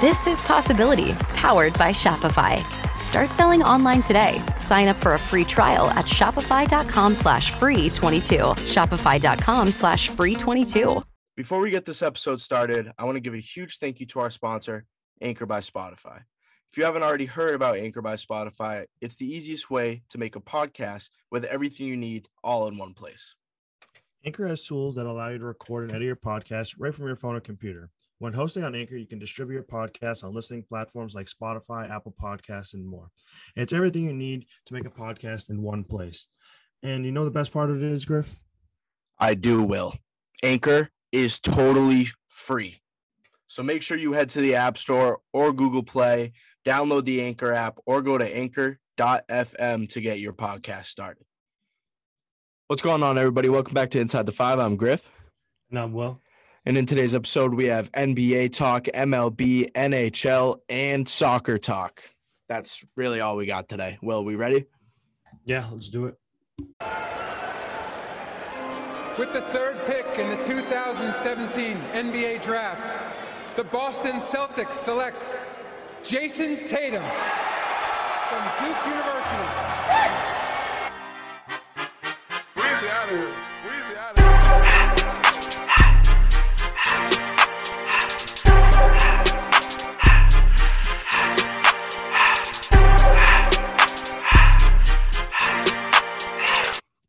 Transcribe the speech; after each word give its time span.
This 0.00 0.26
is 0.26 0.40
Possibility, 0.40 1.12
powered 1.34 1.72
by 1.78 1.90
Shopify. 1.90 2.58
Start 2.98 3.30
selling 3.30 3.62
online 3.62 4.02
today. 4.02 4.42
Sign 4.58 4.88
up 4.88 4.96
for 4.96 5.14
a 5.14 5.18
free 5.18 5.44
trial 5.44 5.88
at 5.90 6.04
shopify.com 6.04 7.14
slash 7.14 7.52
free 7.52 7.88
22. 7.90 8.34
Shopify.com 8.36 9.70
slash 9.70 10.08
free 10.08 10.34
22. 10.34 11.02
Before 11.36 11.60
we 11.60 11.70
get 11.70 11.84
this 11.86 12.02
episode 12.02 12.40
started, 12.40 12.92
I 12.98 13.04
want 13.04 13.16
to 13.16 13.20
give 13.20 13.34
a 13.34 13.38
huge 13.38 13.78
thank 13.78 13.98
you 14.00 14.06
to 14.06 14.20
our 14.20 14.30
sponsor, 14.30 14.84
Anchor 15.22 15.46
by 15.46 15.60
Spotify. 15.60 16.22
If 16.70 16.76
you 16.76 16.84
haven't 16.84 17.02
already 17.02 17.26
heard 17.26 17.54
about 17.54 17.76
Anchor 17.76 18.02
by 18.02 18.16
Spotify, 18.16 18.84
it's 19.00 19.14
the 19.14 19.26
easiest 19.26 19.70
way 19.70 20.02
to 20.10 20.18
make 20.18 20.36
a 20.36 20.40
podcast 20.40 21.10
with 21.30 21.44
everything 21.44 21.86
you 21.86 21.96
need 21.96 22.28
all 22.42 22.66
in 22.68 22.76
one 22.76 22.94
place. 22.94 23.36
Anchor 24.26 24.48
has 24.48 24.64
tools 24.64 24.96
that 24.96 25.06
allow 25.06 25.28
you 25.28 25.38
to 25.38 25.44
record 25.44 25.84
and 25.84 25.92
edit 25.92 26.06
your 26.06 26.16
podcast 26.16 26.74
right 26.78 26.94
from 26.94 27.06
your 27.06 27.16
phone 27.16 27.36
or 27.36 27.40
computer. 27.40 27.90
When 28.24 28.32
hosting 28.32 28.64
on 28.64 28.74
Anchor, 28.74 28.96
you 28.96 29.06
can 29.06 29.18
distribute 29.18 29.56
your 29.56 29.64
podcast 29.64 30.24
on 30.24 30.32
listening 30.32 30.64
platforms 30.66 31.14
like 31.14 31.26
Spotify, 31.26 31.90
Apple 31.90 32.14
Podcasts, 32.18 32.72
and 32.72 32.82
more. 32.88 33.10
And 33.54 33.62
it's 33.62 33.72
everything 33.74 34.04
you 34.04 34.14
need 34.14 34.46
to 34.64 34.72
make 34.72 34.86
a 34.86 34.90
podcast 34.90 35.50
in 35.50 35.60
one 35.60 35.84
place. 35.84 36.28
And 36.82 37.04
you 37.04 37.12
know 37.12 37.26
the 37.26 37.30
best 37.30 37.52
part 37.52 37.68
of 37.68 37.82
it 37.82 37.82
is, 37.82 38.06
Griff? 38.06 38.34
I 39.18 39.34
do, 39.34 39.62
Will. 39.62 39.92
Anchor 40.42 40.88
is 41.12 41.38
totally 41.38 42.08
free. 42.26 42.80
So 43.46 43.62
make 43.62 43.82
sure 43.82 43.98
you 43.98 44.14
head 44.14 44.30
to 44.30 44.40
the 44.40 44.54
App 44.54 44.78
Store 44.78 45.20
or 45.34 45.52
Google 45.52 45.82
Play, 45.82 46.32
download 46.64 47.04
the 47.04 47.20
Anchor 47.20 47.52
app, 47.52 47.76
or 47.84 48.00
go 48.00 48.16
to 48.16 48.24
anchor.fm 48.24 49.88
to 49.90 50.00
get 50.00 50.18
your 50.20 50.32
podcast 50.32 50.86
started. 50.86 51.26
What's 52.68 52.80
going 52.80 53.02
on, 53.02 53.18
everybody? 53.18 53.50
Welcome 53.50 53.74
back 53.74 53.90
to 53.90 54.00
Inside 54.00 54.24
the 54.24 54.32
Five. 54.32 54.58
I'm 54.58 54.76
Griff. 54.76 55.10
And 55.68 55.78
I'm 55.78 55.92
Will. 55.92 56.22
And 56.66 56.78
in 56.78 56.86
today's 56.86 57.14
episode, 57.14 57.52
we 57.52 57.66
have 57.66 57.92
NBA 57.92 58.54
talk, 58.54 58.84
MLB, 58.84 59.70
NHL, 59.72 60.60
and 60.70 61.06
soccer 61.06 61.58
talk. 61.58 62.02
That's 62.48 62.82
really 62.96 63.20
all 63.20 63.36
we 63.36 63.44
got 63.44 63.68
today. 63.68 63.98
Will, 64.02 64.24
we 64.24 64.34
ready? 64.34 64.64
Yeah, 65.44 65.66
let's 65.70 65.90
do 65.90 66.06
it. 66.06 66.14
With 69.18 69.34
the 69.34 69.42
third 69.42 69.76
pick 69.84 70.06
in 70.18 70.30
the 70.30 70.42
2017 70.42 71.76
NBA 71.92 72.42
Draft, 72.42 72.80
the 73.56 73.64
Boston 73.64 74.20
Celtics 74.20 74.72
select 74.72 75.28
Jayson 76.02 76.66
Tatum 76.66 77.04
from 78.30 78.42
Duke 78.64 78.86
University. 78.86 79.48
Weezy 82.56 82.88
out 82.88 83.04
of 83.04 83.18
here. 83.18 83.53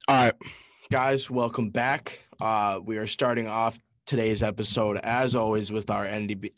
All 0.08 0.16
right, 0.16 0.34
guys, 0.92 1.30
welcome 1.32 1.70
back. 1.72 2.20
Uh, 2.40 2.80
we 2.84 2.98
are 2.98 3.08
starting 3.08 3.48
off 3.48 3.80
today's 4.06 4.44
episode, 4.44 4.98
as 4.98 5.36
always, 5.36 5.72
with 5.72 5.90
our 5.90 6.06
NDB. 6.06 6.52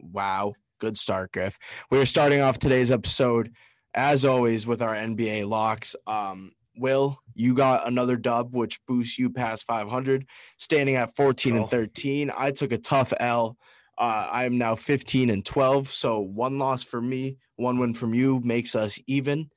Wow, 0.00 0.54
good 0.80 0.96
start, 0.98 1.32
Griff. 1.32 1.58
We 1.90 1.98
are 2.00 2.06
starting 2.06 2.40
off 2.40 2.58
today's 2.58 2.90
episode, 2.90 3.52
as 3.94 4.24
always, 4.24 4.66
with 4.66 4.82
our 4.82 4.94
NBA 4.94 5.48
locks. 5.48 5.94
Um, 6.06 6.52
Will, 6.76 7.18
you 7.34 7.54
got 7.54 7.86
another 7.86 8.16
dub, 8.16 8.52
which 8.54 8.80
boosts 8.86 9.18
you 9.18 9.30
past 9.30 9.64
500, 9.64 10.26
standing 10.58 10.96
at 10.96 11.14
14 11.14 11.56
Oh. 11.56 11.62
and 11.62 11.70
13. 11.70 12.32
I 12.36 12.50
took 12.50 12.72
a 12.72 12.78
tough 12.78 13.12
L. 13.20 13.56
Uh, 13.96 14.28
I 14.30 14.44
am 14.44 14.58
now 14.58 14.74
15 14.76 15.30
and 15.30 15.44
12. 15.44 15.88
So 15.88 16.20
one 16.20 16.58
loss 16.58 16.84
for 16.84 17.00
me, 17.00 17.36
one 17.56 17.78
win 17.78 17.94
from 17.94 18.14
you 18.14 18.40
makes 18.44 18.74
us 18.76 18.98
even. 19.08 19.50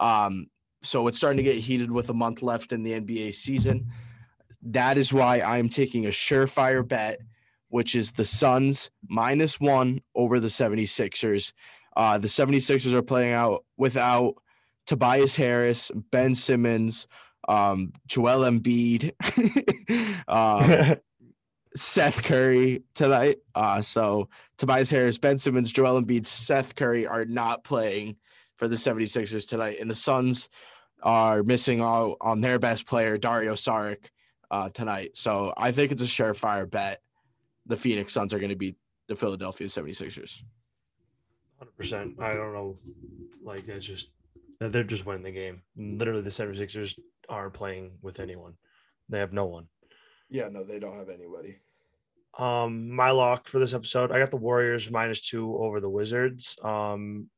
Um, 0.00 0.46
so 0.82 1.06
it's 1.06 1.16
starting 1.16 1.36
to 1.36 1.42
get 1.42 1.56
heated 1.56 1.90
with 1.90 2.08
a 2.08 2.14
month 2.14 2.42
left 2.42 2.72
in 2.72 2.82
the 2.82 2.92
NBA 2.92 3.34
season. 3.34 3.90
That 4.62 4.98
is 4.98 5.12
why 5.12 5.40
I'm 5.40 5.68
taking 5.68 6.06
a 6.06 6.10
surefire 6.10 6.86
bet, 6.86 7.20
which 7.68 7.94
is 7.94 8.12
the 8.12 8.24
Suns 8.24 8.90
minus 9.08 9.60
one 9.60 10.00
over 10.14 10.40
the 10.40 10.48
76ers. 10.48 11.52
Uh, 11.96 12.18
the 12.18 12.28
76ers 12.28 12.92
are 12.92 13.02
playing 13.02 13.32
out 13.32 13.64
without 13.76 14.34
Tobias 14.86 15.36
Harris, 15.36 15.90
Ben 16.10 16.34
Simmons, 16.34 17.06
um, 17.48 17.92
Joel 18.06 18.50
Embiid, 18.50 19.12
um, 20.28 20.96
Seth 21.76 22.22
Curry 22.22 22.82
tonight. 22.94 23.38
Uh, 23.54 23.82
so 23.82 24.28
Tobias 24.58 24.90
Harris, 24.90 25.18
Ben 25.18 25.38
Simmons, 25.38 25.72
Joel 25.72 26.02
Embiid, 26.02 26.26
Seth 26.26 26.74
Curry 26.74 27.06
are 27.06 27.24
not 27.24 27.64
playing 27.64 28.16
for 28.56 28.68
the 28.68 28.76
76ers 28.76 29.48
tonight. 29.48 29.78
And 29.80 29.90
the 29.90 29.94
Suns 29.94 30.48
are 31.02 31.42
missing 31.42 31.80
out 31.80 32.16
on 32.20 32.40
their 32.40 32.58
best 32.58 32.86
player, 32.86 33.18
Dario 33.18 33.54
Saric, 33.54 34.06
uh, 34.50 34.68
tonight. 34.70 35.16
So 35.16 35.52
I 35.56 35.72
think 35.72 35.92
it's 35.92 36.02
a 36.02 36.06
surefire 36.06 36.70
bet. 36.70 37.00
The 37.66 37.76
Phoenix 37.76 38.12
Suns 38.12 38.34
are 38.34 38.38
going 38.38 38.50
to 38.50 38.56
beat 38.56 38.76
the 39.08 39.16
Philadelphia 39.16 39.66
76ers. 39.66 40.42
100%. 41.80 42.20
I 42.20 42.34
don't 42.34 42.52
know. 42.52 42.78
Like, 43.42 43.66
that's 43.66 43.86
just, 43.86 44.10
they're 44.60 44.84
just 44.84 45.06
winning 45.06 45.22
the 45.22 45.30
game. 45.30 45.62
Literally, 45.76 46.22
the 46.22 46.30
76ers 46.30 46.98
are 47.28 47.50
playing 47.50 47.92
with 48.02 48.20
anyone, 48.20 48.54
they 49.08 49.18
have 49.18 49.32
no 49.32 49.46
one. 49.46 49.66
Yeah, 50.28 50.48
no, 50.50 50.64
they 50.64 50.78
don't 50.78 50.98
have 50.98 51.08
anybody. 51.08 51.58
Um, 52.38 52.90
my 52.90 53.10
lock 53.10 53.46
for 53.46 53.58
this 53.58 53.74
episode, 53.74 54.10
I 54.10 54.18
got 54.18 54.30
the 54.30 54.38
Warriors 54.38 54.90
minus 54.90 55.20
two 55.20 55.56
over 55.58 55.80
the 55.80 55.90
Wizards. 55.90 56.58
Um, 56.64 57.28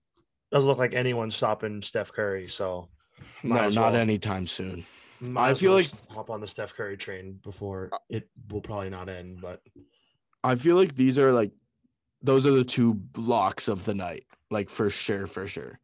doesn't 0.53 0.69
look 0.69 0.79
like 0.79 0.95
anyone's 0.95 1.35
stopping 1.35 1.83
Steph 1.83 2.13
Curry, 2.13 2.47
so 2.47 2.89
might 3.43 3.61
No, 3.61 3.69
not 3.83 3.93
well. 3.93 4.01
anytime 4.01 4.47
soon. 4.47 4.85
might 5.21 5.51
I 5.51 5.55
feel 5.55 5.71
well 5.75 5.79
like- 5.83 6.11
hop 6.11 6.31
on 6.31 6.41
the 6.41 6.47
Steph 6.47 6.75
Curry 6.75 6.97
train 6.97 7.39
before 7.43 7.91
uh, 7.93 7.99
it 8.09 8.29
will 8.51 8.61
probably 8.61 8.91
not 8.91 9.09
end. 9.09 9.41
But 9.41 9.61
I 10.43 10.55
feel 10.57 10.77
like 10.77 10.95
these 10.95 11.19
are 11.19 11.33
like, 11.33 11.53
those 12.23 12.47
are 12.47 12.51
the 12.53 12.65
two 12.65 12.95
blocks 12.95 13.69
of 13.69 13.85
the 13.85 13.95
night. 13.95 14.25
Like 14.51 14.69
for 14.71 14.91
sure, 14.91 15.27
for 15.27 15.47
sure. 15.47 15.79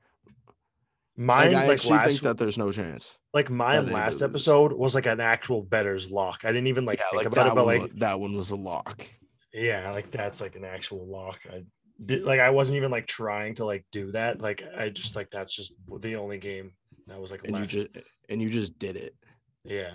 mine, 1.17 1.53
Like, 1.53 1.57
I 1.65 1.67
like, 1.69 1.75
actually 1.79 1.97
last, 1.97 2.11
think 2.11 2.23
that 2.23 2.39
there's 2.39 2.59
no 2.59 2.71
chance. 2.73 3.17
like 3.35 3.51
my 3.51 3.79
last 3.81 4.23
episode 4.23 4.73
was 4.73 4.95
like 4.95 5.07
an 5.07 5.21
actual 5.21 5.63
better's 5.63 6.11
lock. 6.11 6.41
I 6.45 6.49
didn't 6.49 6.69
even 6.69 6.85
like 6.85 7.01
think 7.11 7.27
about 7.27 7.49
it, 7.49 7.55
but 7.55 7.67
like 7.67 7.81
wa- 7.83 7.89
that 7.97 8.21
one 8.21 8.35
was 8.37 8.51
a 8.51 8.57
lock. 8.57 9.09
Yeah, 9.53 9.91
like 9.93 10.11
that's 10.11 10.41
like 10.41 10.57
an 10.57 10.65
actual 10.65 11.07
lock. 11.07 11.41
I 11.51 11.65
did 12.05 12.23
like 12.25 12.41
I 12.41 12.51
wasn't 12.51 12.77
even 12.77 12.91
like 12.91 13.07
trying 13.07 13.57
to 13.57 13.65
like 13.65 13.85
do 13.93 14.13
that. 14.13 14.41
Like 14.41 14.63
I 14.79 14.89
just 14.91 15.17
like 15.17 15.31
that's 15.31 15.55
just 15.55 15.73
the 16.01 16.17
only 16.17 16.39
game 16.39 16.73
that 17.11 17.21
was 17.21 17.31
like 17.31 17.43
And 17.45 17.57
you 17.59 17.67
just 17.67 17.89
and 18.29 18.41
you 18.41 18.49
just 18.49 18.79
did 18.79 18.97
it. 18.97 19.15
yeah. 19.65 19.91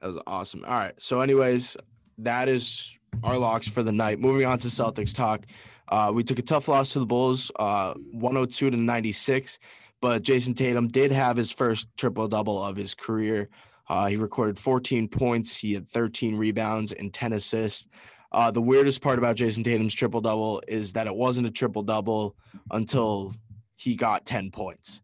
That 0.00 0.06
was 0.08 0.18
awesome. 0.26 0.64
All 0.64 0.72
right. 0.72 0.94
So, 0.98 1.20
anyways, 1.20 1.76
that 2.18 2.48
is 2.48 2.96
our 3.22 3.36
locks 3.36 3.68
for 3.68 3.82
the 3.82 3.92
night. 3.92 4.18
Moving 4.18 4.46
on 4.46 4.58
to 4.60 4.68
Celtics 4.68 5.14
talk. 5.14 5.44
Uh, 5.88 6.10
we 6.14 6.24
took 6.24 6.38
a 6.38 6.42
tough 6.42 6.68
loss 6.68 6.92
to 6.92 7.00
the 7.00 7.06
Bulls, 7.06 7.50
uh, 7.58 7.92
102 8.12 8.70
to 8.70 8.76
96, 8.76 9.58
but 10.00 10.22
Jayson 10.22 10.54
Tatum 10.54 10.88
did 10.88 11.12
have 11.12 11.36
his 11.36 11.50
first 11.50 11.88
triple 11.98 12.28
double 12.28 12.62
of 12.62 12.76
his 12.76 12.94
career. 12.94 13.50
Uh, 13.88 14.06
he 14.06 14.16
recorded 14.16 14.56
14 14.56 15.08
points, 15.08 15.56
he 15.56 15.74
had 15.74 15.86
13 15.88 16.36
rebounds 16.36 16.92
and 16.92 17.12
10 17.12 17.32
assists. 17.34 17.86
Uh, 18.32 18.50
the 18.50 18.62
weirdest 18.62 19.02
part 19.02 19.18
about 19.18 19.34
Jayson 19.36 19.64
Tatum's 19.64 19.92
triple 19.92 20.20
double 20.20 20.62
is 20.68 20.92
that 20.92 21.08
it 21.08 21.14
wasn't 21.14 21.48
a 21.48 21.50
triple 21.50 21.82
double 21.82 22.36
until 22.70 23.34
he 23.80 23.94
got 23.94 24.26
10 24.26 24.50
points, 24.50 25.00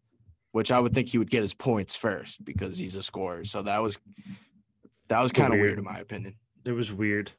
which 0.51 0.71
I 0.71 0.79
would 0.79 0.93
think 0.93 1.09
he 1.09 1.17
would 1.17 1.29
get 1.31 1.41
his 1.41 1.53
points 1.53 1.95
first 1.95 2.43
because 2.45 2.77
he's 2.77 2.95
a 2.95 3.03
scorer. 3.03 3.43
So 3.45 3.61
that 3.63 3.81
was 3.81 3.99
that 5.07 5.21
was 5.21 5.31
kind 5.31 5.53
of 5.53 5.59
weird 5.59 5.77
Weird. 5.77 5.79
in 5.79 5.85
my 5.85 5.99
opinion. 5.99 6.35
It 6.65 6.73
was 6.73 6.91
weird. 6.91 7.31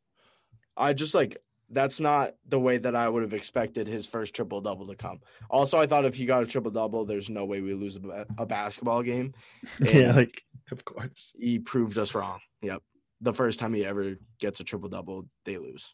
I 0.77 0.93
just 0.93 1.15
like 1.15 1.39
that's 1.71 2.01
not 2.01 2.31
the 2.49 2.59
way 2.59 2.79
that 2.79 2.97
I 2.97 3.09
would 3.11 3.23
have 3.23 3.35
expected 3.35 3.87
his 3.87 4.07
first 4.07 4.35
triple 4.35 4.63
double 4.63 4.87
to 4.87 4.95
come. 4.97 5.21
Also, 5.51 5.77
I 5.79 5.87
thought 5.87 6.07
if 6.07 6.15
he 6.15 6.25
got 6.25 6.43
a 6.43 6.47
triple 6.47 6.71
double, 6.71 7.05
there's 7.05 7.29
no 7.29 7.45
way 7.45 7.61
we 7.61 7.75
lose 7.75 7.97
a, 7.97 8.01
ba- 8.01 8.27
a 8.39 8.47
basketball 8.47 9.03
game. 9.03 9.35
Yeah, 9.81 10.15
like 10.15 10.43
of 10.71 10.83
course. 10.87 11.37
he 11.39 11.59
proved 11.59 11.99
us 11.99 12.15
wrong. 12.15 12.39
Yep. 12.63 12.83
The 13.21 13.35
first 13.35 13.59
time 13.59 13.75
he 13.75 13.85
ever 13.85 14.15
gets 14.41 14.61
a 14.61 14.65
triple 14.65 14.89
double, 14.89 15.27
they 15.45 15.59
lose. 15.59 15.93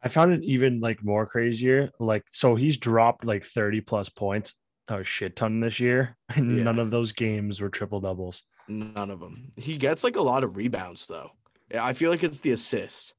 I 0.00 0.08
found 0.08 0.32
it 0.34 0.44
even 0.44 0.78
like 0.78 1.02
more 1.02 1.26
crazier. 1.26 1.90
Like, 1.98 2.24
so 2.30 2.54
he's 2.54 2.76
dropped 2.76 3.24
like 3.24 3.44
30 3.44 3.80
plus 3.80 4.08
points, 4.08 4.54
a 4.88 5.04
shit 5.04 5.36
ton 5.36 5.60
this 5.60 5.78
year, 5.80 6.16
and 6.34 6.56
Yeah. 6.56 6.62
none 6.64 6.78
of 6.78 6.90
those 6.90 7.12
games 7.12 7.60
were 7.60 7.68
triple 7.68 8.00
doubles. 8.00 8.42
None 8.68 9.10
of 9.10 9.20
them. 9.20 9.52
He 9.56 9.76
gets 9.78 10.02
like 10.04 10.16
a 10.16 10.22
lot 10.22 10.44
of 10.44 10.56
rebounds 10.56 11.06
though. 11.06 11.30
Yeah, 11.70 11.84
I 11.84 11.92
feel 11.94 12.10
like 12.10 12.24
it's 12.24 12.40
the 12.40 12.50
assist. 12.52 13.14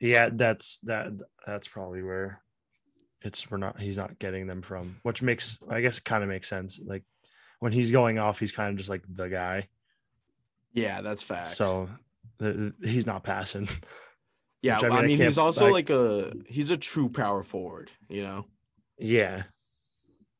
Yeah, 0.00 0.28
that's 0.32 0.78
that. 0.84 1.12
That's 1.46 1.68
probably 1.68 2.02
where 2.02 2.40
it's 3.22 3.50
we're 3.50 3.56
not. 3.58 3.80
He's 3.80 3.96
not 3.96 4.18
getting 4.18 4.46
them 4.46 4.62
from, 4.62 4.96
which 5.02 5.22
makes 5.22 5.58
I 5.68 5.80
guess 5.80 5.98
it 5.98 6.04
kind 6.04 6.22
of 6.22 6.28
makes 6.28 6.48
sense. 6.48 6.80
Like 6.84 7.04
when 7.60 7.72
he's 7.72 7.90
going 7.90 8.18
off, 8.18 8.38
he's 8.40 8.52
kind 8.52 8.70
of 8.70 8.76
just 8.76 8.90
like 8.90 9.02
the 9.08 9.28
guy. 9.28 9.68
Yeah, 10.72 11.00
that's 11.02 11.22
facts. 11.22 11.56
So 11.56 11.88
the, 12.38 12.72
he's 12.82 13.06
not 13.06 13.22
passing. 13.24 13.68
yeah, 14.62 14.78
I 14.80 14.86
I 14.86 14.90
mean, 15.02 15.06
mean, 15.06 15.22
I 15.22 15.24
he's 15.26 15.38
also 15.38 15.66
like- 15.70 15.88
like 15.88 15.90
a 15.90 16.32
he's 16.48 16.70
a 16.70 16.76
true 16.76 17.08
power 17.08 17.42
forward. 17.42 17.92
You 18.08 18.22
know, 18.22 18.46
yeah, 18.98 19.44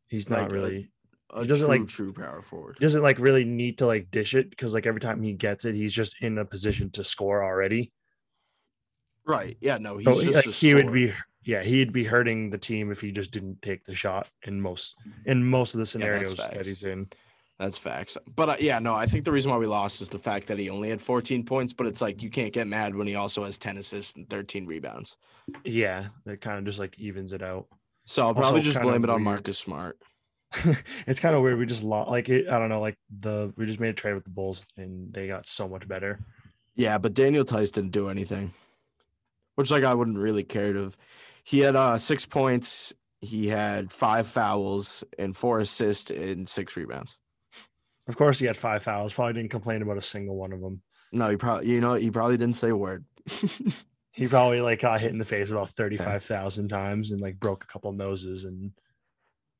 he's 0.09 0.29
not 0.31 0.43
Like, 0.45 0.53
really. 0.53 0.89
a 1.31 1.43
He 1.43 1.47
doesn't, 1.49 1.67
true 1.67 1.79
like- 1.79 1.89
true 1.89 2.13
power 2.13 2.43
forward. 2.43 2.77
Doesn't 2.81 3.03
like 3.03 3.19
really 3.19 3.45
need 3.45 3.79
to 3.79 3.87
like 3.87 4.11
dish 4.11 4.35
it 4.35 4.51
because 4.51 4.75
like 4.75 4.87
every 4.87 5.01
time 5.01 5.23
he 5.23 5.33
gets 5.33 5.65
it, 5.65 5.75
he's 5.75 5.93
just 5.93 6.17
in 6.21 6.39
a 6.39 6.45
position 6.45 6.91
to 6.93 7.05
score 7.05 7.43
already. 7.43 7.93
Right. 9.27 9.57
Yeah. 9.61 9.79
No, 9.79 9.97
he's 9.97 10.07
So 10.07 10.31
like, 10.31 10.47
a 10.47 10.51
he 10.51 10.75
would 10.75 10.93
be 10.93 11.13
yeah 11.45 11.63
he'd 11.63 11.93
be 11.93 12.05
hurting 12.05 12.51
the 12.51 12.59
team 12.59 12.91
if 12.91 13.01
he 13.01 13.11
just 13.13 13.31
didn't 13.31 13.61
take 13.63 13.85
the 13.85 13.95
shot 13.95 14.29
in 14.47 14.61
most 14.61 14.95
in 15.27 15.45
most 15.45 15.75
of 15.75 15.79
the 15.79 15.83
Yeah, 15.83 15.87
scenarios 15.87 16.37
that 16.37 16.55
facts. 16.55 16.69
he's 16.69 16.85
in. 16.85 17.07
That's 17.59 17.79
facts. 17.79 18.17
But 18.35 18.49
uh, 18.49 18.57
yeah, 18.59 18.81
no, 18.81 18.95
I 18.95 19.07
think 19.07 19.25
the 19.25 19.31
reason 19.33 19.51
why 19.53 19.59
we 19.59 19.67
lost 19.67 20.03
is 20.03 20.09
the 20.09 20.19
fact 20.19 20.49
that 20.49 20.59
he 20.59 20.71
only 20.71 20.91
had 20.91 21.01
14 21.01 21.45
points. 21.45 21.73
But 21.73 21.87
it's 21.87 22.01
like 22.03 22.21
you 22.21 22.29
can't 22.29 22.53
get 22.53 22.67
mad 22.67 22.97
when 22.97 23.07
he 23.07 23.15
also 23.15 23.45
has 23.45 23.57
10 23.57 23.79
assists 23.79 24.17
and 24.17 24.29
13 24.29 24.67
rebounds. 24.67 25.17
Yeah, 25.65 26.09
that 26.27 26.41
kind 26.41 26.59
of 26.59 26.65
just 26.65 26.81
like 26.81 26.99
evens 26.99 27.33
it 27.33 27.43
out. 27.43 27.67
So 28.07 28.23
I'll 28.23 28.29
Also 28.29 28.41
probably 28.43 28.61
just 28.63 28.81
blame 28.81 29.05
it 29.05 29.11
on 29.11 29.17
weird. 29.17 29.25
Marcus 29.25 29.59
Smart. 29.59 29.99
it's 31.07 31.21
kind 31.21 31.35
of 31.35 31.43
weird. 31.43 31.59
We 31.59 31.67
just 31.67 31.83
lost 31.83 32.11
like 32.11 32.29
it, 32.29 32.49
I 32.49 32.59
don't 32.59 32.69
know, 32.69 32.81
like 32.81 32.97
the 33.21 33.53
we 33.57 33.67
just 33.67 33.81
made 33.81 33.89
a 33.91 33.93
trade 33.95 34.15
with 34.15 34.25
the 34.25 34.31
Bulls 34.31 34.67
and 34.77 35.13
they 35.13 35.27
got 35.27 35.49
so 35.49 35.69
much 35.69 35.89
better. 35.89 36.21
Yeah, 36.77 36.99
but 36.99 37.15
Daniel 37.15 37.45
Theis 37.45 37.71
didn't 37.73 37.93
do 37.93 38.09
anything, 38.09 38.53
which 39.57 39.71
like 39.71 39.85
I 39.85 39.95
wouldn't 39.95 40.19
really 40.19 40.45
care 40.45 40.73
to. 40.73 40.83
have- 40.85 40.97
He 41.45 41.61
had 41.61 41.77
uh 41.77 41.99
six 41.99 42.25
points. 42.27 42.93
He 43.21 43.47
had 43.49 43.91
five 43.91 44.27
fouls 44.27 45.03
and 45.19 45.35
four 45.37 45.59
assists 45.61 46.11
and 46.11 46.49
six 46.49 46.77
rebounds. 46.77 47.19
Of 48.07 48.17
course, 48.19 48.39
he 48.39 48.45
had 48.47 48.57
five 48.57 48.83
fouls. 48.83 49.15
Probably 49.15 49.33
didn't 49.33 49.51
complain 49.51 49.81
about 49.83 49.97
a 49.97 50.03
single 50.03 50.37
one 50.37 50.53
of 50.53 50.61
them. 50.61 50.83
No, 51.11 51.31
he 51.31 51.37
probably 51.37 51.69
you 51.71 51.81
know 51.81 51.95
he 51.95 52.11
probably 52.11 52.37
didn't 52.37 52.57
say 52.57 52.69
a 52.69 52.77
word. 52.77 53.05
He 54.15 54.29
probably 54.29 54.61
like 54.61 54.81
got 54.81 55.01
hit 55.01 55.11
in 55.11 55.19
the 55.19 55.25
face 55.25 55.51
about 55.51 55.71
thirty 55.71 55.97
five 55.97 56.23
thousand 56.23 56.69
times 56.69 57.11
and 57.11 57.21
like 57.21 57.39
broke 57.41 57.65
a 57.65 57.67
couple 57.67 57.93
noses 57.93 58.45
and 58.45 58.73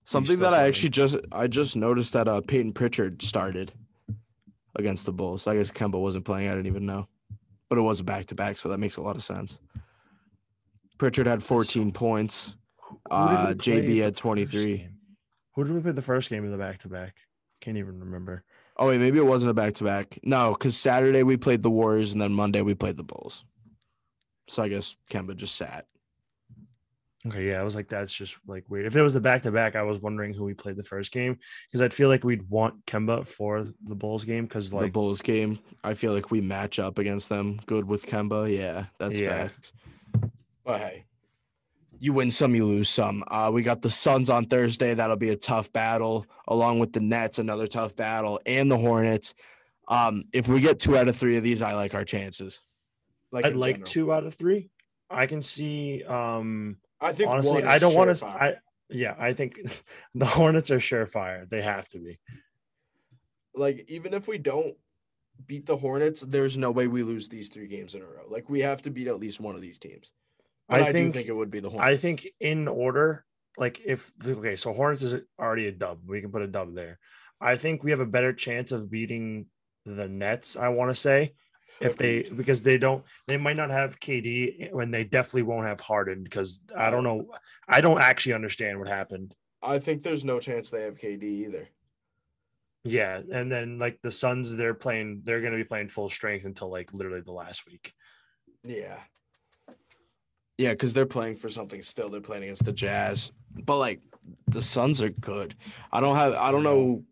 Something 0.07 0.39
that 0.41 0.53
I 0.53 0.67
actually 0.67 0.91
just 0.91 1.17
I 1.33 1.47
just 1.47 1.77
noticed 1.77 2.13
that 2.13 2.29
uh 2.29 2.41
Peyton 2.43 2.73
Pritchard 2.73 3.23
started 3.23 3.73
against 4.77 5.07
the 5.07 5.13
Bulls. 5.13 5.47
I 5.47 5.57
guess 5.57 5.71
Kemba 5.71 6.01
wasn't 6.01 6.25
playing. 6.25 6.49
I 6.49 6.53
didn't 6.53 6.67
even 6.67 6.85
know, 6.87 7.09
but 7.69 7.79
it 7.79 7.83
was 7.83 8.01
a 8.01 8.05
back 8.05 8.27
to 8.27 8.35
back, 8.35 8.57
so 8.57 8.69
that 8.69 8.79
makes 8.79 8.97
a 8.97 9.01
lot 9.03 9.17
of 9.17 9.23
sense. 9.23 9.59
Pritchard 10.99 11.27
had 11.27 11.43
14 11.43 11.91
points. 11.91 12.55
Who 12.79 12.95
did 12.95 13.11
we 13.11 13.37
Uh, 13.37 13.55
JB 13.55 14.03
had 14.03 14.17
23. 14.17 14.89
Who 15.55 15.65
did 15.65 15.73
we 15.73 15.81
play 15.81 15.93
the 15.93 16.03
first 16.03 16.31
game 16.31 16.45
of 16.45 16.51
the 16.51 16.59
back 16.59 16.79
to 16.81 16.89
back? 16.89 17.17
Can't 17.61 17.79
even 17.79 17.99
remember. 18.01 18.45
Oh 18.77 18.89
wait, 18.89 19.01
maybe 19.01 19.19
it 19.19 19.27
wasn't 19.27 19.51
a 19.51 19.55
back 19.55 19.75
to 19.75 19.85
back. 19.85 20.19
No, 20.23 20.53
because 20.53 20.77
Saturday 20.77 21.23
we 21.23 21.37
played 21.37 21.63
the 21.63 21.71
Warriors 21.71 22.13
and 22.13 22.21
then 22.21 22.33
Monday 22.33 22.61
we 22.61 22.75
played 22.75 22.97
the 22.97 23.05
Bulls. 23.05 23.45
So 24.49 24.63
I 24.63 24.69
guess 24.69 24.97
Kemba 25.11 25.37
just 25.37 25.57
sat. 25.57 25.87
Okay, 27.27 27.49
yeah, 27.49 27.59
I 27.59 27.63
was 27.63 27.75
like, 27.75 27.89
that's 27.89 28.13
just 28.13 28.37
like 28.47 28.65
weird. 28.69 28.85
If 28.85 28.97
it 28.97 29.03
was 29.03 29.15
the 29.15 29.21
back 29.21 29.45
to 29.45 29.51
back, 29.51 29.77
I 29.77 29.83
was 29.83 29.99
wondering 29.99 30.35
who 30.35 30.45
we 30.45 30.53
played 30.53 30.77
the 30.77 30.83
first 30.83 31.11
game 31.11 31.39
because 31.67 31.81
I'd 31.81 31.95
feel 31.95 32.11
like 32.11 32.23
we'd 32.23 32.51
want 32.51 32.85
Kemba 32.85 33.27
for 33.27 33.65
the 33.65 33.95
Bulls 33.95 34.25
game 34.25 34.45
because 34.45 34.71
the 34.71 34.89
Bulls 34.89 35.23
game, 35.23 35.59
I 35.83 35.95
feel 35.95 36.13
like 36.13 36.31
we 36.31 36.43
match 36.43 36.79
up 36.79 36.99
against 36.99 37.31
them 37.31 37.61
good 37.65 37.87
with 37.87 38.05
Kemba. 38.05 38.55
Yeah, 38.55 38.87
that's 38.99 39.19
Yeah. 39.19 39.49
facts. 39.49 39.73
But 40.65 40.81
hey, 40.81 41.05
you 41.99 42.13
win 42.13 42.31
some, 42.31 42.55
you 42.55 42.67
lose 42.67 42.91
some. 42.91 43.25
Uh, 43.29 43.51
we 43.51 43.63
got 43.63 43.81
the 43.81 43.89
Suns 43.89 44.29
on 44.29 44.45
Thursday. 44.45 44.93
That'll 44.93 45.17
be 45.17 45.31
a 45.31 45.37
tough 45.37 45.73
battle, 45.73 46.27
along 46.47 46.79
with 46.81 46.93
the 46.93 47.01
Nets, 47.01 47.39
another 47.39 47.67
tough 47.67 47.97
battle, 47.97 48.39
and 48.45 48.71
the 48.71 48.77
Hornets. 48.77 49.35
Um, 49.89 50.25
if 50.35 50.47
we 50.47 50.61
get 50.61 50.79
two 50.79 50.99
out 50.99 51.09
of 51.09 51.17
three 51.17 51.39
of 51.39 51.43
these, 51.43 51.63
I 51.63 51.73
like 51.73 51.95
our 51.95 52.05
chances. 52.05 52.61
Like 53.35 53.47
I'd 53.47 53.57
like 53.57 53.75
general. 53.75 53.87
two 53.87 54.13
out 54.13 54.25
of 54.25 54.35
three. 54.35 54.71
I 55.11 55.27
can 55.27 55.43
see. 55.43 56.05
um 56.05 56.77
I 57.01 57.13
think 57.13 57.29
Honestly, 57.29 57.65
I 57.65 57.79
don't 57.79 57.95
want 57.95 58.17
to. 58.17 58.27
I 58.27 58.55
yeah, 58.89 59.17
I 59.19 59.33
think 59.33 59.59
the 60.15 60.25
Hornets 60.25 60.71
are 60.71 60.79
surefire. 60.79 61.49
They 61.51 61.61
have 61.61 61.89
to 61.89 61.99
be. 61.99 62.21
like 63.55 63.85
even 63.89 64.15
if 64.15 64.29
we 64.29 64.39
don't 64.39 64.77
beat 65.47 65.67
the 65.67 65.77
Hornets, 65.77 66.21
there's 66.21 66.57
no 66.57 66.71
way 66.71 66.87
we 66.87 67.03
lose 67.03 67.29
these 67.29 67.49
three 67.49 67.67
games 67.67 67.97
in 67.97 68.03
a 68.03 68.07
row. 68.07 68.23
Like 68.29 68.49
we 68.49 68.61
have 68.61 68.83
to 68.83 68.91
beat 68.91 69.09
at 69.09 69.19
least 69.19 69.41
one 69.41 69.57
of 69.57 69.61
these 69.61 69.79
teams. 69.79 70.13
I 70.69 70.81
I, 70.81 70.93
think- 70.93 71.13
do 71.13 71.19
think 71.19 71.29
it 71.29 71.33
would 71.37 71.51
be 71.51 71.61
the 71.61 71.71
Hornets. 71.71 71.89
I 71.91 71.97
think 71.97 72.27
in 72.41 72.69
order, 72.69 73.25
like 73.59 73.81
if 73.85 74.13
okay, 74.25 74.55
so 74.55 74.73
Hornets 74.73 75.03
is 75.03 75.23
already 75.41 75.67
a 75.67 75.73
dub. 75.73 75.99
We 76.07 76.21
can 76.21 76.31
put 76.31 76.43
a 76.43 76.47
dub 76.47 76.75
there. 76.75 77.01
I 77.41 77.57
think 77.57 77.83
we 77.83 77.91
have 77.91 78.01
a 78.01 78.07
better 78.07 78.33
chance 78.33 78.71
of 78.71 78.91
beating 78.91 79.47
the 79.85 80.09
Nets. 80.09 80.57
I 80.57 80.69
want 80.69 80.91
to 80.91 80.95
say 80.95 81.35
if 81.81 81.97
they 81.97 82.23
because 82.23 82.63
they 82.63 82.79
don't 82.79 83.05
they 83.27 83.37
might 83.37 83.57
not 83.57 83.71
have 83.71 83.99
KD 84.01 84.73
and 84.73 84.95
they 84.95 85.05
definitely 85.05 85.43
won't 85.43 85.67
have 85.67 85.81
Harden 85.81 86.23
because 86.23 86.61
I 86.77 86.91
don't 86.91 87.05
know 87.05 87.27
I 87.69 87.81
don't 87.81 88.01
actually 88.01 88.35
understand 88.35 88.79
what 88.79 88.89
happened. 88.89 89.35
I 89.63 89.79
think 89.79 90.03
there's 90.03 90.25
no 90.25 90.39
chance 90.39 90.71
they 90.71 90.83
have 90.83 90.99
KD 90.99 91.23
either. 91.23 91.69
Yeah, 92.85 93.21
and 93.33 93.51
then 93.51 93.79
like 93.79 94.01
the 94.03 94.13
Suns, 94.13 94.55
they're 94.55 94.75
playing. 94.75 95.23
They're 95.25 95.41
going 95.41 95.53
to 95.53 95.59
be 95.59 95.65
playing 95.65 95.89
full 95.89 96.11
strength 96.11 96.45
until 96.45 96.71
like 96.71 96.93
literally 96.93 97.23
the 97.23 97.33
last 97.33 97.67
week. 97.67 97.95
Yeah. 98.63 98.99
Yeah, 100.59 100.71
because 100.71 100.93
they're 100.93 101.07
playing 101.07 101.37
for 101.37 101.49
something 101.49 101.83
still. 101.83 102.11
They're 102.11 102.21
playing 102.21 102.45
against 102.45 102.65
the 102.65 102.73
Jazz. 102.73 103.33
But 103.65 103.79
like 103.79 104.03
the 104.49 104.63
Suns 104.63 105.01
are 105.01 105.09
good. 105.09 105.55
I 105.91 106.01
don't 106.01 106.17
have 106.17 106.35
I 106.35 106.53
don't 106.53 106.63
know. 106.63 107.05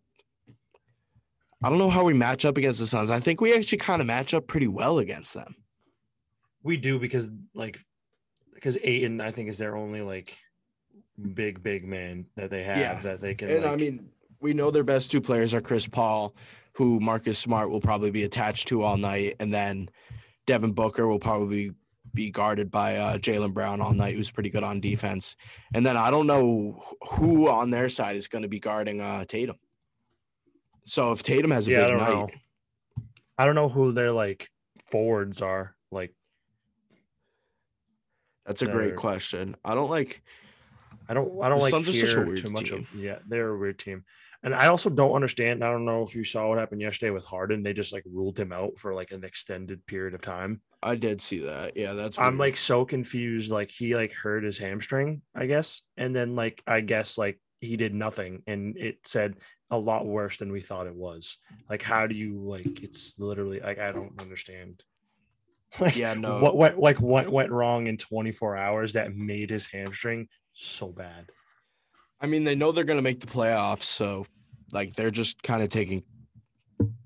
I 1.63 1.69
don't 1.69 1.77
know 1.77 1.89
how 1.89 2.03
we 2.03 2.13
match 2.13 2.45
up 2.45 2.57
against 2.57 2.79
the 2.79 2.87
Suns. 2.87 3.09
I 3.09 3.19
think 3.19 3.39
we 3.39 3.55
actually 3.55 3.77
kind 3.77 4.01
of 4.01 4.07
match 4.07 4.33
up 4.33 4.47
pretty 4.47 4.67
well 4.67 4.99
against 4.99 5.33
them. 5.33 5.55
We 6.61 6.77
do 6.77 6.99
because 6.99 7.31
like 7.53 7.79
because 8.53 8.77
Ayton, 8.83 9.21
I 9.21 9.31
think, 9.31 9.49
is 9.49 9.57
their 9.57 9.75
only 9.75 10.01
like 10.01 10.37
big 11.33 11.61
big 11.63 11.85
man 11.85 12.25
that 12.35 12.49
they 12.49 12.63
have 12.63 12.77
Yeah. 12.77 12.99
that 13.01 13.21
they 13.21 13.35
can. 13.35 13.49
And 13.49 13.65
I 13.65 13.75
mean, 13.75 14.09
we 14.39 14.53
know 14.53 14.71
their 14.71 14.83
best 14.83 15.11
two 15.11 15.21
players 15.21 15.53
are 15.53 15.61
Chris 15.61 15.87
Paul, 15.87 16.35
who 16.73 16.99
Marcus 16.99 17.39
Smart 17.39 17.69
will 17.69 17.81
probably 17.81 18.11
be 18.11 18.23
attached 18.23 18.67
to 18.69 18.83
all 18.83 18.97
night, 18.97 19.35
and 19.39 19.53
then 19.53 19.89
Devin 20.45 20.73
Booker 20.73 21.07
will 21.07 21.19
probably 21.19 21.71
be 22.13 22.29
guarded 22.29 22.69
by 22.69 22.97
uh, 22.97 23.17
Jaylen 23.17 23.53
Brown 23.53 23.81
all 23.81 23.93
night, 23.93 24.15
who's 24.15 24.29
pretty 24.29 24.49
good 24.49 24.63
on 24.63 24.79
defense. 24.79 25.35
And 25.73 25.85
then 25.85 25.97
I 25.97 26.11
don't 26.11 26.27
know 26.27 26.83
who 27.11 27.47
on 27.49 27.71
their 27.71 27.89
side 27.89 28.15
is 28.15 28.27
going 28.27 28.43
to 28.43 28.47
be 28.47 28.59
guarding 28.59 29.01
uh, 29.01 29.25
Tatum. 29.25 29.55
So 30.85 31.11
if 31.11 31.23
Tatum 31.23 31.51
has 31.51 31.67
a 31.67 31.71
yeah, 31.71 31.79
I 31.79 31.81
big 31.81 31.89
don't 31.91 31.99
night, 31.99 32.13
know. 32.13 32.29
I 33.37 33.45
don't 33.45 33.55
know 33.55 33.69
who 33.69 33.91
their 33.91 34.11
like 34.11 34.49
forwards 34.91 35.41
are. 35.41 35.75
Like 35.91 36.13
that's 38.45 38.61
a 38.61 38.67
great 38.67 38.95
question. 38.95 39.55
I 39.63 39.75
don't 39.75 39.89
like. 39.89 40.21
I 41.07 41.13
don't 41.13 41.43
I 41.43 41.49
don't 41.49 41.59
like 41.59 41.71
Suns 41.71 41.89
are 41.89 41.93
such 41.93 42.03
a 42.03 42.07
hear 42.07 42.25
weird 42.25 42.37
too 42.37 42.49
much 42.49 42.69
team. 42.69 42.87
of 42.93 42.99
yeah 42.99 43.19
they're 43.27 43.49
a 43.49 43.57
weird 43.57 43.79
team. 43.79 44.05
And 44.43 44.53
I 44.53 44.67
also 44.67 44.89
don't 44.89 45.13
understand. 45.13 45.63
I 45.63 45.71
don't 45.71 45.85
know 45.85 46.03
if 46.03 46.15
you 46.15 46.25
saw 46.25 46.49
what 46.49 46.57
happened 46.57 46.81
yesterday 46.81 47.11
with 47.11 47.23
Harden. 47.23 47.63
They 47.63 47.71
just 47.71 47.93
like 47.93 48.03
ruled 48.05 48.37
him 48.37 48.51
out 48.51 48.77
for 48.77 48.93
like 48.93 49.11
an 49.11 49.23
extended 49.23 49.85
period 49.85 50.13
of 50.13 50.21
time. 50.21 50.61
I 50.81 50.95
did 50.95 51.21
see 51.21 51.39
that. 51.39 51.77
Yeah, 51.77 51.93
that's. 51.93 52.19
I'm 52.19 52.37
like 52.37 52.57
so 52.57 52.83
confused. 52.83 53.49
Like 53.49 53.71
he 53.71 53.95
like 53.95 54.11
hurt 54.11 54.43
his 54.43 54.57
hamstring, 54.57 55.21
I 55.33 55.45
guess, 55.45 55.81
and 55.95 56.13
then 56.13 56.35
like 56.35 56.61
I 56.67 56.81
guess 56.81 57.17
like 57.17 57.39
he 57.63 57.77
did 57.77 57.93
nothing, 57.93 58.43
and 58.47 58.77
it 58.77 58.97
said 59.05 59.35
a 59.71 59.77
lot 59.77 60.05
worse 60.05 60.37
than 60.37 60.51
we 60.51 60.61
thought 60.61 60.87
it 60.87 60.95
was. 60.95 61.37
Like, 61.69 61.81
how 61.81 62.07
do 62.07 62.15
you 62.15 62.39
like? 62.39 62.83
It's 62.83 63.19
literally 63.19 63.59
like 63.59 63.79
I 63.79 63.91
don't 63.91 64.19
understand. 64.21 64.83
Like, 65.79 65.95
Yeah, 65.95 66.13
no. 66.13 66.39
What 66.39 66.55
went 66.55 66.77
like 66.77 67.01
what 67.01 67.27
went 67.29 67.49
wrong 67.49 67.87
in 67.87 67.97
24 67.97 68.55
hours 68.55 68.93
that 68.93 69.15
made 69.15 69.49
his 69.49 69.65
hamstring 69.65 70.27
so 70.53 70.89
bad? 70.89 71.31
I 72.21 72.27
mean, 72.27 72.43
they 72.43 72.53
know 72.53 72.71
they're 72.71 72.83
gonna 72.83 73.01
make 73.01 73.19
the 73.19 73.25
playoffs, 73.25 73.81
so 73.81 74.27
like 74.71 74.93
they're 74.93 75.09
just 75.09 75.41
kind 75.41 75.63
of 75.63 75.69
taking 75.69 76.03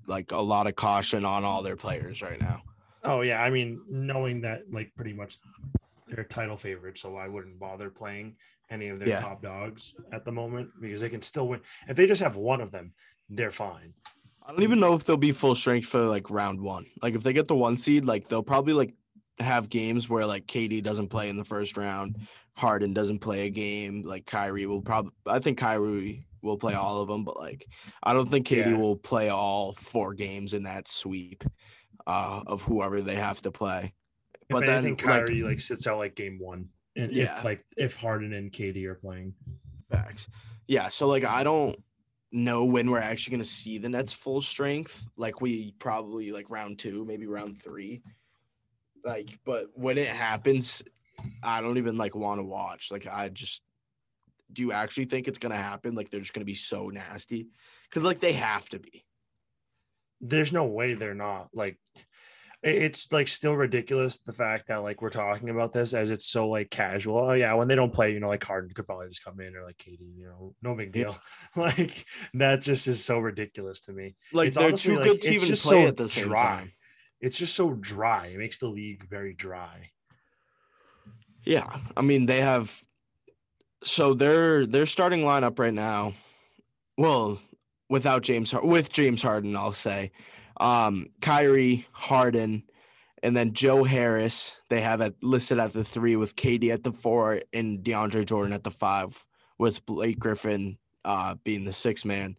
like 0.06 0.32
a 0.32 0.40
lot 0.40 0.66
of 0.66 0.76
caution 0.76 1.24
on 1.24 1.44
all 1.44 1.62
their 1.62 1.76
players 1.76 2.20
right 2.20 2.38
now. 2.38 2.60
Oh 3.04 3.22
yeah, 3.22 3.42
I 3.42 3.48
mean, 3.48 3.80
knowing 3.88 4.42
that 4.42 4.64
like 4.70 4.92
pretty 4.94 5.14
much 5.14 5.38
they're 6.08 6.24
title 6.24 6.58
favorites, 6.58 7.00
so 7.00 7.16
I 7.16 7.26
wouldn't 7.26 7.58
bother 7.58 7.88
playing 7.88 8.36
any 8.70 8.88
of 8.88 8.98
their 8.98 9.08
Yeah. 9.08 9.20
top 9.20 9.42
dogs 9.42 9.94
at 10.12 10.24
the 10.24 10.32
moment 10.32 10.70
because 10.80 11.00
they 11.00 11.08
can 11.08 11.22
still 11.22 11.48
win. 11.48 11.60
If 11.88 11.96
they 11.96 12.06
just 12.06 12.22
have 12.22 12.36
one 12.36 12.60
of 12.60 12.70
them, 12.70 12.92
they're 13.28 13.50
fine. 13.50 13.94
I 14.42 14.52
don't 14.52 14.62
even 14.62 14.80
know 14.80 14.94
if 14.94 15.04
they'll 15.04 15.16
be 15.16 15.32
full 15.32 15.54
strength 15.54 15.88
for 15.88 16.00
like 16.02 16.30
round 16.30 16.60
one. 16.60 16.86
Like 17.02 17.14
if 17.14 17.22
they 17.22 17.32
get 17.32 17.48
the 17.48 17.56
one 17.56 17.76
seed, 17.76 18.04
like 18.04 18.28
they'll 18.28 18.42
probably 18.42 18.72
like 18.72 18.94
have 19.38 19.68
games 19.68 20.08
where 20.08 20.26
like 20.26 20.46
KD 20.46 20.82
doesn't 20.82 21.08
play 21.08 21.28
in 21.28 21.36
the 21.36 21.44
first 21.44 21.76
round, 21.76 22.26
Harden 22.56 22.92
doesn't 22.94 23.18
play 23.20 23.46
a 23.46 23.50
game, 23.50 24.02
like 24.02 24.26
Kyrie 24.26 24.66
will 24.66 24.82
probably. 24.82 25.12
I 25.26 25.38
think 25.38 25.58
Kyrie 25.58 26.26
will 26.42 26.56
play 26.56 26.74
all 26.74 27.00
of 27.02 27.08
them, 27.08 27.24
but 27.24 27.36
like 27.38 27.66
I 28.02 28.14
don't 28.14 28.28
think 28.28 28.46
KD 28.46 28.70
Yeah. 28.70 28.76
will 28.76 28.96
play 28.96 29.28
all 29.28 29.74
four 29.74 30.14
games 30.14 30.54
in 30.54 30.62
that 30.64 30.88
sweep 30.88 31.44
uh, 32.06 32.42
of 32.46 32.62
whoever 32.62 33.02
they 33.02 33.16
have 33.16 33.42
to 33.42 33.50
play. 33.50 33.92
If 34.48 34.54
But 34.54 34.60
then 34.60 34.86
anything, 34.86 34.96
like, 35.08 35.26
Kyrie 35.26 35.42
like, 35.42 35.60
sits 35.60 35.86
out 35.86 35.98
like 35.98 36.14
game 36.14 36.38
one, 36.38 36.70
and 36.98 37.12
Yeah. 37.12 37.38
if 37.38 37.44
like 37.44 37.64
if 37.76 37.96
Harden 37.96 38.32
and 38.34 38.52
KD 38.52 38.84
are 38.86 38.94
playing, 38.94 39.34
Facts. 39.90 40.28
Yeah. 40.66 40.88
So 40.88 41.06
like 41.06 41.24
I 41.24 41.42
don't 41.44 41.82
know 42.30 42.66
when 42.66 42.90
we're 42.90 42.98
actually 43.00 43.30
gonna 43.32 43.44
see 43.44 43.78
the 43.78 43.88
Nets 43.88 44.12
full 44.12 44.42
strength. 44.42 45.08
Like 45.16 45.40
we 45.40 45.72
probably 45.78 46.30
like 46.32 46.50
round 46.50 46.78
two, 46.78 47.04
maybe 47.06 47.26
round 47.26 47.60
three. 47.62 48.02
Like, 49.04 49.38
but 49.46 49.68
when 49.74 49.96
it 49.96 50.08
happens, 50.08 50.82
I 51.42 51.62
don't 51.62 51.78
even 51.78 51.96
like 51.96 52.14
want 52.14 52.40
to 52.40 52.44
watch. 52.44 52.90
Like 52.90 53.06
I 53.06 53.30
just 53.30 53.62
do 54.52 54.62
you 54.62 54.72
actually 54.72 55.04
think 55.06 55.28
it's 55.28 55.38
gonna 55.38 55.56
happen? 55.56 55.94
Like 55.94 56.10
they're 56.10 56.20
just 56.20 56.34
gonna 56.34 56.44
be 56.44 56.54
so 56.54 56.88
nasty? 56.88 57.48
Because 57.84 58.04
like 58.04 58.20
they 58.20 58.32
have 58.34 58.68
to 58.70 58.78
be. 58.78 59.04
there's 60.20 60.52
no 60.52 60.66
way 60.66 60.94
they're 60.94 61.14
not 61.14 61.48
like 61.54 61.78
it's 62.62 63.12
like 63.12 63.28
still 63.28 63.54
ridiculous 63.54 64.18
the 64.18 64.32
fact 64.32 64.66
that 64.68 64.78
like 64.78 65.00
we're 65.00 65.10
talking 65.10 65.48
about 65.48 65.72
this 65.72 65.94
as 65.94 66.10
it's 66.10 66.26
so 66.26 66.48
like 66.48 66.70
casual. 66.70 67.18
Oh 67.18 67.32
yeah, 67.32 67.54
when 67.54 67.68
they 67.68 67.76
don't 67.76 67.92
play, 67.92 68.12
you 68.12 68.20
know, 68.20 68.28
like 68.28 68.42
Harden 68.42 68.74
could 68.74 68.86
probably 68.86 69.08
just 69.08 69.24
come 69.24 69.40
in 69.40 69.54
or 69.54 69.64
like 69.64 69.78
KD, 69.78 70.00
you 70.16 70.26
know, 70.26 70.54
no 70.60 70.74
big 70.74 70.90
deal. 70.92 71.16
like 71.56 72.04
that 72.34 72.60
just 72.60 72.88
is 72.88 73.04
so 73.04 73.18
ridiculous 73.20 73.80
to 73.82 73.92
me. 73.92 74.16
Like 74.32 74.48
It's 74.48 74.56
they're 74.56 74.68
honestly, 74.68 74.94
too 74.94 74.98
like, 75.00 75.08
good 75.08 75.22
to 75.22 75.28
it's 75.28 75.36
even 75.36 75.48
just 75.48 75.66
play 75.66 75.82
so 75.82 75.88
at 75.88 75.96
the 75.96 76.08
same 76.08 76.28
dry. 76.28 76.42
time. 76.42 76.72
It's 77.20 77.38
just 77.38 77.54
so 77.54 77.74
dry. 77.74 78.26
It 78.26 78.38
makes 78.38 78.58
the 78.58 78.68
league 78.68 79.08
very 79.08 79.34
dry. 79.34 79.90
Yeah, 81.44 81.78
I 81.96 82.02
mean 82.02 82.26
they 82.26 82.40
have. 82.40 82.82
So 83.84 84.14
their 84.14 84.66
their 84.66 84.86
starting 84.86 85.20
lineup 85.20 85.60
right 85.60 85.72
now, 85.72 86.14
well, 86.96 87.40
without 87.88 88.22
James 88.22 88.52
with 88.52 88.90
James 88.92 89.22
Harden, 89.22 89.54
I'll 89.56 89.72
say, 89.72 90.10
um, 90.60 91.08
Kyrie 91.20 91.86
Harden, 91.92 92.64
and 93.22 93.36
then 93.36 93.52
Joe 93.52 93.84
Harris. 93.84 94.56
They 94.68 94.80
have 94.80 95.00
it 95.00 95.14
listed 95.22 95.58
at 95.58 95.72
the 95.72 95.84
three 95.84 96.16
with 96.16 96.36
KD 96.36 96.72
at 96.72 96.84
the 96.84 96.92
four 96.92 97.40
and 97.52 97.80
DeAndre 97.84 98.24
Jordan 98.24 98.52
at 98.52 98.64
the 98.64 98.70
five, 98.70 99.24
with 99.58 99.84
Blake 99.86 100.18
Griffin 100.18 100.78
uh, 101.04 101.36
being 101.44 101.64
the 101.64 101.72
six 101.72 102.04
man. 102.04 102.36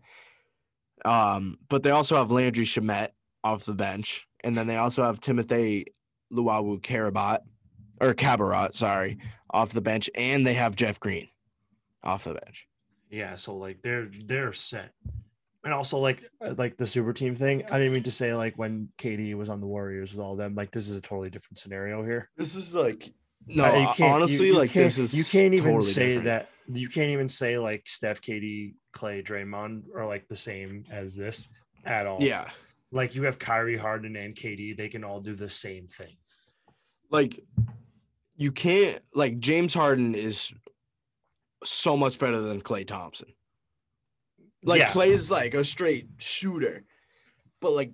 Um, 1.05 1.57
but 1.69 1.83
they 1.83 1.91
also 1.91 2.17
have 2.17 2.31
Landry 2.31 2.65
Shamet 2.65 3.09
off 3.43 3.65
the 3.65 3.73
bench, 3.73 4.27
and 4.43 4.57
then 4.57 4.67
they 4.67 4.77
also 4.77 5.03
have 5.03 5.19
Timothy 5.19 5.85
Luawu 6.31 6.81
Karabat 6.81 7.39
or 8.01 8.13
Cabaret, 8.13 8.69
sorry, 8.73 9.17
off 9.49 9.71
the 9.71 9.81
bench, 9.81 10.09
and 10.15 10.45
they 10.45 10.53
have 10.53 10.75
Jeff 10.75 10.99
Green 10.99 11.27
off 12.03 12.23
the 12.23 12.33
bench. 12.33 12.67
Yeah, 13.09 13.35
so 13.35 13.55
like 13.55 13.81
they're 13.81 14.07
they're 14.25 14.53
set. 14.53 14.93
And 15.63 15.73
also 15.73 15.97
like 15.99 16.23
uh, 16.43 16.53
like 16.57 16.77
the 16.77 16.87
super 16.87 17.11
team 17.13 17.35
thing. 17.35 17.63
I 17.69 17.77
didn't 17.77 17.93
mean 17.93 18.03
to 18.03 18.11
say 18.11 18.33
like 18.33 18.57
when 18.57 18.89
KD 18.97 19.35
was 19.35 19.49
on 19.49 19.59
the 19.59 19.67
Warriors 19.67 20.13
with 20.13 20.21
all 20.21 20.35
them. 20.37 20.55
Like 20.55 20.71
this 20.71 20.87
is 20.87 20.95
a 20.95 21.01
totally 21.01 21.29
different 21.29 21.59
scenario 21.59 22.03
here. 22.03 22.29
This 22.37 22.55
is 22.55 22.73
like 22.73 23.09
no, 23.45 23.65
Uh, 23.65 23.67
you 23.67 23.73
uh, 23.73 23.85
can't- 23.93 23.99
you- 23.99 24.05
honestly, 24.05 24.47
you 24.47 24.57
like 24.57 24.71
this 24.71 24.97
is 24.97 25.13
you 25.17 25.25
can't 25.25 25.53
even 25.53 25.73
totally 25.73 25.91
say 25.91 26.07
different. 26.15 26.25
that 26.25 26.49
you 26.79 26.87
can't 26.87 27.09
even 27.09 27.27
say 27.27 27.57
like 27.57 27.83
Steph, 27.87 28.21
KD, 28.21 28.75
Klay, 28.95 29.25
Draymond 29.25 29.83
are 29.95 30.07
like 30.07 30.27
the 30.29 30.35
same 30.35 30.85
as 30.91 31.15
this 31.15 31.49
at 31.83 32.05
all. 32.07 32.21
Yeah, 32.21 32.49
like 32.91 33.15
you 33.15 33.23
have 33.23 33.37
Kyrie, 33.37 33.77
Harden, 33.77 34.15
and 34.15 34.35
KD. 34.35 34.77
They 34.77 34.87
can 34.87 35.03
all 35.03 35.19
do 35.19 35.35
the 35.35 35.49
same 35.49 35.87
thing. 35.87 36.15
like 37.11 37.39
you 38.37 38.51
can't 38.53 39.01
like 39.13 39.39
James 39.39 39.73
Harden 39.73 40.15
is 40.15 40.53
so 41.65 41.97
much 41.97 42.17
better 42.19 42.39
than 42.39 42.61
Klay 42.61 42.87
Thompson. 42.87 43.27
Like 44.63 44.79
Yeah. 44.81 44.89
Klay 44.89 45.07
is 45.07 45.31
like 45.31 45.53
a 45.53 45.63
straight 45.63 46.07
shooter, 46.17 46.83
but 47.61 47.71
like 47.71 47.91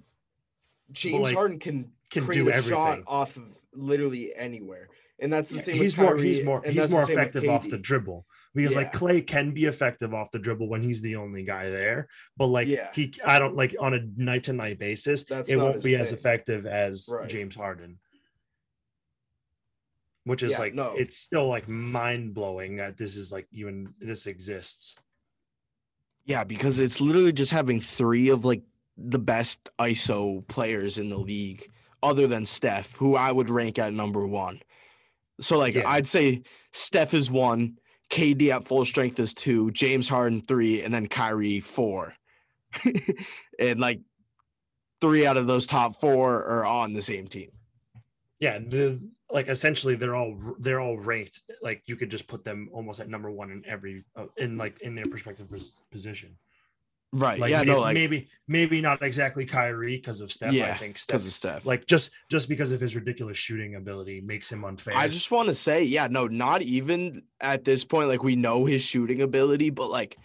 James 0.91 1.23
like, 1.23 1.35
Harden 1.35 1.59
can 1.59 1.91
can 2.09 2.23
create 2.25 2.37
do 2.43 2.49
a 2.49 2.61
shot 2.61 3.01
off 3.07 3.37
of 3.37 3.43
literally 3.73 4.33
anywhere, 4.35 4.89
and 5.19 5.31
that's 5.31 5.49
the 5.49 5.57
Yeah, 5.57 5.61
same. 5.63 5.75
he's 5.75 5.97
more 5.97 6.17
he's 6.17 6.43
more 6.43 6.61
he's 6.63 6.89
more 6.89 7.03
effective 7.03 7.47
off 7.49 7.67
the 7.67 7.77
dribble 7.77 8.25
because 8.53 8.75
like 8.75 8.93
Klay 8.93 9.25
can 9.25 9.51
be 9.53 9.65
effective 9.65 10.13
off 10.13 10.31
the 10.31 10.39
dribble 10.39 10.69
when 10.69 10.81
he's 10.81 11.01
the 11.01 11.17
only 11.17 11.43
guy 11.43 11.69
there, 11.69 12.07
but 12.37 12.47
like 12.47 12.67
Yeah. 12.67 12.89
he 12.93 13.13
I 13.23 13.37
don't 13.39 13.55
like 13.55 13.75
on 13.79 13.93
a 13.93 13.99
night 14.15 14.45
to 14.45 14.53
night 14.53 14.79
basis 14.79 15.23
That's 15.25 15.49
it 15.49 15.57
won't 15.57 15.83
be 15.83 15.95
as 15.95 16.11
effective 16.13 16.65
as 16.65 17.09
Right. 17.11 17.29
James 17.29 17.55
Harden. 17.55 17.99
Which 20.23 20.41
is 20.41 20.53
Yeah, 20.53 20.59
like 20.59 20.73
no. 20.73 20.95
it's 20.95 21.17
still 21.17 21.47
like 21.47 21.67
mind 21.67 22.33
blowing 22.33 22.77
that 22.77 22.97
this 22.97 23.15
is 23.15 23.31
like 23.31 23.47
even 23.51 23.93
this 23.99 24.25
exists. 24.25 24.97
Yeah, 26.25 26.43
because 26.43 26.79
it's 26.79 26.99
literally 26.99 27.33
just 27.33 27.51
having 27.51 27.79
three 27.79 28.29
of 28.29 28.45
like 28.45 28.63
the 28.97 29.19
best 29.19 29.69
ISO 29.79 30.45
players 30.47 30.97
in 30.97 31.09
the 31.09 31.17
league, 31.17 31.69
other 32.01 32.27
than 32.27 32.45
Steph, 32.45 32.95
who 32.95 33.15
I 33.15 33.31
would 33.31 33.49
rank 33.49 33.77
at 33.79 33.93
number 33.93 34.25
one. 34.25 34.61
So 35.39 35.57
like 35.57 35.75
Yeah. 35.75 35.87
I'd 35.89 36.07
say 36.07 36.43
Steph 36.71 37.13
is 37.13 37.29
one, 37.29 37.77
KD 38.09 38.49
at 38.49 38.65
full 38.65 38.85
strength 38.85 39.19
is 39.19 39.33
two, 39.33 39.71
James 39.71 40.09
Harden 40.09 40.41
three, 40.41 40.81
and 40.81 40.93
then 40.93 41.07
Kyrie 41.07 41.59
four. 41.59 42.13
and 43.59 43.79
like 43.79 44.01
three 45.01 45.25
out 45.25 45.37
of 45.37 45.47
those 45.47 45.67
top 45.67 45.99
four 45.99 46.43
are 46.43 46.65
on 46.65 46.93
the 46.93 47.01
same 47.01 47.27
team. 47.27 47.51
Yeah, 48.39 48.59
the 48.59 48.99
like 49.31 49.47
essentially 49.47 49.95
they're 49.95 50.15
all 50.15 50.37
they're 50.59 50.79
all 50.79 50.97
ranked 50.97 51.41
like 51.61 51.81
you 51.87 51.95
could 51.95 52.11
just 52.11 52.27
put 52.27 52.43
them 52.43 52.69
almost 52.71 52.99
at 52.99 53.09
number 53.09 53.31
one 53.31 53.51
in 53.51 53.63
every 53.65 54.05
uh, 54.15 54.25
in 54.37 54.57
like 54.57 54.81
in 54.81 54.95
their 54.95 55.05
perspective 55.05 55.47
position. 55.91 56.37
Right. 57.13 57.39
Like, 57.39 57.51
yeah, 57.51 57.59
maybe, 57.59 57.71
no, 57.71 57.79
like 57.79 57.93
maybe 57.93 58.27
maybe 58.47 58.81
not 58.81 59.01
exactly 59.01 59.45
Kyrie 59.45 59.95
because 59.95 60.19
of 60.19 60.31
Steph. 60.31 60.51
I 60.51 60.55
yeah, 60.55 60.73
think 60.75 60.97
Steph, 60.97 61.13
because 61.13 61.25
of 61.27 61.31
Steph. 61.31 61.65
like 61.65 61.85
just 61.85 62.11
just 62.29 62.49
because 62.49 62.71
of 62.71 62.81
his 62.81 62.93
ridiculous 62.93 63.37
shooting 63.37 63.75
ability 63.75 64.19
makes 64.21 64.51
him 64.51 64.65
unfair. 64.65 64.97
I 64.97 65.07
just 65.07 65.31
want 65.31 65.47
to 65.47 65.55
say, 65.55 65.83
yeah, 65.83 66.07
no, 66.07 66.27
not 66.27 66.61
even 66.61 67.23
at 67.39 67.63
this 67.63 67.85
point. 67.85 68.09
Like 68.09 68.23
we 68.23 68.35
know 68.35 68.65
his 68.65 68.81
shooting 68.81 69.21
ability, 69.21 69.69
but 69.69 69.89
like 69.89 70.17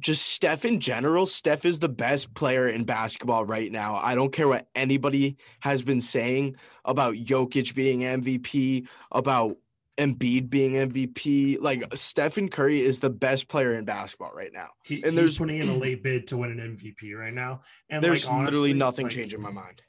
just 0.00 0.26
Steph 0.26 0.64
in 0.64 0.80
general. 0.80 1.26
Steph 1.26 1.64
is 1.64 1.78
the 1.78 1.88
best 1.88 2.32
player 2.34 2.68
in 2.68 2.84
basketball 2.84 3.44
right 3.44 3.70
now. 3.70 3.96
I 3.96 4.14
don't 4.14 4.32
care 4.32 4.48
what 4.48 4.68
anybody 4.74 5.36
has 5.60 5.82
been 5.82 6.00
saying 6.00 6.56
about 6.84 7.14
Jokic 7.14 7.74
being 7.74 8.00
MVP, 8.00 8.86
about 9.12 9.56
Embiid 9.98 10.48
being 10.48 10.72
MVP. 10.72 11.60
Like 11.60 11.84
Stephen 11.94 12.48
Curry 12.48 12.80
is 12.80 13.00
the 13.00 13.10
best 13.10 13.48
player 13.48 13.74
in 13.74 13.84
basketball 13.84 14.32
right 14.34 14.52
now. 14.52 14.68
he, 14.84 14.96
and 14.96 15.06
he's 15.06 15.14
there's- 15.14 15.38
putting 15.38 15.58
in 15.58 15.68
a 15.68 15.74
late 15.76 16.02
bid 16.02 16.26
to 16.28 16.36
win 16.36 16.50
an 16.58 16.76
MVP 16.76 17.14
right 17.14 17.34
now, 17.34 17.60
and 17.88 18.02
There's 18.02 18.24
like, 18.26 18.34
honestly, 18.34 18.44
literally 18.58 18.72
nothing 18.78 19.04
like- 19.06 19.12
changing 19.14 19.40
my 19.42 19.50
mind. 19.50 19.82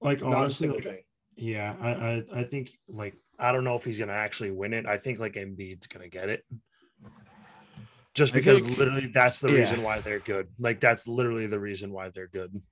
Like 0.00 0.20
Not 0.20 0.34
honestly, 0.34 0.68
like, 0.68 1.06
yeah, 1.36 1.74
I, 1.80 1.90
I 1.90 2.40
I 2.40 2.44
think 2.44 2.72
like 2.88 3.14
I 3.38 3.52
don't 3.52 3.64
know 3.64 3.74
if 3.74 3.84
he's 3.84 3.98
gonna 3.98 4.12
actually 4.12 4.50
win 4.50 4.74
it. 4.74 4.84
I 4.84 4.98
think 4.98 5.18
like 5.18 5.32
Embiid's 5.34 5.86
gonna 5.86 6.08
get 6.08 6.28
it. 6.28 6.44
Just 8.14 8.32
because 8.32 8.64
think- 8.64 8.78
literally 8.78 9.06
that's 9.08 9.40
the 9.40 9.50
yeah. 9.52 9.60
reason 9.60 9.82
why 9.82 10.00
they're 10.00 10.20
good. 10.20 10.48
Like 10.58 10.80
that's 10.80 11.06
literally 11.08 11.46
the 11.46 11.60
reason 11.60 11.92
why 11.92 12.10
they're 12.10 12.28
good. 12.28 12.62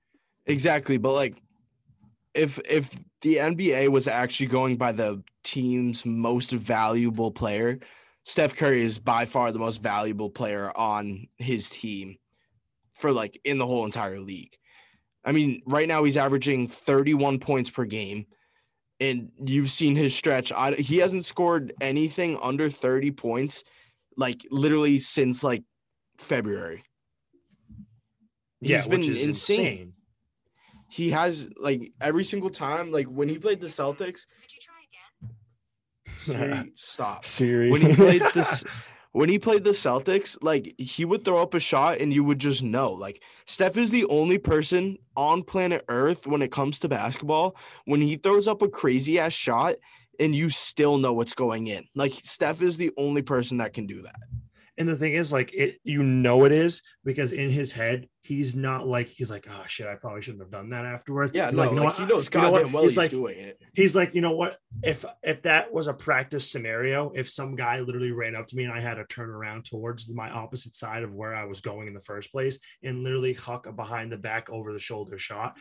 Exactly, 0.45 0.97
but 0.97 1.13
like 1.13 1.35
if 2.33 2.59
if 2.67 2.91
the 3.21 3.37
NBA 3.37 3.89
was 3.89 4.07
actually 4.07 4.47
going 4.47 4.77
by 4.77 4.91
the 4.91 5.21
team's 5.43 6.05
most 6.05 6.51
valuable 6.51 7.31
player, 7.31 7.79
Steph 8.23 8.55
Curry 8.55 8.83
is 8.83 8.99
by 8.99 9.25
far 9.25 9.51
the 9.51 9.59
most 9.59 9.81
valuable 9.81 10.29
player 10.29 10.71
on 10.75 11.27
his 11.37 11.69
team. 11.69 12.17
for 12.93 13.11
like 13.11 13.39
in 13.43 13.57
the 13.57 13.65
whole 13.65 13.85
entire 13.85 14.19
league. 14.19 14.55
I 15.25 15.31
mean, 15.31 15.61
right 15.65 15.87
now 15.87 16.03
he's 16.03 16.17
averaging 16.17 16.67
31 16.67 17.39
points 17.39 17.69
per 17.69 17.85
game. 17.85 18.27
And 18.99 19.31
you've 19.43 19.71
seen 19.71 19.95
his 19.95 20.15
stretch. 20.15 20.53
He 20.77 20.97
hasn't 20.97 21.25
scored 21.25 21.73
anything 21.81 22.37
under 22.41 22.69
30 22.69 23.11
points, 23.11 23.63
like 24.17 24.45
literally 24.51 24.99
since 24.99 25.43
like 25.43 25.63
February. 26.17 26.83
Yeah, 28.61 28.77
He's 28.77 28.87
which 28.87 29.01
been 29.01 29.11
is 29.11 29.23
insane. 29.23 29.59
insane. 29.59 29.93
He 30.89 31.11
has 31.11 31.49
like 31.57 31.91
every 31.99 32.23
single 32.23 32.49
time, 32.49 32.91
like 32.91 33.07
when 33.07 33.27
he 33.27 33.37
played 33.39 33.59
the 33.59 33.67
Celtics. 33.67 34.25
Siri, 36.19 36.71
stop. 36.75 37.25
Siri. 37.25 37.71
when 37.71 37.81
he 37.81 37.95
played 37.95 38.21
this 38.33 38.63
when 39.11 39.29
he 39.29 39.39
played 39.39 39.63
the 39.63 39.71
Celtics, 39.71 40.37
like 40.41 40.73
he 40.77 41.03
would 41.05 41.25
throw 41.25 41.39
up 41.41 41.53
a 41.53 41.59
shot 41.59 41.99
and 41.99 42.13
you 42.13 42.23
would 42.23 42.39
just 42.39 42.63
know. 42.63 42.91
Like 42.93 43.21
Steph 43.45 43.77
is 43.77 43.91
the 43.91 44.05
only 44.05 44.37
person 44.37 44.97
on 45.15 45.43
planet 45.43 45.83
Earth 45.89 46.25
when 46.27 46.41
it 46.41 46.51
comes 46.51 46.79
to 46.79 46.89
basketball 46.89 47.55
when 47.85 48.01
he 48.01 48.15
throws 48.15 48.47
up 48.47 48.61
a 48.61 48.69
crazy 48.69 49.19
ass 49.19 49.33
shot 49.33 49.75
and 50.19 50.35
you 50.35 50.49
still 50.49 50.97
know 50.97 51.13
what's 51.13 51.33
going 51.33 51.67
in. 51.67 51.85
Like 51.95 52.13
Steph 52.23 52.61
is 52.61 52.77
the 52.77 52.91
only 52.97 53.21
person 53.21 53.57
that 53.57 53.73
can 53.73 53.87
do 53.87 54.01
that. 54.03 54.15
And 54.75 54.89
the 54.89 54.95
thing 54.95 55.13
is, 55.13 55.31
like, 55.31 55.53
it 55.53 55.77
you 55.83 56.01
know 56.01 56.45
it 56.45 56.51
is 56.51 56.81
because 57.05 57.31
in 57.31 57.51
his 57.51 57.71
head, 57.71 58.07
he's 58.23 58.55
not 58.55 58.87
like 58.87 59.07
he's 59.07 59.29
like, 59.29 59.45
oh 59.47 59.61
shit, 59.67 59.85
I 59.85 59.93
probably 59.93 60.23
shouldn't 60.23 60.41
have 60.41 60.49
done 60.49 60.71
that 60.71 60.83
afterwards. 60.83 61.31
Yeah, 61.35 61.51
no, 61.51 61.57
like, 61.57 61.69
you 61.69 61.75
know 61.75 61.83
like, 61.83 61.99
what? 61.99 62.07
he 62.07 62.11
knows 62.11 62.29
You 62.33 62.41
know 62.41 62.49
what? 62.51 62.57
goddamn 62.57 62.71
well 62.73 62.81
He's 62.81 62.93
he's 62.93 62.97
like- 62.97 63.11
doing 63.11 63.37
it. 63.37 63.61
He's 63.75 63.95
like, 63.95 64.15
you 64.15 64.21
know 64.21 64.31
what? 64.31 64.57
If 64.81 65.05
if 65.21 65.43
that 65.43 65.71
was 65.71 65.85
a 65.85 65.93
practice 65.93 66.51
scenario, 66.51 67.11
if 67.13 67.29
some 67.29 67.55
guy 67.55 67.81
literally 67.81 68.13
ran 68.13 68.35
up 68.35 68.47
to 68.47 68.55
me 68.55 68.63
and 68.63 68.73
I 68.73 68.79
had 68.79 68.95
to 68.95 69.05
turn 69.05 69.29
around 69.29 69.65
towards 69.65 70.11
my 70.11 70.31
opposite 70.31 70.75
side 70.75 71.03
of 71.03 71.13
where 71.13 71.35
I 71.35 71.43
was 71.45 71.61
going 71.61 71.87
in 71.87 71.93
the 71.93 71.99
first 72.01 72.31
place 72.31 72.57
and 72.81 73.03
literally 73.03 73.33
huck 73.33 73.67
a 73.67 73.71
behind 73.71 74.11
the 74.11 74.17
back 74.17 74.49
over 74.49 74.73
the 74.73 74.79
shoulder 74.79 75.19
shot, 75.19 75.55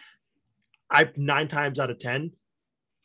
I 0.90 1.10
nine 1.16 1.48
times 1.48 1.78
out 1.78 1.90
of 1.90 1.98
ten, 1.98 2.32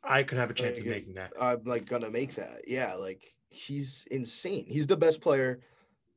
I 0.04 0.24
could 0.24 0.38
have 0.38 0.50
a 0.50 0.54
chance 0.54 0.80
of 0.80 0.86
making 0.86 1.16
that. 1.16 1.34
I'm 1.40 1.64
like 1.66 1.86
gonna 1.86 2.10
make 2.12 2.36
that. 2.36 2.62
Yeah, 2.68 2.94
like 2.96 3.24
he's 3.50 4.06
insane. 4.12 4.66
He's 4.68 4.88
the 4.88 4.98
best 4.98 5.22
player 5.22 5.60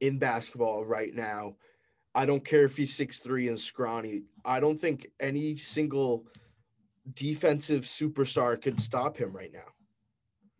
in 0.00 0.18
basketball 0.18 0.84
right 0.84 1.14
now. 1.14 1.56
I 2.14 2.26
don't 2.26 2.44
care 2.44 2.64
if 2.64 2.76
he's 2.76 2.94
six 2.94 3.20
three 3.20 3.48
and 3.48 3.58
scrawny. 3.58 4.22
I 4.44 4.60
don't 4.60 4.78
think 4.78 5.08
any 5.20 5.56
single 5.56 6.26
defensive 7.14 7.84
superstar 7.84 8.60
could 8.60 8.80
stop 8.80 9.16
him 9.16 9.34
right 9.34 9.52
now. 9.52 9.64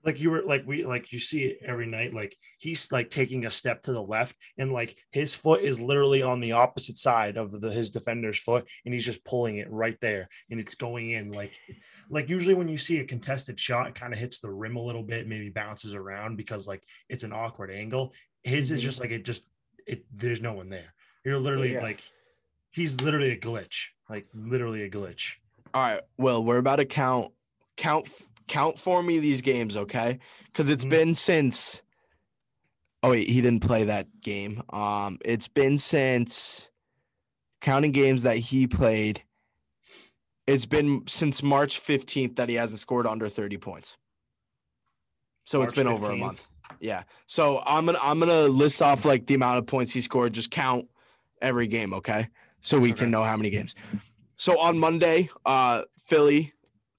like 0.05 0.19
you 0.19 0.31
were 0.31 0.43
like 0.47 0.63
we 0.67 0.85
like 0.85 1.13
you 1.13 1.19
see 1.21 1.45
it 1.45 1.59
every 1.65 1.87
night 1.87 2.15
like 2.15 2.35
he's 2.59 2.91
like 2.91 3.11
taking 3.11 3.45
a 3.45 3.51
step 3.51 3.83
to 3.83 3.93
the 3.93 4.03
left 4.03 4.35
and 4.59 4.73
like 4.73 4.97
his 5.13 5.35
foot 5.35 5.63
is 5.63 5.79
literally 5.81 6.23
on 6.23 6.41
the 6.41 6.53
opposite 6.53 6.97
side 6.99 7.37
of 7.37 7.61
the 7.61 7.71
his 7.71 7.91
defender's 7.91 8.39
foot 8.39 8.67
and 8.85 8.95
he's 8.95 9.05
just 9.05 9.23
pulling 9.25 9.59
it 9.59 9.71
right 9.71 9.99
there 10.01 10.29
and 10.51 10.59
it's 10.59 10.75
going 10.75 11.11
in 11.11 11.31
like 11.33 11.53
like 12.11 12.29
usually 12.29 12.55
when 12.55 12.69
you 12.69 12.77
see 12.77 12.99
a 12.99 13.05
contested 13.05 13.59
shot 13.59 13.87
it 13.87 13.95
kind 13.95 14.13
of 14.13 14.19
hits 14.19 14.41
the 14.41 14.51
rim 14.51 14.77
a 14.77 14.83
little 14.83 15.03
bit 15.03 15.27
maybe 15.29 15.49
bounces 15.49 15.95
around 15.95 16.37
because 16.37 16.67
like 16.69 16.83
it's 17.09 17.23
an 17.25 17.33
awkward 17.33 17.71
angle 17.71 18.13
his 18.43 18.71
is 18.71 18.81
Mhm. 18.81 18.85
just 18.85 19.01
like 19.01 19.11
it 19.11 19.25
just 19.25 19.47
it 19.87 20.05
there's 20.13 20.41
no 20.41 20.53
one 20.53 20.69
there 20.69 20.93
you're 21.25 21.39
literally 21.39 21.73
Yeah. 21.75 21.83
like 21.83 22.03
he's 22.71 23.01
literally 23.01 23.31
a 23.31 23.39
glitch 23.39 23.89
like 24.09 24.27
literally 24.35 24.83
a 24.83 24.91
glitch 24.91 25.37
All 25.73 25.83
right, 25.83 26.03
Well, 26.19 26.43
we're 26.45 26.59
about 26.59 26.77
to 26.77 26.85
count 26.85 27.33
count 27.77 28.09
count 28.49 28.77
for 28.79 29.03
me 29.05 29.21
these 29.21 29.41
games, 29.41 29.77
okay? 29.77 30.19
Because 30.47 30.69
it's 30.69 30.85
Mhm. 30.85 30.91
been 30.91 31.15
since. 31.15 31.83
Oh 33.05 33.11
wait, 33.11 33.29
he 33.29 33.41
didn't 33.41 33.63
play 33.63 33.85
that 33.85 34.21
game. 34.21 34.63
Um, 34.71 35.19
it's 35.25 35.47
been 35.49 35.79
since 35.79 36.69
counting 37.61 37.93
games 37.93 38.25
that 38.25 38.39
he 38.39 38.67
played. 38.67 39.23
It's 40.51 40.67
been 40.67 41.03
since 41.07 41.43
March 41.43 41.79
fifteenth 41.79 42.37
that 42.37 42.49
he 42.49 42.57
hasn't 42.57 42.81
scored 42.81 43.07
under 43.07 43.29
thirty 43.29 43.57
points. 43.57 43.97
So 45.45 45.63
it's 45.63 45.73
been 45.73 45.87
over 45.87 46.11
a 46.11 46.17
month. 46.17 46.49
Yeah. 46.81 47.03
So 47.27 47.63
I'm 47.65 47.87
gonna 47.87 47.99
I'm 48.03 48.19
gonna 48.19 48.43
list 48.45 48.83
off 48.83 49.05
like 49.05 49.27
the 49.27 49.35
amount 49.35 49.59
of 49.59 49.67
points 49.67 49.93
he 49.93 50.01
scored. 50.01 50.33
Just 50.33 50.51
count 50.51 50.87
every 51.41 51.67
game, 51.67 51.95
okay? 51.95 52.29
So 52.61 52.79
we 52.79 52.91
Okay. 52.93 53.01
can 53.01 53.11
know 53.11 53.25
how 53.25 53.37
many 53.37 53.51
games. 53.51 53.75
So 54.37 54.59
on 54.59 54.79
Monday, 54.79 55.31
uh, 55.47 55.83
Philly, 55.99 56.53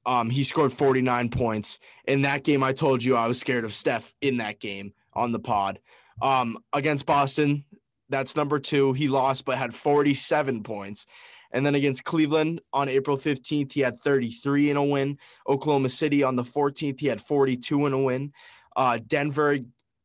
um, 0.05 0.29
he 0.29 0.43
scored 0.43 0.71
49 0.73 1.29
points. 1.29 1.79
In 2.05 2.21
that 2.23 2.43
game, 2.43 2.63
I 2.63 2.71
told 2.73 3.03
you 3.03 3.15
I 3.15 3.27
was 3.27 3.39
scared 3.39 3.65
of 3.65 3.73
Steph 3.73 4.13
in 4.21 4.37
that 4.37 4.59
game 4.59 4.93
on 5.13 5.31
the 5.31 5.39
pod. 5.39 5.79
Um, 6.21 6.57
against 6.73 7.05
Boston, 7.05 7.65
that's 8.09 8.35
number 8.35 8.59
two. 8.59 8.93
He 8.93 9.07
lost, 9.07 9.45
but 9.45 9.57
had 9.57 9.73
47 9.73 10.63
points. 10.63 11.05
And 11.51 11.65
then 11.65 11.75
against 11.75 12.03
Cleveland 12.03 12.61
on 12.71 12.89
April 12.89 13.17
15th, 13.17 13.73
he 13.73 13.81
had 13.81 13.99
33 13.99 14.71
in 14.71 14.77
a 14.77 14.83
win. 14.83 15.17
Oklahoma 15.47 15.89
City 15.89 16.23
on 16.23 16.35
the 16.35 16.43
14th, 16.43 16.99
he 16.99 17.07
had 17.07 17.21
42 17.21 17.85
in 17.85 17.93
a 17.93 17.99
win. 17.99 18.33
Uh, 18.75 18.99
Denver 19.05 19.57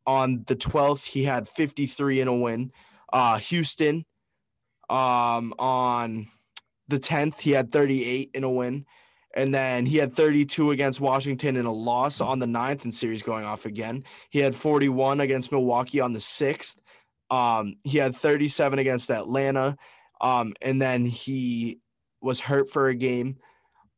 on 0.07 0.45
the 0.47 0.57
12th, 0.57 1.05
he 1.05 1.25
had 1.25 1.49
53 1.49 2.21
in 2.21 2.29
a 2.29 2.35
win. 2.35 2.73
Uh, 3.13 3.39
Houston 3.39 4.05
um, 4.89 5.55
on 5.59 6.29
the 6.89 6.99
10th, 6.99 7.41
he 7.41 7.53
had 7.53 7.73
38 7.73 8.31
in 8.35 8.45
a 8.45 8.51
win. 8.51 8.87
And 9.35 9.55
then 9.55 9.85
he 9.85 9.99
had 9.99 10.17
32 10.17 10.71
against 10.71 10.99
Washington 10.99 11.57
in 11.57 11.67
a 11.67 11.73
loss 11.73 12.23
on 12.23 12.39
the 12.39 12.47
9th 12.47 12.85
and 12.85 12.95
series 12.95 13.23
going 13.23 13.45
off 13.45 13.67
again. 13.67 14.05
He 14.31 14.39
had 14.39 14.57
41 14.57 15.21
against 15.21 15.53
Milwaukee 15.53 16.01
on 16.01 16.15
the 16.15 16.19
6th. 16.19 16.77
Um, 17.29 17.75
he 17.85 17.99
had 17.99 18.17
37 18.17 18.79
against 18.79 19.11
Atlanta. 19.11 19.77
Um, 20.21 20.55
and 20.63 20.81
then 20.81 21.07
he 21.07 21.81
was 22.21 22.41
hurt 22.41 22.71
for 22.71 22.89
a 22.89 22.95
game 22.95 23.37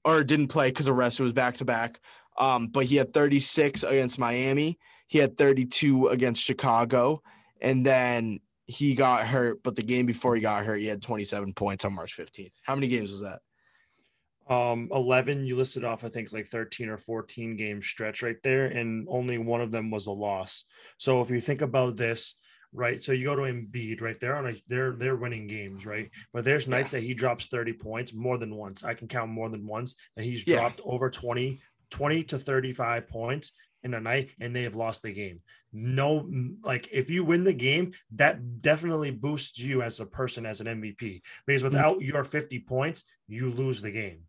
or 0.04 0.24
didn't 0.24 0.48
play 0.48 0.68
because 0.68 0.86
the 0.86 0.92
rest. 0.92 1.20
Was 1.20 1.32
back 1.32 1.56
to 1.58 1.64
back. 1.64 2.00
Um, 2.36 2.68
but 2.68 2.84
he 2.84 2.96
had 2.96 3.12
36 3.12 3.82
against 3.82 4.18
Miami. 4.18 4.78
He 5.08 5.18
had 5.18 5.36
32 5.36 6.08
against 6.08 6.42
Chicago. 6.42 7.22
And 7.60 7.84
then 7.84 8.40
he 8.66 8.94
got 8.94 9.26
hurt, 9.26 9.62
but 9.62 9.74
the 9.74 9.82
game 9.82 10.06
before 10.06 10.34
he 10.34 10.40
got 10.40 10.64
hurt, 10.64 10.76
he 10.76 10.86
had 10.86 11.02
27 11.02 11.54
points 11.54 11.84
on 11.84 11.94
March 11.94 12.16
15th. 12.16 12.52
How 12.62 12.74
many 12.74 12.86
games 12.86 13.10
was 13.10 13.22
that? 13.22 13.40
um 14.48 14.88
11 14.92 15.44
you 15.44 15.56
listed 15.56 15.84
off 15.84 16.04
i 16.04 16.08
think 16.08 16.32
like 16.32 16.46
13 16.46 16.88
or 16.88 16.96
14 16.96 17.56
game 17.56 17.82
stretch 17.82 18.22
right 18.22 18.42
there 18.42 18.66
and 18.66 19.06
only 19.10 19.38
one 19.38 19.60
of 19.60 19.70
them 19.70 19.90
was 19.90 20.06
a 20.06 20.12
loss 20.12 20.64
so 20.96 21.20
if 21.20 21.30
you 21.30 21.40
think 21.40 21.60
about 21.60 21.96
this 21.96 22.36
right? 22.72 23.02
So 23.02 23.12
you 23.12 23.24
go 23.24 23.36
to 23.36 23.42
Embiid 23.42 24.00
right? 24.00 24.18
There 24.20 24.36
on 24.36 24.48
a 24.48 24.54
they're 24.68 24.92
they're 24.92 25.16
winning 25.16 25.46
games 25.46 25.86
right? 25.86 26.10
But 26.32 26.44
there's 26.44 26.68
nights 26.68 26.92
that 26.92 27.02
he 27.02 27.14
drops 27.14 27.46
30 27.46 27.74
points 27.74 28.12
more 28.12 28.38
than 28.38 28.54
once. 28.54 28.84
I 28.84 28.94
can 28.94 29.08
count 29.08 29.30
more 29.30 29.48
than 29.48 29.66
once 29.66 29.96
that 30.16 30.24
he's 30.24 30.46
Yeah. 30.46 30.60
dropped 30.60 30.80
over 30.84 31.10
20 31.10 31.60
20 31.90 32.24
to 32.24 32.38
35 32.38 33.08
points 33.08 33.52
in 33.82 33.94
a 33.94 34.00
night 34.00 34.30
and 34.40 34.54
they 34.54 34.64
have 34.64 34.74
lost 34.74 35.02
the 35.02 35.12
game. 35.12 35.40
No 35.72 36.28
like 36.62 36.88
if 36.92 37.10
you 37.10 37.24
win 37.24 37.44
the 37.44 37.54
game 37.54 37.92
that 38.16 38.62
definitely 38.62 39.10
boosts 39.10 39.58
you 39.58 39.82
as 39.82 40.00
a 40.00 40.06
person 40.06 40.46
as 40.46 40.60
an 40.60 40.66
mvp 40.66 41.22
because 41.46 41.62
mm-hmm. 41.62 41.74
without 41.74 42.00
your 42.00 42.24
50 42.24 42.60
points 42.60 43.04
you 43.26 43.50
lose 43.50 43.82
the 43.82 43.90
game. 43.90 44.20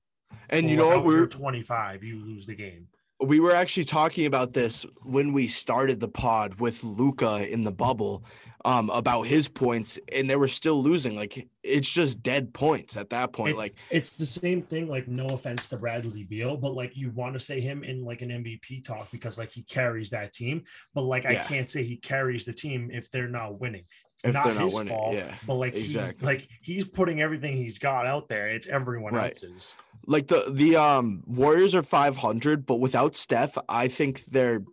And 0.49 0.69
you 0.69 0.77
know 0.77 0.89
what? 0.89 1.05
We're 1.05 1.27
25, 1.27 2.03
you 2.03 2.23
lose 2.23 2.45
the 2.45 2.55
game. 2.55 2.87
We 3.21 3.39
were 3.39 3.53
actually 3.53 3.83
talking 3.83 4.25
about 4.25 4.53
this 4.53 4.85
when 5.03 5.33
we 5.33 5.47
started 5.47 5.99
the 5.99 6.07
pod 6.07 6.59
with 6.59 6.83
Luka 6.83 7.47
in 7.51 7.63
the 7.63 7.71
bubble 7.71 8.23
um, 8.65 8.89
about 8.89 9.23
his 9.23 9.49
points, 9.49 9.99
and 10.13 10.29
they 10.29 10.35
were 10.35 10.47
still 10.47 10.81
losing. 10.81 11.15
Like 11.15 11.47
it's 11.63 11.91
just 11.91 12.23
dead 12.23 12.53
points 12.53 12.97
at 12.97 13.09
that 13.09 13.33
point. 13.33 13.51
It- 13.51 13.57
like 13.57 13.75
It's 13.89 14.17
the 14.17 14.25
same 14.25 14.61
thing. 14.61 14.87
Like, 14.87 15.07
no 15.07 15.27
offense 15.27 15.67
to 15.67 15.77
Bradley 15.77 16.23
Beal, 16.23 16.57
but 16.57 16.73
like 16.73 16.95
you 16.95 17.11
want 17.11 17.33
to 17.33 17.39
say 17.39 17.59
him 17.59 17.83
in 17.83 18.03
like 18.03 18.21
an 18.21 18.29
MVP 18.29 18.83
talk 18.83 19.11
because 19.11 19.37
like 19.37 19.51
he 19.51 19.63
carries 19.63 20.09
that 20.11 20.33
team. 20.33 20.63
But 20.93 21.03
like 21.03 21.25
I 21.25 21.35
can't 21.35 21.67
say 21.67 21.83
he 21.83 21.97
carries 21.97 22.45
the 22.45 22.53
team 22.53 22.89
if 22.91 23.09
they're 23.11 23.29
not 23.29 23.59
winning. 23.59 23.85
If 24.23 24.33
not 24.33 24.45
they're 24.45 24.53
not 24.55 24.63
his 24.63 24.75
winning, 24.75 24.93
fault. 24.93 25.15
yeah, 25.15 25.33
But 25.47 25.55
like 25.55 25.73
he's 25.73 26.21
like 26.21 26.47
he's 26.61 26.85
putting 26.87 27.21
everything 27.21 27.55
he's 27.57 27.79
got 27.79 28.05
out 28.05 28.27
there. 28.27 28.49
It's 28.49 28.67
everyone 28.67 29.13
Right. 29.13 29.29
else's. 29.31 29.75
like 30.05 30.27
the 30.27 30.45
the 30.51 30.75
um 30.75 31.23
Warriors 31.25 31.73
are 31.75 31.83
500, 31.83 32.65
but 32.65 32.79
without 32.81 33.15
Steph, 33.15 33.57
I 33.69 33.87
think 33.87 34.25
they're 34.25 34.63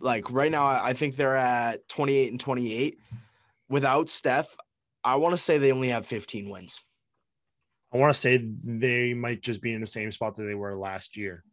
like 0.00 0.30
right 0.32 0.50
now. 0.50 0.66
I 0.66 0.88
I 0.88 0.92
think 0.94 1.16
they're 1.16 1.36
at 1.36 1.86
28 1.88 2.30
and 2.32 2.40
28. 2.40 2.98
Without 3.68 4.08
Steph, 4.10 4.56
I 5.04 5.14
want 5.16 5.32
to 5.34 5.36
say 5.38 5.58
they 5.58 5.70
only 5.70 5.90
have 5.90 6.04
15 6.04 6.50
wins. 6.50 6.80
I 7.92 7.96
want 7.98 8.12
to 8.12 8.18
say 8.18 8.38
they 8.64 9.14
might 9.14 9.40
just 9.42 9.62
be 9.62 9.72
in 9.72 9.80
the 9.80 9.86
same 9.86 10.10
spot 10.10 10.36
that 10.36 10.44
they 10.44 10.54
were 10.54 10.76
last 10.76 11.16
year. 11.16 11.44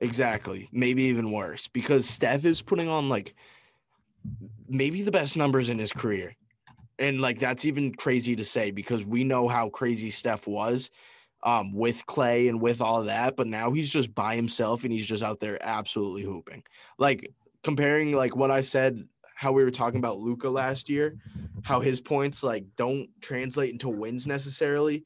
Exactly. 0.00 0.68
Maybe 0.72 1.04
even 1.04 1.32
worse 1.32 1.68
because 1.68 2.08
Steph 2.08 2.44
is 2.44 2.62
putting 2.62 2.88
on 2.88 3.08
like 3.08 3.34
maybe 4.68 5.02
the 5.02 5.10
best 5.10 5.36
numbers 5.36 5.70
in 5.70 5.78
his 5.78 5.92
career. 5.92 6.34
And 6.98 7.20
like 7.20 7.38
that's 7.38 7.64
even 7.64 7.94
crazy 7.94 8.36
to 8.36 8.44
say 8.44 8.70
because 8.70 9.04
we 9.04 9.24
know 9.24 9.48
how 9.48 9.68
crazy 9.68 10.10
Steph 10.10 10.46
was 10.46 10.90
um 11.44 11.72
with 11.72 12.04
Klay 12.06 12.48
and 12.48 12.60
with 12.60 12.80
all 12.80 13.04
that, 13.04 13.36
but 13.36 13.46
now 13.46 13.70
he's 13.70 13.92
just 13.92 14.14
by 14.14 14.34
himself 14.34 14.84
and 14.84 14.92
he's 14.92 15.06
just 15.06 15.22
out 15.22 15.40
there 15.40 15.58
absolutely 15.60 16.22
hooping. 16.22 16.64
Like 16.98 17.32
comparing 17.62 18.12
like 18.12 18.34
what 18.34 18.50
I 18.50 18.60
said 18.60 19.06
how 19.38 19.52
we 19.52 19.62
were 19.62 19.70
talking 19.70 20.00
about 20.00 20.18
Luka 20.18 20.48
last 20.48 20.90
year, 20.90 21.16
how 21.62 21.78
his 21.78 22.00
points 22.00 22.42
like 22.42 22.64
don't 22.74 23.08
translate 23.20 23.70
into 23.70 23.88
wins 23.88 24.26
necessarily. 24.26 25.04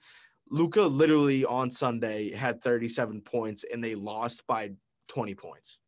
Luka 0.48 0.80
literally 0.80 1.44
on 1.44 1.70
Sunday 1.70 2.32
had 2.32 2.62
37 2.62 3.20
points 3.20 3.62
and 3.70 3.84
they 3.84 3.94
lost 3.94 4.46
by 4.46 4.70
20 5.08 5.34
points. 5.34 5.78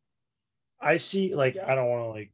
I 0.79 0.97
see, 0.97 1.33
like, 1.33 1.57
I 1.57 1.73
don't 1.73 1.87
want 1.87 2.03
to 2.03 2.09
like, 2.09 2.31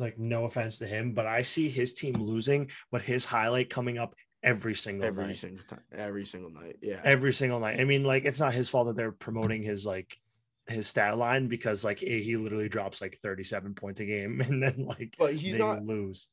like, 0.00 0.18
no 0.18 0.44
offense 0.46 0.78
to 0.78 0.86
him, 0.86 1.12
but 1.12 1.26
I 1.26 1.42
see 1.42 1.68
his 1.68 1.92
team 1.92 2.14
losing, 2.14 2.70
but 2.90 3.02
his 3.02 3.24
highlight 3.24 3.70
coming 3.70 3.98
up 3.98 4.14
every 4.42 4.74
single 4.74 5.06
Every 5.06 5.26
night. 5.26 5.36
single 5.36 5.64
time, 5.64 5.82
every 5.92 6.24
single 6.24 6.50
night. 6.50 6.76
Yeah. 6.82 7.00
every 7.04 7.32
single 7.32 7.60
night. 7.60 7.78
I 7.78 7.84
mean, 7.84 8.04
like, 8.04 8.24
it's 8.24 8.40
not 8.40 8.54
his 8.54 8.70
fault 8.70 8.86
that 8.86 8.96
they're 8.96 9.12
promoting 9.12 9.62
his 9.62 9.84
like 9.86 10.18
his 10.66 10.86
stat 10.86 11.18
line 11.18 11.48
because 11.48 11.84
like 11.84 11.98
he 11.98 12.36
literally 12.36 12.68
drops 12.68 13.00
like 13.00 13.18
37 13.18 13.74
points 13.74 13.98
a 14.00 14.04
game 14.04 14.40
and 14.46 14.62
then 14.62 14.86
like 14.86 15.14
But 15.18 15.34
he's 15.34 15.54
they 15.54 15.58
not 15.58 15.84
lose. 15.84 16.28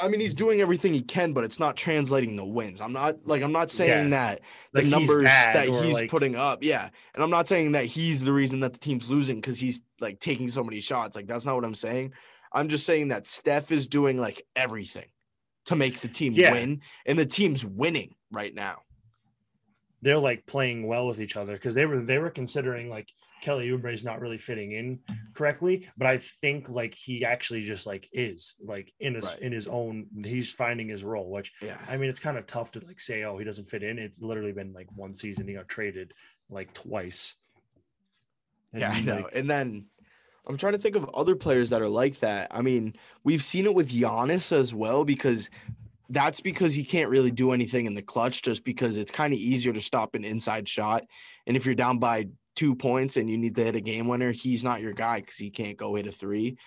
I 0.00 0.08
mean, 0.08 0.18
he's 0.18 0.32
doing 0.34 0.62
everything 0.62 0.94
he 0.94 1.02
can, 1.02 1.34
but 1.34 1.44
it's 1.44 1.60
not 1.60 1.76
translating 1.76 2.36
the 2.36 2.44
wins. 2.44 2.80
I'm 2.80 2.94
not 2.94 3.16
like 3.26 3.42
I'm 3.42 3.52
not 3.52 3.70
saying 3.70 4.10
Yeah. 4.10 4.16
that 4.38 4.40
the 4.72 4.80
Like, 4.80 4.90
numbers 4.90 5.24
bad 5.24 5.54
that 5.54 5.68
he's 5.84 5.94
like- 5.94 6.10
putting 6.10 6.36
up, 6.36 6.64
yeah. 6.64 6.88
And 7.14 7.22
I'm 7.22 7.28
not 7.30 7.46
saying 7.46 7.72
that 7.72 7.84
he's 7.84 8.22
the 8.22 8.32
reason 8.32 8.60
that 8.60 8.72
the 8.72 8.78
team's 8.78 9.10
losing 9.10 9.36
because 9.36 9.60
he's 9.60 9.82
like 10.00 10.20
taking 10.20 10.48
so 10.48 10.64
many 10.64 10.80
shots. 10.80 11.14
Like 11.14 11.26
that's 11.26 11.44
not 11.44 11.54
what 11.54 11.64
I'm 11.66 11.74
saying. 11.74 12.14
I'm 12.54 12.68
just 12.68 12.86
saying 12.86 13.08
that 13.08 13.26
Steph 13.26 13.72
is 13.72 13.88
doing 13.88 14.18
like 14.18 14.46
everything 14.56 15.06
to 15.66 15.76
make 15.76 16.00
the 16.00 16.08
team 16.08 16.32
Yeah. 16.34 16.52
win, 16.52 16.80
and 17.06 17.18
the 17.18 17.26
team's 17.26 17.64
winning 17.64 18.14
right 18.30 18.54
now. 18.54 18.82
They're 20.02 20.18
like 20.18 20.46
playing 20.46 20.86
well 20.86 21.06
with 21.06 21.20
each 21.20 21.36
other 21.36 21.54
because 21.54 21.74
they 21.74 21.86
were 21.86 22.00
they 22.00 22.18
were 22.18 22.30
considering 22.30 22.90
like 22.90 23.08
Kelly 23.42 23.68
Oubre 23.68 23.92
is 23.92 24.04
not 24.04 24.20
really 24.20 24.36
fitting 24.38 24.72
in 24.72 25.00
correctly, 25.34 25.88
but 25.96 26.06
I 26.06 26.18
think 26.18 26.68
like 26.68 26.94
he 26.94 27.24
actually 27.24 27.62
just 27.62 27.86
like 27.86 28.08
is 28.12 28.56
like 28.62 28.92
in 29.00 29.14
his 29.14 29.24
Right. 29.26 29.38
in 29.40 29.52
his 29.52 29.66
own 29.66 30.06
he's 30.24 30.52
finding 30.52 30.88
his 30.88 31.02
role, 31.04 31.30
which 31.30 31.52
Yeah. 31.62 31.82
I 31.88 31.96
mean 31.96 32.10
it's 32.10 32.20
kind 32.20 32.36
of 32.36 32.46
tough 32.46 32.72
to 32.72 32.80
like 32.86 33.00
say 33.00 33.24
oh 33.24 33.38
he 33.38 33.44
doesn't 33.44 33.64
fit 33.64 33.82
in. 33.82 33.98
It's 33.98 34.20
literally 34.20 34.52
been 34.52 34.72
like 34.74 34.88
one 34.94 35.14
season 35.14 35.48
he 35.48 35.54
got 35.54 35.68
traded 35.68 36.12
like 36.50 36.72
twice. 36.74 37.34
Yeah, 38.74 38.90
I 38.90 39.00
know. 39.00 39.14
like, 39.16 39.30
and 39.34 39.48
then 39.48 39.86
I'm 40.46 40.56
trying 40.56 40.74
to 40.74 40.78
think 40.78 40.96
of 40.96 41.08
other 41.14 41.34
players 41.34 41.70
that 41.70 41.80
are 41.80 41.88
like 41.88 42.20
that. 42.20 42.48
I 42.50 42.60
mean, 42.60 42.94
we've 43.22 43.42
seen 43.42 43.64
it 43.64 43.74
with 43.74 43.90
Giannis 43.90 44.52
as 44.52 44.74
well 44.74 45.04
because 45.04 45.48
that's 46.10 46.40
because 46.40 46.74
he 46.74 46.84
can't 46.84 47.08
really 47.08 47.30
do 47.30 47.52
anything 47.52 47.86
in 47.86 47.94
the 47.94 48.02
clutch 48.02 48.42
just 48.42 48.62
because 48.62 48.98
it's 48.98 49.10
kind 49.10 49.32
of 49.32 49.38
easier 49.38 49.72
to 49.72 49.80
stop 49.80 50.14
an 50.14 50.24
inside 50.24 50.68
shot. 50.68 51.04
And 51.46 51.56
if 51.56 51.64
you're 51.64 51.74
down 51.74 51.98
by 51.98 52.28
two 52.56 52.74
points 52.74 53.16
and 53.16 53.28
you 53.28 53.38
need 53.38 53.54
to 53.56 53.64
hit 53.64 53.76
a 53.76 53.80
game 53.80 54.06
winner, 54.06 54.32
he's 54.32 54.62
not 54.62 54.82
your 54.82 54.92
guy 54.92 55.20
because 55.20 55.36
he 55.36 55.50
can't 55.50 55.78
go 55.78 55.94
hit 55.94 56.06
a 56.06 56.12
three. 56.12 56.58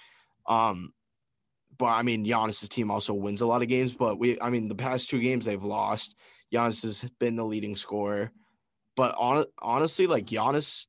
Um, 0.47 0.91
but 1.77 1.87
I 1.87 2.01
mean, 2.01 2.25
Giannis's 2.25 2.69
team 2.69 2.89
also 2.89 3.13
wins 3.13 3.41
a 3.41 3.47
lot 3.47 3.61
of 3.61 3.67
games, 3.67 3.93
but 3.93 4.17
we, 4.17 4.41
I 4.41 4.49
mean, 4.49 4.67
the 4.67 4.75
past 4.75 5.09
two 5.09 5.21
games 5.21 5.45
they've 5.45 5.63
lost. 5.63 6.15
Giannis 6.51 6.81
has 6.81 7.07
been 7.19 7.35
the 7.35 7.45
leading 7.45 7.75
scorer, 7.75 8.31
but 8.95 9.13
on, 9.17 9.45
honestly, 9.61 10.07
like 10.07 10.25
Giannis, 10.25 10.87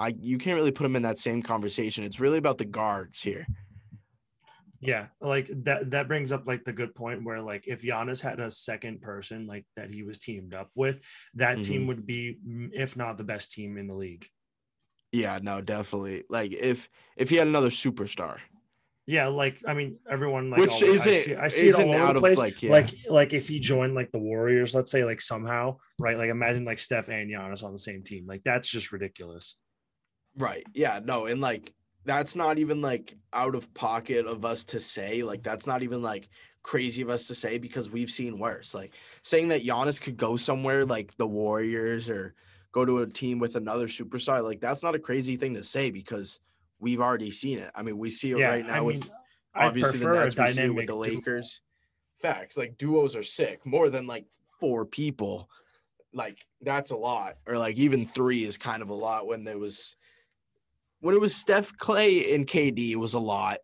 I 0.00 0.14
you 0.20 0.38
can't 0.38 0.56
really 0.56 0.70
put 0.72 0.86
him 0.86 0.96
in 0.96 1.02
that 1.02 1.18
same 1.18 1.42
conversation. 1.42 2.04
It's 2.04 2.20
really 2.20 2.38
about 2.38 2.58
the 2.58 2.64
guards 2.64 3.20
here. 3.22 3.46
Yeah, 4.82 5.08
like 5.20 5.50
that 5.64 5.90
that 5.90 6.08
brings 6.08 6.32
up 6.32 6.46
like 6.46 6.64
the 6.64 6.72
good 6.72 6.94
point 6.94 7.22
where 7.22 7.42
like 7.42 7.64
if 7.66 7.82
Giannis 7.82 8.22
had 8.22 8.40
a 8.40 8.50
second 8.50 9.02
person 9.02 9.46
like 9.46 9.66
that 9.76 9.90
he 9.90 10.02
was 10.02 10.18
teamed 10.18 10.54
up 10.54 10.70
with, 10.74 11.00
that 11.34 11.62
team 11.62 11.82
Mhm. 11.82 11.86
would 11.88 12.06
be 12.06 12.38
if 12.72 12.96
not 12.96 13.18
the 13.18 13.24
best 13.24 13.52
team 13.52 13.76
in 13.76 13.88
the 13.88 13.94
league. 13.94 14.26
Yeah, 15.12 15.38
no, 15.42 15.60
definitely. 15.60 16.24
Like 16.30 16.52
if 16.52 16.88
if 17.18 17.28
he 17.28 17.36
had 17.36 17.46
another 17.48 17.68
superstar, 17.68 18.38
Yeah, 19.06 19.26
like 19.28 19.58
I 19.66 19.74
mean 19.74 19.98
everyone 20.08 20.48
like 20.48 20.60
Which 20.60 20.82
always- 20.82 21.06
I 21.06 21.10
isn't- 21.10 21.24
see, 21.34 21.36
I 21.36 21.48
see 21.48 21.68
it 21.68 21.74
all 21.74 21.90
over 21.90 21.98
out 21.98 22.12
the 22.14 22.18
of, 22.18 22.22
place. 22.22 22.38
like, 22.38 22.62
yeah. 22.62 22.70
like 22.70 22.90
like 23.10 23.32
if 23.34 23.48
he 23.48 23.60
joined 23.60 23.94
like 23.94 24.12
the 24.12 24.18
Warriors, 24.18 24.74
let's 24.74 24.90
say 24.92 25.04
like 25.04 25.20
somehow, 25.20 25.76
right? 25.98 26.16
Like 26.16 26.30
imagine 26.30 26.64
like 26.64 26.78
Steph 26.78 27.10
and 27.10 27.28
Giannis 27.30 27.62
on 27.64 27.72
the 27.72 27.78
same 27.78 28.02
team. 28.02 28.24
Like 28.26 28.44
that's 28.44 28.70
just 28.70 28.92
ridiculous. 28.92 29.58
Right? 30.40 30.64
Yeah, 30.74 31.00
no, 31.02 31.26
and 31.26 31.40
like 31.40 31.74
that's 32.04 32.34
not 32.34 32.58
even 32.58 32.80
like 32.80 33.16
out 33.32 33.54
of 33.54 33.72
pocket 33.74 34.26
of 34.26 34.44
us 34.44 34.64
to 34.66 34.80
say. 34.80 35.22
Like 35.22 35.42
that's 35.42 35.66
not 35.66 35.82
even 35.82 36.02
like 36.02 36.28
crazy 36.62 37.02
of 37.02 37.10
us 37.10 37.26
to 37.26 37.34
say 37.34 37.58
because 37.58 37.90
we've 37.90 38.10
seen 38.10 38.38
worse. 38.38 38.74
Like 38.74 38.94
saying 39.22 39.48
that 39.48 39.62
Giannis 39.62 40.00
could 40.00 40.16
go 40.16 40.36
somewhere 40.36 40.84
like 40.84 41.16
the 41.16 41.26
Warriors 41.26 42.08
or 42.08 42.34
go 42.72 42.84
to 42.84 42.98
a 42.98 43.06
team 43.06 43.38
with 43.38 43.56
another 43.56 43.86
superstar, 43.86 44.42
like 44.42 44.60
that's 44.60 44.82
not 44.82 44.94
a 44.94 44.98
crazy 44.98 45.36
thing 45.36 45.54
to 45.54 45.64
say 45.64 45.90
because 45.90 46.40
we've 46.78 47.00
already 47.00 47.30
seen 47.30 47.58
it. 47.58 47.70
I 47.74 47.82
mean, 47.82 47.98
we 47.98 48.10
see 48.10 48.32
it 48.32 48.38
Yeah, 48.38 48.48
right 48.48 48.66
now 48.66 48.74
I 48.74 48.80
with 48.80 49.02
mean, 49.02 49.12
obviously 49.54 49.98
the 49.98 50.12
Nets, 50.12 50.36
we 50.36 50.46
see 50.48 50.62
it 50.62 50.74
with 50.74 50.86
the 50.86 50.92
duo. 50.92 51.02
Lakers. 51.02 51.60
Facts 52.20 52.56
like 52.56 52.76
duos 52.78 53.16
are 53.16 53.22
sick. 53.22 53.64
More 53.64 53.88
than 53.90 54.06
like 54.06 54.26
four 54.60 54.84
people, 54.84 55.48
like 56.12 56.38
that's 56.60 56.90
a 56.90 56.96
lot. 56.96 57.36
Or 57.46 57.58
like 57.58 57.76
even 57.76 58.04
three 58.06 58.44
is 58.44 58.58
kind 58.58 58.82
of 58.82 58.90
a 58.90 58.94
lot. 58.94 59.26
When 59.26 59.44
there 59.44 59.58
was 59.58 59.96
when 61.00 61.14
it 61.14 61.20
was 61.20 61.34
Steph, 61.34 61.76
Klay, 61.76 62.34
and 62.34 62.46
KD, 62.46 62.90
it 62.90 62.96
was 62.96 63.14
a 63.14 63.18
lot. 63.18 63.58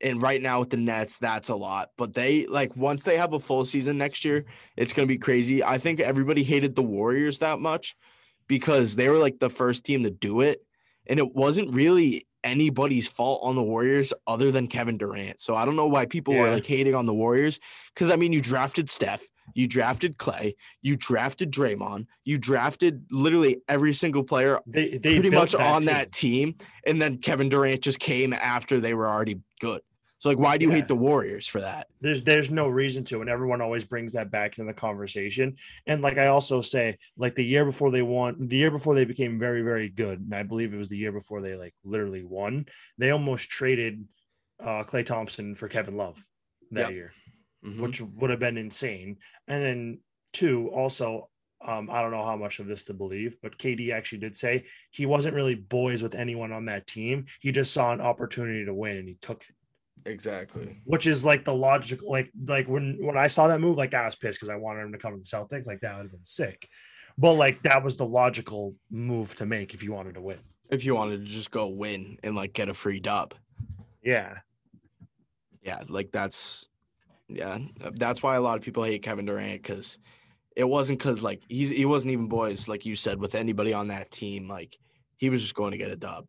And 0.00 0.22
right 0.22 0.40
now 0.40 0.60
with 0.60 0.70
the 0.70 0.76
Nets, 0.76 1.18
that's 1.18 1.48
a 1.48 1.56
lot. 1.56 1.90
But 1.96 2.14
they 2.14 2.46
like 2.46 2.76
once 2.76 3.02
they 3.02 3.16
have 3.16 3.32
a 3.32 3.40
full 3.40 3.64
season 3.64 3.98
next 3.98 4.24
year, 4.24 4.44
it's 4.76 4.92
gonna 4.92 5.06
be 5.06 5.18
crazy. 5.18 5.64
I 5.64 5.78
think 5.78 5.98
everybody 6.00 6.44
hated 6.44 6.76
the 6.76 6.82
Warriors 6.82 7.40
that 7.40 7.58
much 7.58 7.96
because 8.46 8.94
they 8.96 9.08
were 9.08 9.18
like 9.18 9.38
the 9.40 9.50
first 9.50 9.84
team 9.84 10.04
to 10.04 10.10
do 10.10 10.40
it. 10.40 10.62
And 11.06 11.18
it 11.18 11.34
wasn't 11.34 11.74
really 11.74 12.26
anybody's 12.44 13.08
fault 13.08 13.40
on 13.42 13.56
the 13.56 13.62
Warriors 13.62 14.14
other 14.26 14.52
than 14.52 14.68
Kevin 14.68 14.98
Durant. 14.98 15.40
So 15.40 15.56
I 15.56 15.64
don't 15.64 15.76
know 15.76 15.86
why 15.86 16.06
people 16.06 16.34
were 16.34 16.50
like 16.50 16.66
hating 16.66 16.94
on 16.94 17.06
the 17.06 17.14
Warriors. 17.14 17.58
Cause 17.96 18.10
I 18.10 18.16
mean, 18.16 18.32
you 18.32 18.40
drafted 18.40 18.88
Steph, 18.88 19.22
you 19.54 19.66
drafted 19.66 20.18
Klay, 20.18 20.54
you 20.82 20.96
drafted 20.96 21.50
Draymond, 21.52 22.06
you 22.24 22.38
drafted 22.38 23.04
literally 23.10 23.62
every 23.68 23.94
single 23.94 24.22
player 24.24 24.60
They 24.66 24.98
they 24.98 25.14
pretty 25.14 25.30
much 25.30 25.54
on 25.54 25.80
team. 25.82 25.86
that 25.86 26.12
team. 26.12 26.54
And 26.86 27.00
then 27.00 27.18
Kevin 27.18 27.48
Durant 27.48 27.82
just 27.82 27.98
came 28.00 28.32
after 28.32 28.80
they 28.80 28.94
were 28.94 29.08
already 29.08 29.40
good. 29.60 29.82
So 30.20 30.28
like, 30.28 30.38
why 30.38 30.58
do 30.58 30.64
you 30.64 30.70
Yeah. 30.70 30.78
hate 30.78 30.88
the 30.88 30.96
Warriors 30.96 31.46
for 31.46 31.60
that? 31.60 31.86
there's 32.00 32.22
there's 32.22 32.50
no 32.50 32.68
reason 32.68 33.02
to 33.04 33.20
and 33.20 33.28
everyone 33.30 33.60
always 33.60 33.84
brings 33.84 34.12
that 34.12 34.30
back 34.30 34.58
in 34.58 34.66
the 34.66 34.72
conversation 34.72 35.56
and 35.88 36.00
like 36.00 36.16
i 36.16 36.28
also 36.28 36.60
say 36.60 36.96
like 37.16 37.34
the 37.34 37.44
year 37.44 37.64
before 37.64 37.90
they 37.90 38.02
won 38.02 38.46
the 38.46 38.56
year 38.56 38.70
before 38.70 38.94
they 38.94 39.04
became 39.04 39.36
very 39.38 39.62
very 39.62 39.88
good 39.88 40.20
and 40.20 40.32
i 40.32 40.44
believe 40.44 40.72
it 40.72 40.76
was 40.76 40.88
the 40.88 40.96
year 40.96 41.10
before 41.10 41.40
they 41.40 41.56
like 41.56 41.74
literally 41.84 42.22
won 42.22 42.64
they 42.98 43.10
almost 43.10 43.48
traded 43.50 44.04
uh 44.60 44.84
klay 44.84 45.04
thompson 45.04 45.56
for 45.56 45.66
kevin 45.68 45.96
love 45.96 46.24
that 46.70 46.82
Yep. 46.82 46.90
year 46.92 47.12
Mhm. 47.64 47.80
which 47.80 48.00
would 48.00 48.30
have 48.30 48.38
been 48.38 48.56
insane 48.56 49.18
and 49.48 49.62
then 49.64 50.00
two 50.32 50.68
also 50.68 51.28
um, 51.66 51.90
I 51.90 52.02
don't 52.02 52.12
know 52.12 52.24
how 52.24 52.36
much 52.36 52.60
of 52.60 52.68
this 52.68 52.84
to 52.84 52.94
believe, 52.94 53.36
but 53.42 53.58
KD 53.58 53.90
actually 53.92 54.18
did 54.20 54.36
say 54.36 54.64
he 54.92 55.06
wasn't 55.06 55.34
really 55.34 55.56
boys 55.56 56.04
with 56.04 56.14
anyone 56.14 56.52
on 56.52 56.66
that 56.66 56.86
team. 56.86 57.26
He 57.40 57.50
just 57.50 57.74
saw 57.74 57.90
an 57.92 58.00
opportunity 58.00 58.64
to 58.64 58.72
win 58.72 58.96
and 58.96 59.08
he 59.08 59.16
took 59.20 59.42
it 59.42 59.56
Exactly. 60.08 60.80
which 60.84 61.08
is 61.08 61.24
like 61.24 61.44
the 61.44 61.52
logical 61.52 62.08
like 62.12 62.30
like 62.46 62.68
when 62.68 63.04
when 63.04 63.16
I 63.16 63.26
saw 63.26 63.48
that 63.48 63.60
move, 63.60 63.76
like 63.76 63.92
I 63.92 64.06
was 64.06 64.14
pissed 64.14 64.38
because 64.38 64.50
I 64.50 64.54
wanted 64.54 64.82
him 64.82 64.92
to 64.92 64.98
come 64.98 65.14
to 65.14 65.18
the 65.18 65.24
Celtics. 65.24 65.66
Like 65.66 65.80
that 65.80 65.96
would 65.96 66.02
have 66.04 66.12
been 66.12 66.24
sick. 66.24 66.68
But 67.18 67.32
like 67.34 67.60
that 67.64 67.82
was 67.82 67.96
the 67.96 68.06
logical 68.06 68.76
move 68.88 69.34
to 69.34 69.44
make 69.44 69.74
if 69.74 69.82
you 69.82 69.92
wanted 69.92 70.14
to 70.14 70.20
win. 70.20 70.38
If 70.70 70.84
you 70.84 70.94
wanted 70.94 71.26
to 71.26 71.26
just 71.26 71.50
go 71.50 71.66
win 71.66 72.18
and 72.22 72.36
like 72.36 72.52
get 72.52 72.68
a 72.68 72.74
free 72.74 73.00
dub. 73.00 73.34
Yeah. 74.00 74.38
yeah, 75.62 75.82
like 75.88 76.12
that's 76.12 76.68
yeah, 77.28 77.58
uh, 77.82 77.90
that's 77.94 78.22
why 78.22 78.36
a 78.36 78.40
lot 78.40 78.56
of 78.56 78.62
people 78.64 78.82
hate 78.84 79.02
Kevin 79.02 79.26
Durant 79.26 79.62
because 79.62 79.98
it 80.56 80.64
wasn't 80.64 80.98
because 80.98 81.22
like 81.22 81.42
he's 81.48 81.70
he 81.70 81.84
wasn't 81.84 82.12
even 82.12 82.26
boys 82.28 82.68
like 82.68 82.86
you 82.86 82.96
said 82.96 83.20
with 83.20 83.34
anybody 83.34 83.72
on 83.72 83.88
that 83.88 84.10
team. 84.10 84.48
Like 84.48 84.76
he 85.16 85.30
was 85.30 85.42
just 85.42 85.54
going 85.54 85.72
to 85.72 85.78
get 85.78 85.90
a 85.90 85.96
dub, 85.96 86.26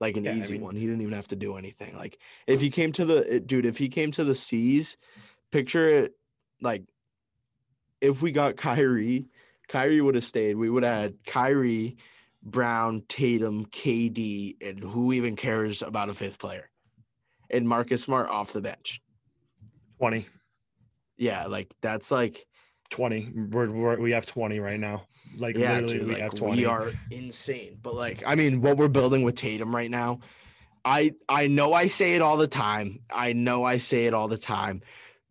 like 0.00 0.16
an 0.16 0.24
Yeah, 0.24 0.32
I 0.32 0.34
easy 0.36 0.54
mean- 0.54 0.62
one. 0.62 0.76
He 0.76 0.86
didn't 0.86 1.02
even 1.02 1.12
have 1.14 1.28
to 1.28 1.36
do 1.36 1.56
anything. 1.56 1.96
Like 1.96 2.18
if 2.46 2.60
he 2.60 2.70
came 2.70 2.92
to 2.92 3.04
the 3.04 3.36
uh, 3.36 3.40
dude, 3.44 3.66
if 3.66 3.76
he 3.78 3.88
came 3.88 4.10
to 4.12 4.24
the 4.24 4.34
C's, 4.34 4.96
picture 5.50 5.86
it 5.86 6.14
like 6.60 6.84
if 8.00 8.22
we 8.22 8.32
got 8.32 8.56
Kyrie, 8.56 9.26
Kyrie 9.68 10.00
would 10.00 10.14
have 10.14 10.24
stayed. 10.24 10.56
We 10.56 10.70
would 10.70 10.82
have 10.82 10.96
had 11.02 11.14
Kyrie, 11.26 11.96
Brown, 12.42 13.02
Tatum, 13.08 13.66
KD, 13.66 14.56
and 14.66 14.80
who 14.80 15.12
even 15.12 15.36
cares 15.36 15.82
about 15.82 16.08
a 16.08 16.14
fifth 16.14 16.38
player? 16.38 16.70
And 17.50 17.68
Marcus 17.68 18.02
Smart 18.02 18.30
off 18.30 18.54
the 18.54 18.62
bench. 18.62 19.01
20. 20.02 20.26
Yeah, 21.16 21.46
like 21.46 21.72
that's 21.80 22.10
like 22.10 22.44
20. 22.90 23.30
We're, 23.50 23.70
we're 23.70 24.00
we 24.00 24.10
have 24.10 24.26
20 24.26 24.58
right 24.58 24.80
now. 24.80 25.06
Like 25.38 25.56
yeah, 25.56 25.74
literally 25.74 25.98
dude, 25.98 26.06
we 26.08 26.12
like, 26.14 26.22
have 26.22 26.34
20. 26.34 26.56
we 26.56 26.64
are 26.64 26.90
insane. 27.12 27.78
But 27.80 27.94
like, 27.94 28.24
I 28.26 28.34
mean, 28.34 28.62
what 28.62 28.78
we're 28.78 28.88
building 28.88 29.22
with 29.22 29.36
Tatum 29.36 29.72
right 29.72 29.88
now, 29.88 30.18
I 30.84 31.14
I 31.28 31.46
know 31.46 31.72
I 31.72 31.86
say 31.86 32.16
it 32.16 32.20
all 32.20 32.36
the 32.36 32.48
time. 32.48 32.98
I 33.14 33.32
know 33.32 33.62
I 33.62 33.76
say 33.76 34.06
it 34.06 34.12
all 34.12 34.26
the 34.26 34.36
time. 34.36 34.82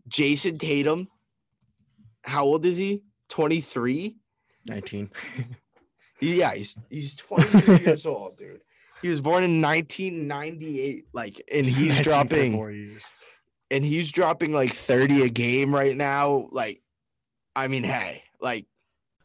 Jayson 0.07 0.57
Tatum, 0.57 1.09
how 2.23 2.45
old 2.45 2.65
is 2.65 2.77
he? 2.77 3.03
23? 3.27 4.15
19. 4.67 5.09
Yeah, 6.23 6.53
he's 6.53 6.77
he's 6.87 7.15
23 7.15 7.79
years 7.85 8.05
old, 8.05 8.37
dude. 8.37 8.61
He 9.01 9.09
was 9.09 9.21
born 9.21 9.43
in 9.43 9.59
1998, 9.59 11.05
like, 11.13 11.41
and 11.51 11.65
he's 11.65 11.99
dropping. 12.01 12.53
And 13.71 13.85
he's 13.85 14.11
dropping 14.11 14.51
like 14.51 14.73
30 14.73 15.23
a 15.23 15.29
game 15.29 15.73
right 15.73 15.95
now. 15.95 16.47
Like, 16.51 16.81
I 17.55 17.67
mean, 17.67 17.83
hey, 17.83 18.23
like 18.39 18.65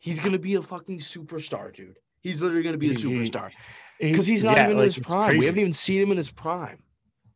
He's 0.00 0.20
gonna 0.20 0.38
be 0.38 0.54
a 0.54 0.62
fucking 0.62 0.98
superstar, 0.98 1.72
dude. 1.74 1.98
He's 2.20 2.40
literally 2.42 2.62
gonna 2.62 2.78
be 2.78 2.90
a 2.90 2.94
superstar 2.94 3.50
because 4.00 4.26
he's 4.26 4.44
not 4.44 4.56
yeah, 4.56 4.64
even 4.66 4.78
in 4.78 4.84
his 4.84 4.98
prime. 4.98 5.38
We 5.38 5.46
haven't 5.46 5.60
even 5.60 5.72
seen 5.72 6.02
him 6.02 6.10
in 6.10 6.16
his 6.16 6.30
prime. 6.30 6.82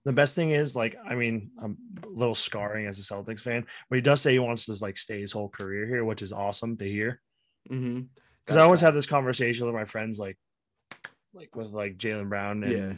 the 0.05 0.13
best 0.13 0.35
thing 0.35 0.51
is 0.51 0.75
like 0.75 0.97
i 1.09 1.15
mean 1.15 1.51
i'm 1.63 1.77
a 2.03 2.09
little 2.09 2.35
scarring 2.35 2.87
as 2.89 2.99
a 2.99 3.03
celtics 3.03 3.41
fan 3.41 3.65
but 3.89 3.95
he 3.97 4.03
does 4.03 4.21
say 4.21 4.33
he 4.33 4.39
wants 4.41 4.67
to 4.67 4.75
like 4.81 4.99
stay 4.99 5.21
his 5.21 5.31
whole 5.33 5.49
career 5.49 5.87
here 5.87 6.05
which 6.05 6.23
is 6.23 6.33
awesome 6.33 6.77
to 6.77 6.85
hear 6.85 7.21
Mm-hmm. 7.71 8.01
because 8.45 8.57
i 8.57 8.63
always 8.63 8.81
have 8.81 8.95
this 8.95 9.07
conversation 9.07 9.65
with 9.67 9.75
my 9.77 9.85
friends 9.85 10.19
like 10.19 10.37
like 11.33 11.55
with 11.55 11.69
like 11.69 11.97
jaylen 11.99 12.29
brown 12.29 12.65
and 12.65 12.73
Yeah. 12.73 12.93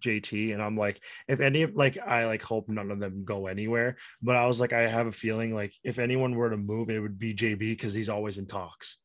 Jt 0.00 0.52
and 0.52 0.62
i'm 0.62 0.76
like 0.76 1.00
if 1.28 1.40
any 1.40 1.62
of 1.62 1.74
like 1.74 1.96
i 1.98 2.26
like 2.26 2.42
hope 2.42 2.68
none 2.68 2.90
of 2.90 2.98
them 2.98 3.24
go 3.24 3.46
anywhere 3.46 3.96
but 4.22 4.36
i 4.36 4.46
was 4.46 4.60
like 4.60 4.72
i 4.72 4.86
have 4.88 5.06
a 5.06 5.12
feeling 5.12 5.54
like 5.54 5.72
if 5.82 5.98
anyone 5.98 6.34
were 6.34 6.50
to 6.50 6.56
move 6.56 6.90
it 6.90 7.00
would 7.00 7.18
be 7.18 7.34
jb 7.34 7.58
because 7.58 7.94
he's 7.94 8.08
always 8.08 8.38
in 8.38 8.46
talks 8.46 8.98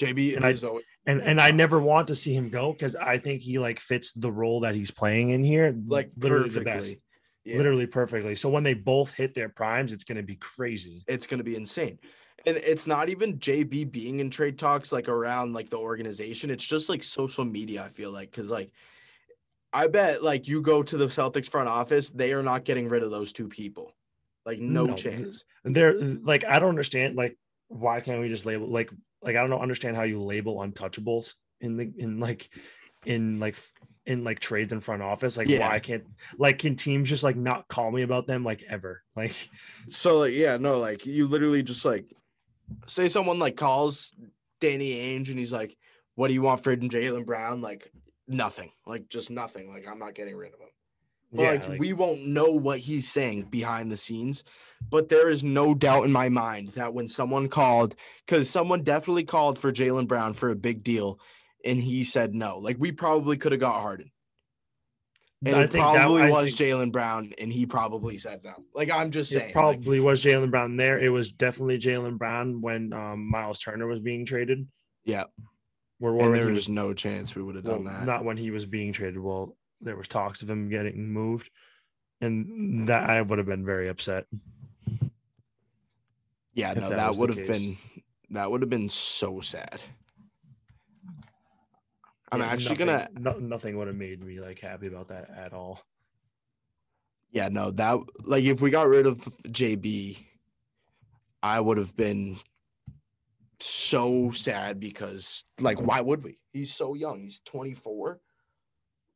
JB 0.00 0.34
And 0.36 0.44
I- 0.44 0.54
always, 0.66 0.84
and 1.06 1.22
and 1.22 1.40
i 1.40 1.52
never 1.52 1.78
want 1.80 2.08
to 2.08 2.16
see 2.16 2.34
him 2.34 2.50
go 2.50 2.72
because 2.72 2.96
i 2.96 3.16
think 3.18 3.42
he 3.42 3.60
like 3.60 3.78
fits 3.78 4.12
the 4.12 4.32
role 4.32 4.60
that 4.60 4.74
he's 4.74 4.90
playing 4.90 5.30
in 5.30 5.44
here 5.44 5.72
like 5.86 6.10
literally 6.16 6.48
perfectly. 6.48 6.72
the 6.72 6.78
best 6.80 6.96
Yeah. 7.44 7.58
literally 7.58 7.86
perfectly 7.86 8.34
so 8.34 8.48
when 8.48 8.64
they 8.64 8.74
both 8.74 9.12
hit 9.12 9.34
their 9.34 9.48
primes 9.48 9.92
it's 9.92 10.02
going 10.02 10.16
to 10.16 10.24
be 10.24 10.34
crazy 10.36 11.04
it's 11.06 11.26
going 11.28 11.38
to 11.38 11.44
be 11.44 11.54
insane. 11.56 11.98
And 12.46 12.58
it's 12.58 12.86
not 12.86 13.08
even 13.08 13.38
JB 13.38 13.90
being 13.90 14.20
in 14.20 14.28
trade 14.28 14.58
talks 14.58 14.92
like 14.92 15.08
around 15.08 15.54
like 15.54 15.70
the 15.70 15.78
organization. 15.78 16.50
It's 16.50 16.66
just 16.66 16.90
like 16.90 17.02
social 17.02 17.42
media, 17.42 17.82
I 17.82 17.88
feel 17.88 18.12
like. 18.12 18.30
Cause 18.32 18.50
like 18.50 18.70
I 19.74 19.88
bet 19.88 20.22
like 20.22 20.46
you 20.48 20.62
go 20.62 20.82
to 20.82 20.96
the 20.96 21.06
Celtics 21.06 21.50
front 21.50 21.68
office, 21.68 22.10
they 22.10 22.32
are 22.32 22.42
not 22.42 22.64
getting 22.64 22.88
rid 22.88 23.02
of 23.02 23.10
those 23.10 23.32
two 23.32 23.48
people. 23.48 23.92
Like 24.46 24.58
no, 24.60 24.84
No, 24.86 24.94
chance. 24.94 25.42
they're 25.64 25.98
like 26.00 26.44
i 26.44 26.58
don't 26.58 26.68
understand 26.68 27.16
like 27.16 27.36
why 27.68 28.00
can't 28.00 28.20
we 28.20 28.28
just 28.28 28.44
label 28.44 28.68
like 28.70 28.90
like 29.22 29.36
i 29.36 29.40
don't 29.40 29.48
know- 29.48 29.58
understand 29.58 29.96
how 29.96 30.02
you 30.02 30.22
label 30.22 30.56
untouchables 30.58 31.32
in 31.62 31.78
the 31.78 31.90
in 31.96 32.20
like 32.20 32.50
in 33.06 33.40
like 33.40 33.56
in 34.04 34.22
like 34.22 34.38
trades 34.40 34.70
in 34.74 34.80
front 34.82 35.00
office 35.02 35.38
like 35.38 35.48
Yeah. 35.48 35.66
why 35.66 35.78
can't 35.80 36.04
like 36.36 36.58
can 36.58 36.76
teams 36.76 37.08
just 37.08 37.22
like 37.24 37.36
not 37.36 37.68
call 37.68 37.90
me 37.90 38.02
about 38.02 38.26
them 38.26 38.44
like 38.44 38.62
ever 38.68 39.02
like 39.16 39.34
So 39.88 40.18
like 40.18 40.34
yeah, 40.34 40.58
no, 40.58 40.78
like 40.78 41.06
you 41.06 41.26
literally 41.26 41.62
just 41.62 41.86
like 41.86 42.04
say 42.86 43.08
someone 43.08 43.38
like 43.38 43.56
calls 43.56 44.14
Danny 44.60 44.94
Ainge 44.94 45.30
and 45.30 45.38
he's 45.38 45.52
like, 45.54 45.74
What 46.16 46.28
do 46.28 46.34
you 46.34 46.42
want 46.42 46.62
for 46.62 46.76
Jaylen 46.76 47.24
Brown? 47.24 47.62
Like 47.62 47.90
nothing. 48.28 48.70
Like 48.86 49.08
just 49.08 49.30
nothing. 49.30 49.70
Like 49.70 49.86
I'm 49.90 49.98
not 49.98 50.14
getting 50.14 50.36
rid 50.36 50.54
of 50.54 50.60
him. 50.60 50.68
But, 51.32 51.42
yeah 51.42 51.50
like, 51.50 51.68
like, 51.68 51.80
we 51.80 51.92
won't 51.92 52.26
know 52.26 52.52
what 52.52 52.78
he's 52.78 53.10
saying 53.10 53.48
behind 53.50 53.90
the 53.90 53.96
scenes, 53.96 54.44
but 54.88 55.08
there 55.08 55.28
is 55.28 55.42
no 55.42 55.74
doubt 55.74 56.04
in 56.04 56.12
my 56.12 56.28
mind 56.28 56.68
that 56.70 56.94
when 56.94 57.08
someone 57.08 57.48
called, 57.48 57.96
because 58.24 58.48
someone 58.48 58.82
definitely 58.82 59.24
called 59.24 59.58
for 59.58 59.72
Jaylen 59.72 60.06
Brown 60.06 60.34
for 60.34 60.50
a 60.50 60.56
big 60.56 60.84
deal, 60.84 61.18
and 61.64 61.80
he 61.80 62.04
said 62.04 62.34
no. 62.34 62.58
Like 62.58 62.76
we 62.78 62.92
probably 62.92 63.36
could 63.36 63.50
have 63.52 63.60
got 63.60 63.80
Harden, 63.80 64.12
and 65.44 65.56
I 65.56 65.62
it 65.62 65.70
think 65.70 65.84
that- 65.84 66.04
probably 66.04 66.22
I 66.22 66.30
was 66.30 66.54
Jaylen 66.54 66.92
Brown, 66.92 67.32
and 67.40 67.52
he 67.52 67.66
probably 67.66 68.16
said 68.18 68.42
no. 68.44 68.54
Like 68.72 68.90
I'm 68.90 69.10
just 69.10 69.30
saying, 69.30 69.42
it 69.42 69.46
like, 69.46 69.54
probably 69.54 69.98
was 69.98 70.22
Jaylen 70.22 70.50
Brown 70.52 70.76
there. 70.76 71.00
It 71.00 71.08
was 71.08 71.32
definitely 71.32 71.78
Jaylen 71.78 72.16
Brown 72.16 72.60
when 72.60 72.92
um, 72.92 73.28
Myles 73.28 73.58
Turner 73.58 73.88
was 73.88 73.98
being 73.98 74.24
traded. 74.24 74.68
yeah, 75.04 75.24
Where 75.98 76.32
there 76.32 76.48
he 76.48 76.54
was 76.54 76.68
no 76.68 76.92
chance 76.92 77.34
we 77.34 77.42
would 77.42 77.54
have 77.54 77.64
well, 77.64 77.76
done 77.76 77.84
that. 77.84 78.04
not 78.04 78.24
when 78.24 78.36
he 78.36 78.50
was 78.50 78.66
being 78.66 78.92
traded. 78.92 79.18
Well, 79.18 79.56
there 79.80 79.96
was 79.96 80.08
talks 80.08 80.42
of 80.42 80.50
him 80.50 80.68
getting 80.68 81.12
moved, 81.12 81.50
and 82.20 82.88
that 82.88 83.08
I 83.08 83.22
would 83.22 83.38
have 83.38 83.46
been 83.46 83.64
very 83.64 83.88
upset. 83.88 84.26
yeah, 86.52 86.72
no, 86.74 86.88
that 86.88 86.96
that, 86.96 87.14
would 87.16 87.30
have 87.30 87.46
been 87.46 87.76
that 88.30 88.50
would 88.50 88.62
have 88.62 88.70
been 88.70 88.88
so 88.88 89.40
sad. 89.40 89.80
I'm 92.32 92.40
Yeah, 92.40 92.46
actually 92.46 92.86
nothing, 92.86 92.86
gonna 92.86 93.08
no, 93.14 93.38
nothing 93.38 93.78
would 93.78 93.86
have 93.86 93.96
made 93.96 94.22
me 94.22 94.40
like 94.40 94.58
happy 94.58 94.88
about 94.88 95.08
that 95.08 95.30
at 95.30 95.52
all. 95.52 95.80
Yeah, 97.30 97.48
no, 97.48 97.70
that 97.72 97.98
like 98.24 98.44
if 98.44 98.60
we 98.60 98.70
got 98.70 98.88
rid 98.88 99.06
of 99.06 99.18
JB, 99.44 100.18
I 101.42 101.60
would 101.60 101.78
have 101.78 101.96
been 101.96 102.38
so 103.64 104.30
sad 104.30 104.78
because 104.78 105.44
like 105.60 105.80
why 105.80 106.00
would 106.00 106.22
we? 106.22 106.38
He's 106.52 106.74
so 106.74 106.94
young. 106.94 107.22
He's 107.22 107.40
24. 107.40 108.20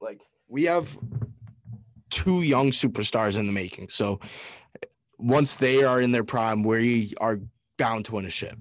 Like 0.00 0.20
we 0.48 0.64
have 0.64 0.96
two 2.11 2.42
young 2.42 2.70
superstars 2.70 3.38
in 3.38 3.46
the 3.46 3.52
making. 3.52 3.88
So 3.90 4.20
once 5.18 5.56
they 5.56 5.84
are 5.84 6.00
in 6.00 6.12
their 6.12 6.24
prime, 6.24 6.62
we 6.62 7.14
are 7.20 7.40
bound 7.76 8.06
to 8.06 8.12
win 8.12 8.24
a 8.24 8.30
ship. 8.30 8.56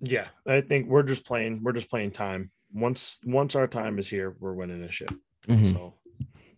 Yeah, 0.00 0.26
I 0.46 0.60
think 0.60 0.88
we're 0.88 1.02
just 1.02 1.24
playing. 1.24 1.62
We're 1.62 1.72
just 1.72 1.90
playing 1.90 2.12
time. 2.12 2.50
Once 2.72 3.20
once 3.24 3.54
our 3.54 3.66
time 3.66 3.98
is 3.98 4.08
here, 4.08 4.36
we're 4.40 4.54
winning 4.54 4.82
a 4.82 4.90
ship. 4.90 5.12
So 5.72 5.94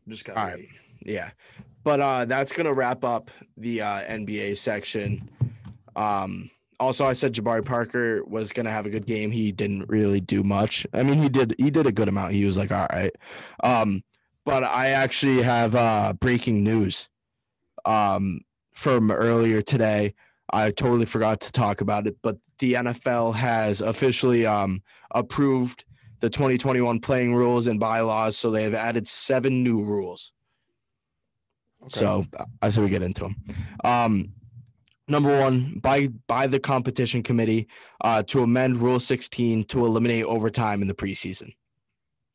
just 0.08 0.24
got 0.24 0.36
All 0.36 0.46
right. 0.46 0.68
Yeah. 1.00 1.30
But 1.84 2.00
uh 2.00 2.24
that's 2.24 2.52
gonna 2.52 2.72
wrap 2.72 3.04
up 3.04 3.30
the 3.56 3.82
uh 3.82 4.00
NBA 4.02 4.56
section. 4.56 5.30
Um 5.94 6.50
also 6.78 7.06
I 7.06 7.12
said 7.12 7.34
Jabari 7.34 7.64
Parker 7.64 8.24
was 8.24 8.52
gonna 8.52 8.70
have 8.70 8.86
a 8.86 8.90
good 8.90 9.06
game. 9.06 9.30
He 9.30 9.52
didn't 9.52 9.88
really 9.88 10.20
do 10.20 10.42
much. 10.42 10.86
I 10.92 11.02
mean 11.02 11.20
he 11.20 11.28
did 11.28 11.54
he 11.58 11.70
did 11.70 11.86
a 11.86 11.92
good 11.92 12.08
amount. 12.08 12.32
He 12.32 12.44
was 12.44 12.56
like, 12.58 12.72
all 12.72 12.86
right. 12.90 13.14
Um, 13.62 14.02
but 14.44 14.62
I 14.62 14.88
actually 14.88 15.42
have 15.42 15.74
uh 15.74 16.12
breaking 16.14 16.62
news 16.62 17.08
um 17.84 18.40
from 18.72 19.10
earlier 19.10 19.62
today. 19.62 20.14
I 20.52 20.70
totally 20.70 21.06
forgot 21.06 21.40
to 21.40 21.52
talk 21.52 21.80
about 21.80 22.06
it, 22.06 22.16
but 22.22 22.36
the 22.58 22.74
NFL 22.74 23.34
has 23.34 23.80
officially 23.80 24.46
um 24.46 24.82
approved 25.10 25.84
the 26.20 26.30
2021 26.30 27.00
playing 27.00 27.34
rules 27.34 27.66
and 27.66 27.78
bylaws. 27.78 28.36
So 28.36 28.50
they 28.50 28.62
have 28.62 28.74
added 28.74 29.06
seven 29.06 29.62
new 29.62 29.82
rules. 29.82 30.32
So 31.88 32.24
I 32.60 32.68
say 32.70 32.82
we 32.82 32.88
get 32.88 33.02
into 33.02 33.22
them. 33.22 33.36
Um, 33.84 34.32
number 35.08 35.38
one, 35.40 35.78
by 35.80 36.08
by 36.26 36.46
the 36.46 36.60
competition 36.60 37.22
committee 37.22 37.68
uh, 38.00 38.22
to 38.24 38.42
amend 38.42 38.78
Rule 38.78 39.00
16 39.00 39.64
to 39.64 39.84
eliminate 39.84 40.24
overtime 40.24 40.82
in 40.82 40.88
the 40.88 40.94
preseason. 40.94 41.54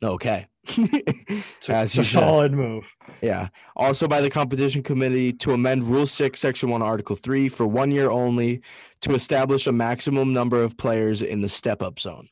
Okay. 0.04 0.48
it's 0.68 1.70
a, 1.70 1.84
it's 1.84 1.98
a 1.98 2.04
solid 2.04 2.54
move. 2.54 2.88
Yeah. 3.22 3.50
Also 3.76 4.08
by 4.08 4.22
the 4.22 4.30
competition 4.30 4.84
committee 4.84 5.34
to 5.34 5.54
amend 5.54 5.84
Rule 5.84 6.06
6, 6.06 6.40
Section 6.40 6.70
1, 6.70 6.82
Article 6.82 7.16
3 7.16 7.50
for 7.50 7.68
one 7.68 7.92
year 7.92 8.10
only 8.10 8.62
to 9.02 9.14
establish 9.14 9.68
a 9.68 9.72
maximum 9.72 10.34
number 10.34 10.64
of 10.64 10.78
players 10.78 11.22
in 11.22 11.42
the 11.42 11.50
step 11.50 11.82
up 11.82 12.00
zone. 12.00 12.30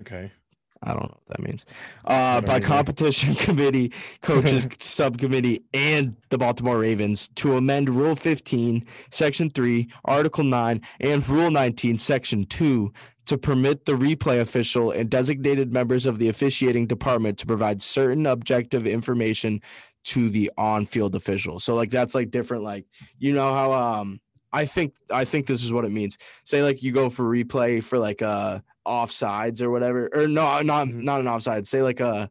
Okay. 0.00 0.32
I 0.82 0.90
don't 0.90 1.02
know 1.02 1.18
what 1.24 1.36
that 1.36 1.42
means. 1.42 1.66
Uh, 2.04 2.40
by 2.40 2.60
competition 2.60 3.34
committee, 3.36 3.92
coaches 4.22 4.66
subcommittee, 4.78 5.64
and 5.72 6.16
the 6.30 6.38
Baltimore 6.38 6.78
Ravens 6.78 7.28
to 7.36 7.56
amend 7.56 7.88
Rule 7.90 8.16
15, 8.16 8.84
Section 9.10 9.50
3, 9.50 9.88
Article 10.04 10.44
9, 10.44 10.80
and 11.00 11.28
Rule 11.28 11.50
19, 11.50 11.98
Section 11.98 12.44
2 12.44 12.92
to 13.26 13.36
permit 13.36 13.84
the 13.84 13.92
replay 13.92 14.40
official 14.40 14.90
and 14.92 15.10
designated 15.10 15.72
members 15.72 16.06
of 16.06 16.18
the 16.18 16.28
officiating 16.28 16.86
department 16.86 17.38
to 17.38 17.46
provide 17.46 17.82
certain 17.82 18.24
objective 18.26 18.86
information 18.86 19.60
to 20.04 20.30
the 20.30 20.50
on-field 20.56 21.16
official. 21.16 21.58
So 21.58 21.74
like 21.74 21.90
that's 21.90 22.14
like 22.14 22.30
different 22.30 22.62
like 22.62 22.86
you 23.18 23.32
know 23.32 23.52
how 23.52 23.72
um 23.72 24.20
I 24.52 24.64
think 24.64 24.94
I 25.10 25.24
think 25.24 25.46
this 25.46 25.64
is 25.64 25.72
what 25.72 25.84
it 25.84 25.90
means. 25.90 26.16
Say 26.44 26.62
like 26.62 26.82
you 26.82 26.92
go 26.92 27.10
for 27.10 27.24
replay 27.24 27.82
for 27.82 27.98
like 27.98 28.22
uh 28.22 28.60
offsides 28.86 29.60
or 29.60 29.70
whatever 29.70 30.08
or 30.14 30.28
no 30.28 30.60
not 30.62 30.86
Mhm. 30.86 31.02
not 31.02 31.20
an 31.20 31.28
offside. 31.28 31.66
Say 31.66 31.82
like 31.82 32.00
a 32.00 32.30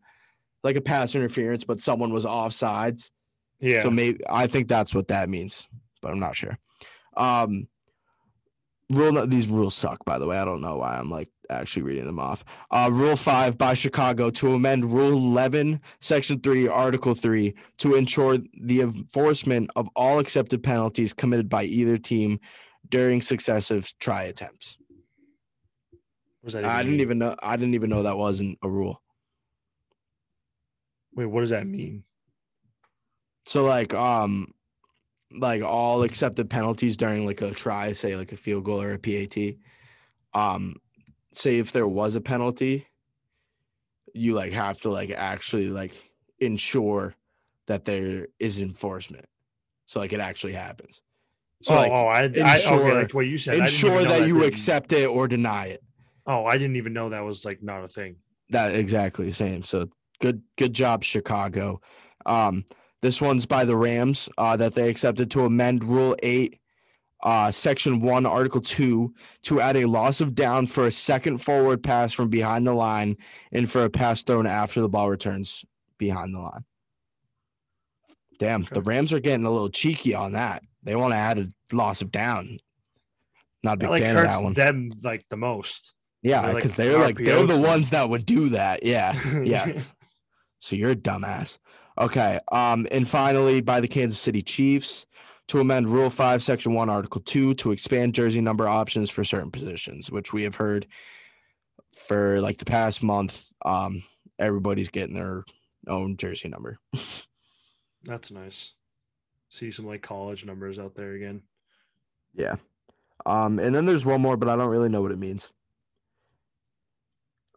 like 0.63 0.75
a 0.77 0.81
pass 0.81 1.13
interference 1.15 1.63
but 1.63 1.79
someone 1.81 2.11
was 2.13 2.25
offsides. 2.25 3.11
Yeah. 3.59 3.83
So 3.83 3.91
maybe 3.91 4.19
I 4.29 4.47
think 4.47 4.67
that's 4.67 4.95
what 4.95 5.07
that 5.09 5.29
means, 5.29 5.67
but 6.01 6.11
I'm 6.11 6.19
not 6.19 6.35
sure. 6.35 6.57
Um 7.17 7.67
rule 8.91 9.11
no- 9.11 9.25
these 9.25 9.47
rules 9.47 9.73
suck 9.73 10.05
by 10.05 10.19
the 10.19 10.27
way 10.27 10.37
i 10.37 10.45
don't 10.45 10.61
know 10.61 10.77
why 10.77 10.95
i'm 10.95 11.09
like 11.09 11.27
actually 11.49 11.81
reading 11.81 12.05
them 12.05 12.19
off 12.19 12.45
uh 12.69 12.87
rule 12.91 13.15
5 13.15 13.57
by 13.57 13.73
chicago 13.73 14.29
to 14.29 14.53
amend 14.53 14.85
rule 14.85 15.11
11 15.13 15.81
section 16.01 16.39
3 16.39 16.67
article 16.67 17.15
3 17.15 17.55
to 17.79 17.95
ensure 17.95 18.37
the 18.61 18.81
enforcement 18.81 19.71
of 19.75 19.89
all 19.95 20.19
accepted 20.19 20.61
penalties 20.61 21.13
committed 21.13 21.49
by 21.49 21.63
either 21.63 21.97
team 21.97 22.39
during 22.89 23.21
successive 23.21 23.91
try 23.99 24.21
attempts 24.25 24.77
Does 26.45 26.53
that 26.53 26.63
i 26.63 26.77
didn't 26.77 26.93
mean? 26.93 27.01
even 27.01 27.17
know 27.17 27.35
i 27.41 27.55
didn't 27.57 27.73
even 27.73 27.89
know 27.89 28.03
that 28.03 28.17
wasn't 28.17 28.57
a 28.63 28.69
rule 28.69 29.01
Wait, 31.15 31.25
what 31.25 31.41
does 31.41 31.49
that 31.49 31.65
mean? 31.65 32.03
so 33.47 33.63
like 33.63 33.93
um 33.93 34.53
like 35.37 35.61
all 35.63 36.03
accepted 36.03 36.49
penalties 36.49 36.95
during 36.97 37.25
like 37.25 37.41
a 37.41 37.51
try 37.51 37.93
say 37.93 38.15
like 38.15 38.31
a 38.31 38.37
field 38.37 38.63
goal 38.63 38.81
or 38.81 38.93
a 38.93 38.99
pat 38.99 39.37
um 40.33 40.75
say 41.33 41.57
if 41.59 41.71
there 41.71 41.87
was 41.87 42.15
a 42.15 42.21
penalty 42.21 42.87
you 44.13 44.33
like 44.33 44.53
have 44.53 44.79
to 44.81 44.89
like 44.89 45.11
actually 45.11 45.67
like 45.67 46.09
ensure 46.39 47.15
that 47.67 47.85
there 47.85 48.27
is 48.39 48.61
enforcement 48.61 49.25
so 49.87 49.99
like 49.99 50.13
it 50.13 50.19
actually 50.19 50.53
happens 50.53 51.01
so 51.61 51.73
oh, 51.73 51.77
like 51.77 51.91
oh, 51.91 52.05
I, 52.07 52.19
I 52.19 52.23
okay, 52.25 52.53
ensure- 52.55 52.93
like 52.93 53.13
what 53.13 53.25
you 53.27 53.37
said. 53.37 53.57
Ensure 53.57 54.03
know 54.03 54.09
that 54.09 54.27
you 54.27 54.35
didn't- 54.35 54.49
accept 54.49 54.91
it 54.91 55.05
or 55.07 55.27
deny 55.27 55.67
it 55.67 55.83
Oh, 56.25 56.45
I 56.45 56.57
didn't 56.57 56.77
even 56.77 56.93
know 56.93 57.09
that 57.09 57.23
was 57.23 57.45
like 57.45 57.61
not 57.61 57.83
a 57.83 57.87
thing. 57.87 58.17
That 58.49 58.75
exactly 58.75 59.25
the 59.25 59.33
same. 59.33 59.63
So 59.63 59.89
good 60.19 60.41
good 60.57 60.73
job, 60.73 61.03
Chicago. 61.03 61.81
Um, 62.25 62.65
this 63.01 63.21
one's 63.21 63.45
by 63.45 63.65
the 63.65 63.75
Rams 63.75 64.29
uh, 64.37 64.57
that 64.57 64.73
they 64.73 64.89
accepted 64.89 65.29
to 65.31 65.45
amend 65.45 65.83
Rule 65.83 66.15
Eight, 66.23 66.59
uh, 67.23 67.51
Section 67.51 68.01
One, 68.01 68.25
Article 68.25 68.61
Two, 68.61 69.13
to 69.43 69.61
add 69.61 69.75
a 69.77 69.85
loss 69.85 70.21
of 70.21 70.33
down 70.33 70.65
for 70.67 70.87
a 70.87 70.91
second 70.91 71.39
forward 71.39 71.83
pass 71.83 72.13
from 72.13 72.29
behind 72.29 72.65
the 72.65 72.73
line 72.73 73.17
and 73.51 73.69
for 73.69 73.83
a 73.83 73.89
pass 73.89 74.23
thrown 74.23 74.47
after 74.47 74.81
the 74.81 74.89
ball 74.89 75.09
returns 75.09 75.63
behind 75.97 76.33
the 76.33 76.39
line. 76.39 76.65
Damn, 78.37 78.63
the 78.65 78.81
Rams 78.81 79.13
are 79.13 79.19
getting 79.19 79.45
a 79.45 79.51
little 79.51 79.69
cheeky 79.69 80.13
on 80.13 80.33
that. 80.33 80.61
They 80.83 80.95
want 80.95 81.13
to 81.13 81.17
add 81.17 81.39
a 81.39 81.47
loss 81.75 82.01
of 82.01 82.11
down. 82.11 82.59
Not 83.63 83.75
a 83.75 83.77
big 83.77 83.87
That 83.87 83.91
like 83.91 84.03
fan 84.03 84.17
of 84.17 84.23
that 84.23 84.43
one. 84.43 84.53
them 84.53 84.91
like 85.03 85.25
the 85.29 85.37
most. 85.37 85.94
Yeah, 86.25 86.41
They're 86.41 86.53
like 86.53 86.63
because 86.63 86.71
they're 86.75 86.97
like 86.97 87.17
they're 87.17 87.45
the 87.45 87.61
ones 87.61 87.91
that 87.91 88.09
would 88.09 88.25
do 88.25 88.49
that. 88.49 88.83
Yeah, 88.83 89.13
yeah. 89.43 89.79
so 90.59 90.75
you're 90.75 90.89
a 90.89 90.95
dumbass. 90.95 91.59
Okay. 91.99 92.39
Um, 92.51 92.87
and 92.91 93.07
finally, 93.07 93.61
by 93.61 93.79
the 93.79 93.87
Kansas 93.87 94.19
City 94.19 94.41
Chiefs 94.41 95.05
to 95.49 95.59
amend 95.59 95.87
Rule 95.87 96.09
Five, 96.09 96.41
Section 96.41 96.73
One, 96.73 96.89
Article 96.89 97.21
Two, 97.21 97.53
to 97.55 97.71
expand 97.71 98.15
jersey 98.15 98.41
number 98.41 98.67
options 98.67 99.11
for 99.11 99.23
certain 99.23 99.51
positions, 99.51 100.09
which 100.09 100.33
we 100.33 100.41
have 100.41 100.55
heard 100.55 100.87
for 101.93 102.41
like 102.41 102.57
the 102.57 102.65
past 102.65 103.03
month. 103.03 103.51
Um, 103.63 104.03
everybody's 104.39 104.89
getting 104.89 105.13
their 105.13 105.45
own 105.87 106.17
jersey 106.17 106.49
number. 106.49 106.79
That's 108.03 108.31
nice. 108.31 108.73
See 109.49 109.69
some 109.69 109.85
like 109.85 110.01
college 110.01 110.43
numbers 110.43 110.79
out 110.79 110.95
there 110.95 111.13
again. 111.13 111.43
Yeah. 112.33 112.55
Um, 113.27 113.59
and 113.59 113.75
then 113.75 113.85
there's 113.85 114.07
one 114.07 114.21
more, 114.21 114.37
but 114.37 114.49
I 114.49 114.55
don't 114.55 114.69
really 114.69 114.89
know 114.89 115.03
what 115.03 115.11
it 115.11 115.19
means. 115.19 115.53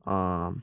Um, 0.08 0.62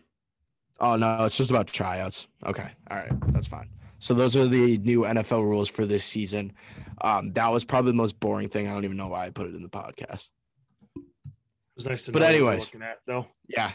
oh 0.80 0.96
no, 0.96 1.26
it's 1.26 1.38
just 1.38 1.52
about 1.52 1.68
tryouts. 1.68 2.28
Okay, 2.46 2.70
all 2.90 2.98
right, 2.98 3.12
that's 3.34 3.48
fine. 3.48 3.70
So 4.00 4.14
those 4.14 4.36
are 4.36 4.48
the 4.48 4.78
new 4.80 5.02
NFL 5.02 5.44
rules 5.44 5.70
for 5.70 5.86
this 5.86 6.04
season. 6.04 6.54
Um, 7.02 7.32
that 7.34 7.52
was 7.52 7.64
probably 7.64 7.92
the 7.92 7.98
most 7.98 8.20
boring 8.20 8.50
thing. 8.50 8.68
I 8.68 8.74
don't 8.74 8.84
even 8.86 8.98
know 8.98 9.08
why 9.08 9.26
I 9.26 9.30
put 9.30 9.48
it 9.48 9.56
in 9.56 9.62
the 9.64 9.70
podcast. 9.70 10.30
It 10.96 11.04
was 11.76 11.86
nice 11.88 12.06
to 12.06 12.12
But 12.12 12.20
know 12.20 12.26
anyways. 12.28 12.60
looking 12.62 12.82
at 12.82 12.98
though. 13.06 13.28
Yeah, 13.48 13.72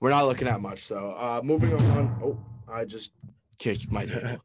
we're 0.00 0.10
not 0.10 0.26
looking 0.26 0.48
at 0.48 0.60
much. 0.60 0.80
So 0.80 1.10
uh, 1.10 1.40
moving 1.42 1.72
on. 1.72 2.18
Oh, 2.22 2.38
I 2.72 2.84
just 2.84 3.12
kicked 3.58 3.90
my 3.90 4.04
table. 4.06 4.38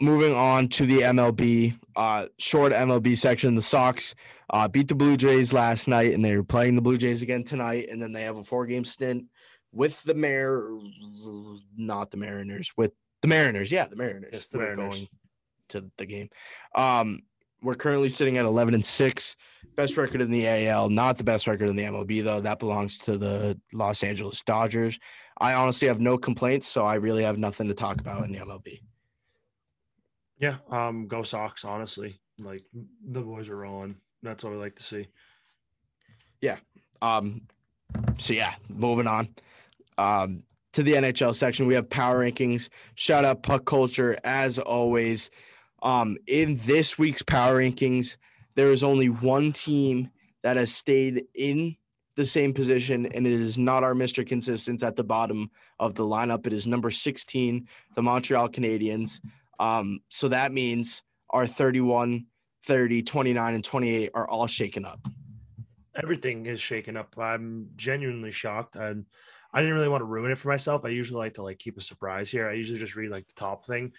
moving 0.00 0.34
on 0.34 0.68
to 0.68 0.86
the 0.86 1.00
MLB, 1.00 1.78
uh, 1.96 2.26
short 2.38 2.72
MLB 2.72 3.16
section. 3.16 3.54
The 3.54 3.62
Sox 3.62 4.14
uh, 4.50 4.68
beat 4.68 4.88
the 4.88 4.94
Blue 4.94 5.16
Jays 5.16 5.52
last 5.52 5.86
night, 5.88 6.14
and 6.14 6.24
they're 6.24 6.42
playing 6.42 6.74
the 6.76 6.82
Blue 6.82 6.96
Jays 6.96 7.22
again 7.22 7.44
tonight. 7.44 7.88
And 7.90 8.00
then 8.00 8.12
they 8.12 8.22
have 8.22 8.38
a 8.38 8.42
four-game 8.42 8.84
stint 8.84 9.24
with 9.74 10.02
the 10.02 10.14
Mar, 10.14 10.68
not 11.76 12.10
the 12.10 12.16
Mariners, 12.16 12.72
with 12.76 12.92
the 13.22 13.28
Mariners. 13.28 13.70
Yeah, 13.70 13.86
the 13.86 13.96
Mariners. 13.96 14.30
Yes, 14.32 14.48
the 14.48 14.58
who 14.58 14.64
are 14.64 14.76
Mariners. 14.76 14.96
going 14.96 15.08
to 15.70 15.90
the 15.96 16.06
game. 16.06 16.30
Um, 16.74 17.22
we're 17.62 17.74
currently 17.74 18.08
sitting 18.08 18.36
at 18.38 18.44
11 18.44 18.74
and 18.74 18.84
six. 18.84 19.36
Best 19.76 19.96
record 19.96 20.20
in 20.20 20.30
the 20.30 20.46
AL, 20.46 20.90
not 20.90 21.18
the 21.18 21.24
best 21.24 21.46
record 21.46 21.68
in 21.68 21.76
the 21.76 21.84
MLB 21.84 22.22
though. 22.22 22.40
That 22.40 22.58
belongs 22.58 22.98
to 22.98 23.16
the 23.16 23.58
Los 23.72 24.02
Angeles 24.02 24.42
Dodgers. 24.42 24.98
I 25.38 25.54
honestly 25.54 25.88
have 25.88 26.00
no 26.00 26.16
complaints, 26.16 26.68
so 26.68 26.84
I 26.84 26.94
really 26.94 27.24
have 27.24 27.38
nothing 27.38 27.68
to 27.68 27.74
talk 27.74 28.00
about 28.00 28.24
in 28.24 28.32
the 28.32 28.38
MLB. 28.38 28.80
Yeah, 30.38 30.58
um, 30.70 31.08
go 31.08 31.22
Sox. 31.22 31.64
Honestly, 31.64 32.20
like 32.38 32.64
the 32.72 33.22
boys 33.22 33.48
are 33.48 33.56
rolling. 33.56 33.96
That's 34.22 34.44
what 34.44 34.52
we 34.52 34.58
like 34.58 34.76
to 34.76 34.82
see. 34.82 35.08
Yeah 36.40 36.58
um, 37.04 37.42
so 38.18 38.32
yeah, 38.34 38.54
moving 38.68 39.06
on. 39.06 39.28
Um, 39.98 40.42
to 40.72 40.82
the 40.82 40.94
NHL 40.94 41.34
section, 41.34 41.66
we 41.66 41.74
have 41.74 41.88
power 41.88 42.24
rankings. 42.24 42.68
Shout 42.96 43.24
out 43.24 43.42
Puck 43.42 43.64
Culture 43.64 44.16
as 44.24 44.58
always. 44.58 45.30
Um, 45.82 46.16
in 46.26 46.56
this 46.64 46.98
week's 46.98 47.22
power 47.22 47.60
rankings, 47.60 48.16
there 48.56 48.70
is 48.72 48.82
only 48.82 49.08
one 49.08 49.52
team 49.52 50.10
that 50.42 50.56
has 50.56 50.74
stayed 50.74 51.24
in 51.34 51.76
the 52.16 52.24
same 52.24 52.52
position, 52.52 53.06
and 53.06 53.26
it 53.26 53.32
is 53.32 53.58
not 53.58 53.82
our 53.82 53.94
Mr. 53.94 54.26
Consistence 54.26 54.82
at 54.82 54.96
the 54.96 55.04
bottom 55.04 55.50
of 55.78 55.94
the 55.94 56.04
lineup. 56.04 56.46
It 56.46 56.52
is 56.52 56.66
number 56.66 56.90
16, 56.90 57.68
the 57.94 58.02
Montreal 58.02 58.48
Canadiens. 58.48 59.20
Um, 59.58 60.00
so 60.08 60.28
that 60.28 60.52
means 60.52 61.02
our 61.30 61.46
31, 61.46 62.26
30, 62.64 63.02
29, 63.02 63.54
and 63.54 63.64
28 63.64 64.10
are 64.14 64.28
all 64.28 64.46
shaken 64.46 64.84
up. 64.84 65.06
Everything 65.96 66.46
is 66.46 66.60
shaken 66.60 66.96
up. 66.96 67.16
I'm 67.18 67.70
genuinely 67.76 68.32
shocked. 68.32 68.76
I, 68.76 68.94
I 69.54 69.60
didn't 69.60 69.76
really 69.76 69.88
want 69.88 70.00
to 70.00 70.06
ruin 70.06 70.32
it 70.32 70.38
for 70.38 70.48
myself. 70.48 70.84
I 70.84 70.88
usually 70.88 71.18
like 71.18 71.34
to 71.34 71.44
like 71.44 71.60
keep 71.60 71.78
a 71.78 71.80
surprise 71.80 72.28
here. 72.28 72.48
I 72.48 72.54
usually 72.54 72.80
just 72.80 72.96
read 72.96 73.12
like 73.12 73.28
the 73.28 73.34
top 73.34 73.64
thing, 73.64 73.92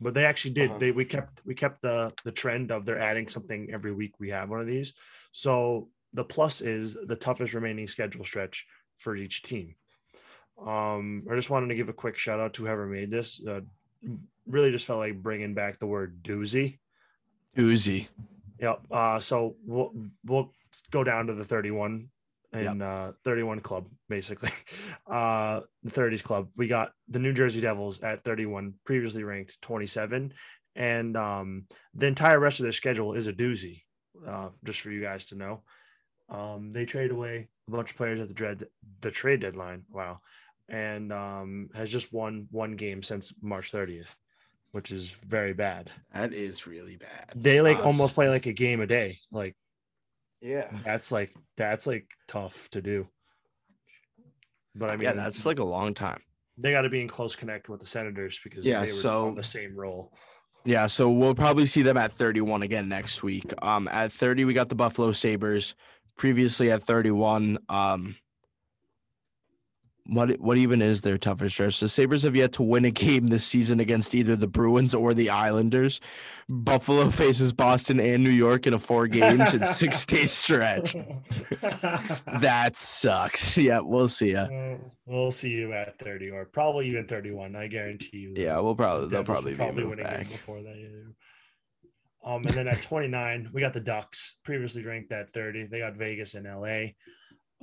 but 0.00 0.14
they 0.14 0.24
actually 0.24 0.54
did. 0.54 0.70
Uh-huh. 0.70 0.78
They 0.78 0.90
we 0.90 1.04
kept 1.04 1.46
we 1.46 1.54
kept 1.54 1.80
the 1.80 2.12
the 2.24 2.32
trend 2.32 2.72
of 2.72 2.84
they're 2.84 2.98
adding 2.98 3.28
something 3.28 3.70
every 3.72 3.92
week. 3.92 4.18
We 4.18 4.30
have 4.30 4.50
one 4.50 4.60
of 4.60 4.66
these. 4.66 4.94
So 5.30 5.90
the 6.12 6.24
plus 6.24 6.60
is 6.60 6.96
the 7.06 7.14
toughest 7.14 7.54
remaining 7.54 7.86
schedule 7.86 8.24
stretch 8.24 8.66
for 8.96 9.14
each 9.14 9.44
team. 9.44 9.76
Um, 10.60 11.24
I 11.30 11.36
just 11.36 11.50
wanted 11.50 11.68
to 11.68 11.76
give 11.76 11.88
a 11.88 11.92
quick 11.92 12.18
shout 12.18 12.40
out 12.40 12.54
to 12.54 12.64
whoever 12.64 12.86
made 12.86 13.10
this. 13.10 13.40
Uh, 13.46 13.60
really 14.46 14.72
just 14.72 14.86
felt 14.86 14.98
like 14.98 15.22
bringing 15.22 15.54
back 15.54 15.78
the 15.78 15.86
word 15.86 16.22
doozy. 16.24 16.78
Doozy. 17.56 18.08
Yep. 18.60 18.80
Uh, 18.90 19.20
so 19.20 19.54
we'll 19.64 19.92
we'll 20.24 20.52
go 20.90 21.04
down 21.04 21.28
to 21.28 21.34
the 21.34 21.44
31 21.44 22.08
and 22.52 22.82
uh 22.82 23.12
31 23.24 23.60
club 23.60 23.86
basically. 24.08 24.50
Uh 25.06 25.60
the 25.84 25.90
30s 25.90 26.22
club. 26.22 26.48
We 26.56 26.66
got 26.66 26.90
the 27.08 27.20
New 27.20 27.32
Jersey 27.32 27.60
Devils 27.60 28.00
at 28.02 28.24
31, 28.24 28.74
previously 28.84 29.22
ranked 29.22 29.60
27, 29.62 30.32
and 30.74 31.16
um 31.16 31.66
the 31.94 32.06
entire 32.06 32.40
rest 32.40 32.58
of 32.58 32.64
their 32.64 32.72
schedule 32.72 33.14
is 33.14 33.26
a 33.26 33.32
doozy. 33.32 33.82
Uh, 34.26 34.48
just 34.64 34.80
for 34.80 34.90
you 34.90 35.02
guys 35.02 35.26
to 35.28 35.34
know. 35.36 35.62
Um, 36.28 36.72
they 36.72 36.86
trade 36.86 37.10
away 37.10 37.48
a 37.68 37.70
bunch 37.70 37.90
of 37.90 37.96
players 37.96 38.18
at 38.18 38.28
the 38.28 38.34
dread 38.34 38.66
the 39.00 39.10
trade 39.10 39.40
deadline. 39.40 39.84
Wow. 39.90 40.20
And 40.68 41.12
um 41.12 41.68
has 41.74 41.90
just 41.90 42.12
won 42.12 42.48
one 42.50 42.76
game 42.76 43.02
since 43.02 43.32
March 43.40 43.70
30th, 43.72 44.14
which 44.72 44.90
is 44.90 45.10
very 45.10 45.52
bad. 45.52 45.90
That 46.12 46.32
is 46.32 46.66
really 46.66 46.96
bad. 46.96 47.32
They 47.36 47.60
like 47.60 47.78
almost 47.78 48.14
play 48.14 48.28
like 48.28 48.46
a 48.46 48.52
game 48.52 48.80
a 48.80 48.86
day. 48.86 49.20
Like 49.30 49.54
Yeah. 50.40 50.70
that's 50.84 51.10
like 51.10 51.34
that's 51.56 51.86
like 51.86 52.06
tough 52.28 52.68
to 52.70 52.82
do. 52.82 53.08
But 54.74 54.90
I 54.90 54.96
mean, 54.96 55.04
yeah, 55.04 55.12
that's 55.12 55.46
like 55.46 55.58
a 55.58 55.64
long 55.64 55.94
time. 55.94 56.20
they 56.58 56.70
got 56.72 56.82
to 56.82 56.90
be 56.90 57.00
in 57.00 57.08
close 57.08 57.34
connect 57.36 57.68
with 57.68 57.80
the 57.80 57.86
Senators 57.86 58.38
because 58.42 58.64
Yeah, 58.64 58.80
they 58.80 58.88
were 58.88 58.92
so- 58.98 59.26
on 59.28 59.34
the 59.34 59.42
same 59.42 59.74
role. 59.76 60.12
Yeah, 60.64 60.86
so 60.88 61.08
we'll 61.10 61.34
probably 61.36 61.64
see 61.66 61.82
them 61.82 61.96
at 61.96 62.10
31 62.10 62.62
again 62.62 62.88
next 62.88 63.22
week. 63.22 63.54
Um, 63.62 63.86
at 63.88 64.12
30, 64.12 64.44
we 64.44 64.52
got 64.52 64.68
the 64.68 64.74
Buffalo 64.74 65.12
Sabres. 65.12 65.76
Previously 66.18 66.72
at 66.72 66.82
31, 66.82 67.58
um, 67.68 68.16
what 70.08 70.40
what 70.40 70.58
even 70.58 70.82
is 70.82 71.02
their 71.02 71.18
toughest 71.18 71.54
stretch? 71.54 71.80
The 71.80 71.88
Sabres 71.88 72.22
have 72.22 72.36
yet 72.36 72.52
to 72.52 72.62
win 72.62 72.84
a 72.84 72.90
game 72.90 73.28
this 73.28 73.44
season 73.44 73.80
against 73.80 74.14
either 74.14 74.36
the 74.36 74.46
Bruins 74.46 74.94
or 74.94 75.14
the 75.14 75.30
Islanders. 75.30 76.00
Buffalo 76.48 77.10
faces 77.10 77.52
Boston 77.52 77.98
and 78.00 78.22
New 78.22 78.30
York 78.30 78.66
in 78.66 78.74
a 78.74 78.78
four 78.78 79.06
games 79.06 79.54
and 79.54 79.66
six 79.66 80.04
day 80.04 80.26
stretch. 80.26 80.96
That 82.40 82.76
sucks. 82.76 83.56
Yeah, 83.56 83.80
we'll 83.80 84.08
see 84.08 84.32
ya. 84.32 84.42
Uh, 84.42 84.78
we'll 85.06 85.30
see 85.30 85.50
you 85.50 85.72
at 85.72 85.98
30 85.98 86.30
or 86.30 86.44
probably 86.44 86.88
even 86.88 87.06
31. 87.06 87.56
I 87.56 87.66
guarantee 87.66 88.18
you. 88.18 88.34
Yeah, 88.36 88.58
we'll 88.60 88.74
probably 88.74 89.08
they'll 89.08 89.24
probably, 89.24 89.52
be 89.52 89.56
probably 89.56 89.84
win 89.84 90.00
a 90.00 90.16
game 90.18 90.28
before 90.28 90.62
that. 90.62 90.76
yeah. 90.76 91.12
Um, 92.26 92.44
and 92.44 92.54
then 92.54 92.68
at 92.68 92.82
29, 92.82 93.50
we 93.52 93.60
got 93.60 93.72
the 93.72 93.80
Ducks, 93.80 94.38
previously 94.44 94.84
ranked 94.84 95.12
at 95.12 95.32
30. 95.32 95.66
They 95.66 95.78
got 95.78 95.96
Vegas 95.96 96.34
and 96.34 96.44
LA. 96.44 96.88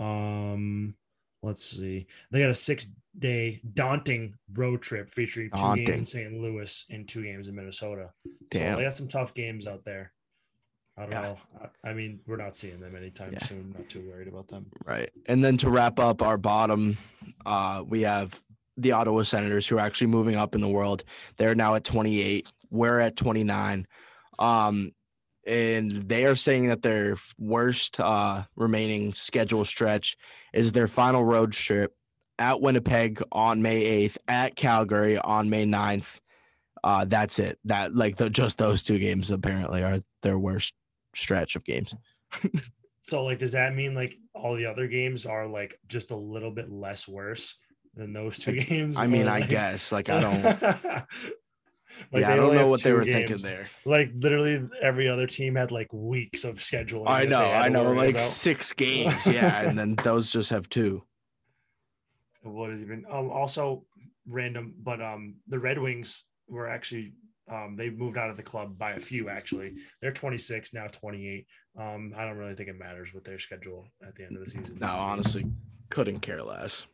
Um, 0.04 0.96
let's 1.44 1.64
see. 1.64 2.08
They 2.32 2.39
got 2.41 2.50
a 2.50 2.56
six 2.56 2.88
day 3.20 3.62
daunting 3.76 4.34
road 4.54 4.82
trip 4.82 5.10
featuring 5.12 5.50
two 5.52 5.62
Daunting. 5.62 5.86
games 5.86 5.98
in 6.16 6.32
St. 6.32 6.41
Louis 6.41 6.86
and 6.89 7.08
two 7.08 7.22
games 7.24 7.48
in 7.48 7.56
Minnesota. 7.56 8.10
So 8.26 8.32
Damn. 8.50 8.78
they 8.78 8.84
got 8.86 8.96
some 8.96 9.08
tough 9.08 9.34
games 9.36 9.68
out 9.68 9.86
there. 9.86 10.14
I 10.98 11.02
don't 11.04 11.12
Yeah. 11.12 11.22
know. 11.22 11.38
I, 11.84 11.89
I 11.89 11.94
mean, 11.94 12.22
we're 12.26 12.38
not 12.38 12.56
seeing 12.56 12.80
them 12.80 12.96
anytime 12.96 13.34
Yeah. 13.34 13.39
soon. 13.39 13.74
Not 13.78 13.89
too 13.89 14.08
worried 14.08 14.28
about 14.28 14.48
them. 14.48 14.66
Right. 14.86 15.12
And 15.28 15.44
then 15.44 15.58
to 15.58 15.70
wrap 15.70 16.00
up 16.00 16.22
our 16.24 16.38
bottom, 16.38 16.98
uh, 17.46 17.84
we 17.86 18.02
have 18.02 18.39
the 18.78 18.91
Ottawa 18.94 19.22
Senators 19.24 19.68
who 19.68 19.78
are 19.78 19.82
actually 19.82 20.08
moving 20.08 20.36
up 20.36 20.56
in 20.56 20.62
the 20.62 20.68
world. 20.68 21.04
They're 21.38 21.54
now 21.56 21.76
at 21.76 21.84
28. 21.84 22.48
We're 22.72 23.00
at 23.00 23.16
29. 23.16 23.86
Um, 24.39 24.91
and 25.46 25.91
they 25.91 26.26
are 26.26 26.36
saying 26.36 26.68
that 26.68 26.82
their 26.82 27.18
worst 27.38 28.00
uh, 28.00 28.44
remaining 28.56 29.14
schedule 29.14 29.66
stretch 29.66 30.16
is 30.54 30.72
their 30.72 30.88
final 30.88 31.24
road 31.24 31.52
trip 31.52 31.94
at 32.39 32.62
Winnipeg 32.62 33.22
on 33.32 33.62
May 33.62 34.08
8th, 34.08 34.18
at 34.28 34.56
Calgary 34.56 35.18
on 35.18 35.50
May 35.50 35.66
9th. 35.66 36.20
Uh, 36.84 37.06
that's 37.06 37.39
it. 37.39 37.60
That 37.66 37.96
like 37.96 38.18
the, 38.18 38.30
just 38.30 38.58
those 38.58 38.84
two 38.84 39.00
games 39.00 39.32
apparently 39.32 39.84
are 39.84 40.00
their 40.22 40.38
worst 40.38 40.74
stretch 41.16 41.56
of 41.56 41.64
games. 41.64 41.94
So, 43.04 43.26
like, 43.26 43.39
does 43.39 43.52
that 43.52 43.76
mean 43.76 43.96
like 43.96 44.18
all 44.34 44.56
the 44.56 44.66
other 44.66 44.88
games 44.88 45.26
are 45.26 45.46
like 45.46 45.78
just 45.88 46.12
a 46.12 46.16
little 46.16 46.52
bit 46.52 46.72
less 46.72 47.08
worse 47.08 47.58
than 47.96 48.14
those 48.14 48.38
two 48.39 48.54
games? 48.54 48.98
I 48.98 49.08
mean, 49.08 49.28
Or, 49.28 49.32
I 49.32 49.41
guess 49.41 49.91
like 49.91 50.10
I 50.10 50.22
don't. 50.22 51.06
Like, 52.12 52.22
yeah, 52.22 52.34
I 52.34 52.36
don't 52.36 52.56
know 52.56 52.68
what 52.68 52.82
they 52.84 52.94
were 52.94 53.06
thinking 53.06 53.38
there. 53.38 53.70
Like 53.86 54.12
literally 54.16 54.68
every 54.82 55.08
other 55.08 55.28
team 55.28 55.56
had 55.56 55.72
like 55.72 55.92
weeks 55.94 56.44
of 56.44 56.56
scheduling. 56.56 57.06
I 57.08 57.26
know, 57.26 57.44
I 57.44 57.70
know, 57.70 57.92
like 57.92 58.12
about. 58.12 58.22
six 58.22 58.74
games, 58.84 59.28
yeah, 59.28 59.62
and 59.62 59.78
then 59.78 59.96
those 59.96 60.32
just 60.32 60.50
have 60.50 60.70
two. 60.70 61.04
What 62.42 62.72
has 62.72 62.82
even 62.82 63.06
um 63.10 63.30
also 63.30 63.86
random, 64.28 64.74
but 64.82 65.02
um 65.02 65.36
the 65.48 65.60
Red 65.60 65.80
Wings 65.80 66.24
were 66.48 66.68
actually 66.68 67.14
um 67.50 67.76
they 67.78 67.90
moved 67.90 68.18
out 68.18 68.30
of 68.30 68.38
the 68.38 68.44
club 68.44 68.78
by 68.78 68.92
a 68.94 69.00
few 69.00 69.30
actually. 69.30 69.74
They're 70.02 70.12
26 70.12 70.74
now 70.74 70.88
28. 70.88 71.46
Um 71.80 72.14
I 72.18 72.26
don't 72.26 72.38
really 72.38 72.56
think 72.56 72.70
it 72.70 72.78
matters 72.78 73.14
with 73.14 73.24
their 73.24 73.40
schedule 73.40 73.88
at 74.06 74.16
the 74.16 74.26
end 74.26 74.38
of 74.38 74.44
the 74.44 74.50
season. 74.50 74.78
No, 74.80 74.88
honestly, 74.88 75.46
couldn't 75.90 76.20
care 76.20 76.42
less. 76.42 76.86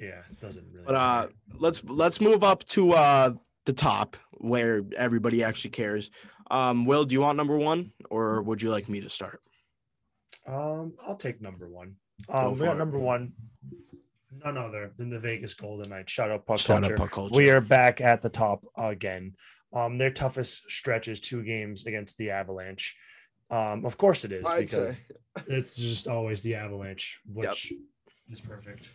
Yeah, 0.00 0.22
it 0.30 0.40
doesn't 0.40 0.66
really. 0.72 0.86
But 0.86 0.94
uh, 0.94 1.20
matter. 1.22 1.32
let's 1.58 1.82
let's 1.84 2.20
move 2.20 2.44
up 2.44 2.64
to 2.68 2.92
uh 2.92 3.32
the 3.68 3.72
top 3.74 4.16
where 4.32 4.82
everybody 4.96 5.44
actually 5.44 5.70
cares. 5.70 6.10
Um, 6.50 6.86
Will, 6.86 7.04
do 7.04 7.12
you 7.12 7.20
want 7.20 7.36
number 7.36 7.58
one, 7.58 7.92
or 8.08 8.40
would 8.42 8.62
you 8.62 8.70
like 8.70 8.88
me 8.88 9.02
to 9.02 9.10
start? 9.10 9.42
Um, 10.46 10.94
I'll 11.06 11.16
take 11.16 11.42
number 11.42 11.68
one. 11.68 11.96
Go 12.26 12.38
Um, 12.38 12.52
we 12.54 12.60
got 12.60 12.76
it. 12.76 12.78
number 12.78 12.98
one, 12.98 13.34
none 14.42 14.56
other 14.56 14.92
than 14.96 15.10
the 15.10 15.18
Vegas 15.20 15.52
Golden 15.52 15.90
Knights. 15.90 16.10
Shout 16.10 16.30
out 16.30 16.46
puck 16.46 16.58
Shout 16.58 16.78
out 16.78 16.82
culture. 16.84 16.96
Puck 16.96 17.10
Culture. 17.10 17.36
We 17.36 17.50
are 17.50 17.60
back 17.60 18.00
at 18.00 18.22
the 18.22 18.30
top 18.30 18.64
again. 18.78 19.34
Um, 19.74 19.98
their 19.98 20.10
toughest 20.10 20.70
stretch 20.70 21.06
is 21.08 21.20
two 21.20 21.44
games 21.44 21.84
against 21.84 22.16
the 22.16 22.30
Avalanche. 22.30 22.96
Um, 23.50 23.84
of 23.84 23.98
course 23.98 24.24
it 24.24 24.32
is 24.32 24.46
I'd 24.46 24.60
because 24.60 25.02
it's 25.46 25.76
just 25.76 26.08
always 26.08 26.40
the 26.40 26.54
Avalanche, 26.54 27.20
which 27.30 27.74
is 28.30 28.40
perfect. 28.40 28.90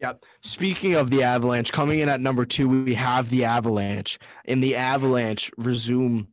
Yep. 0.00 0.24
Speaking 0.42 0.94
of 0.94 1.10
the 1.10 1.24
Avalanche, 1.24 1.72
coming 1.72 1.98
in 2.00 2.08
at 2.08 2.20
number 2.20 2.44
two, 2.44 2.68
we 2.68 2.94
have 2.94 3.30
the 3.30 3.44
Avalanche, 3.44 4.18
and 4.44 4.62
the 4.62 4.76
Avalanche 4.76 5.50
resume 5.58 6.28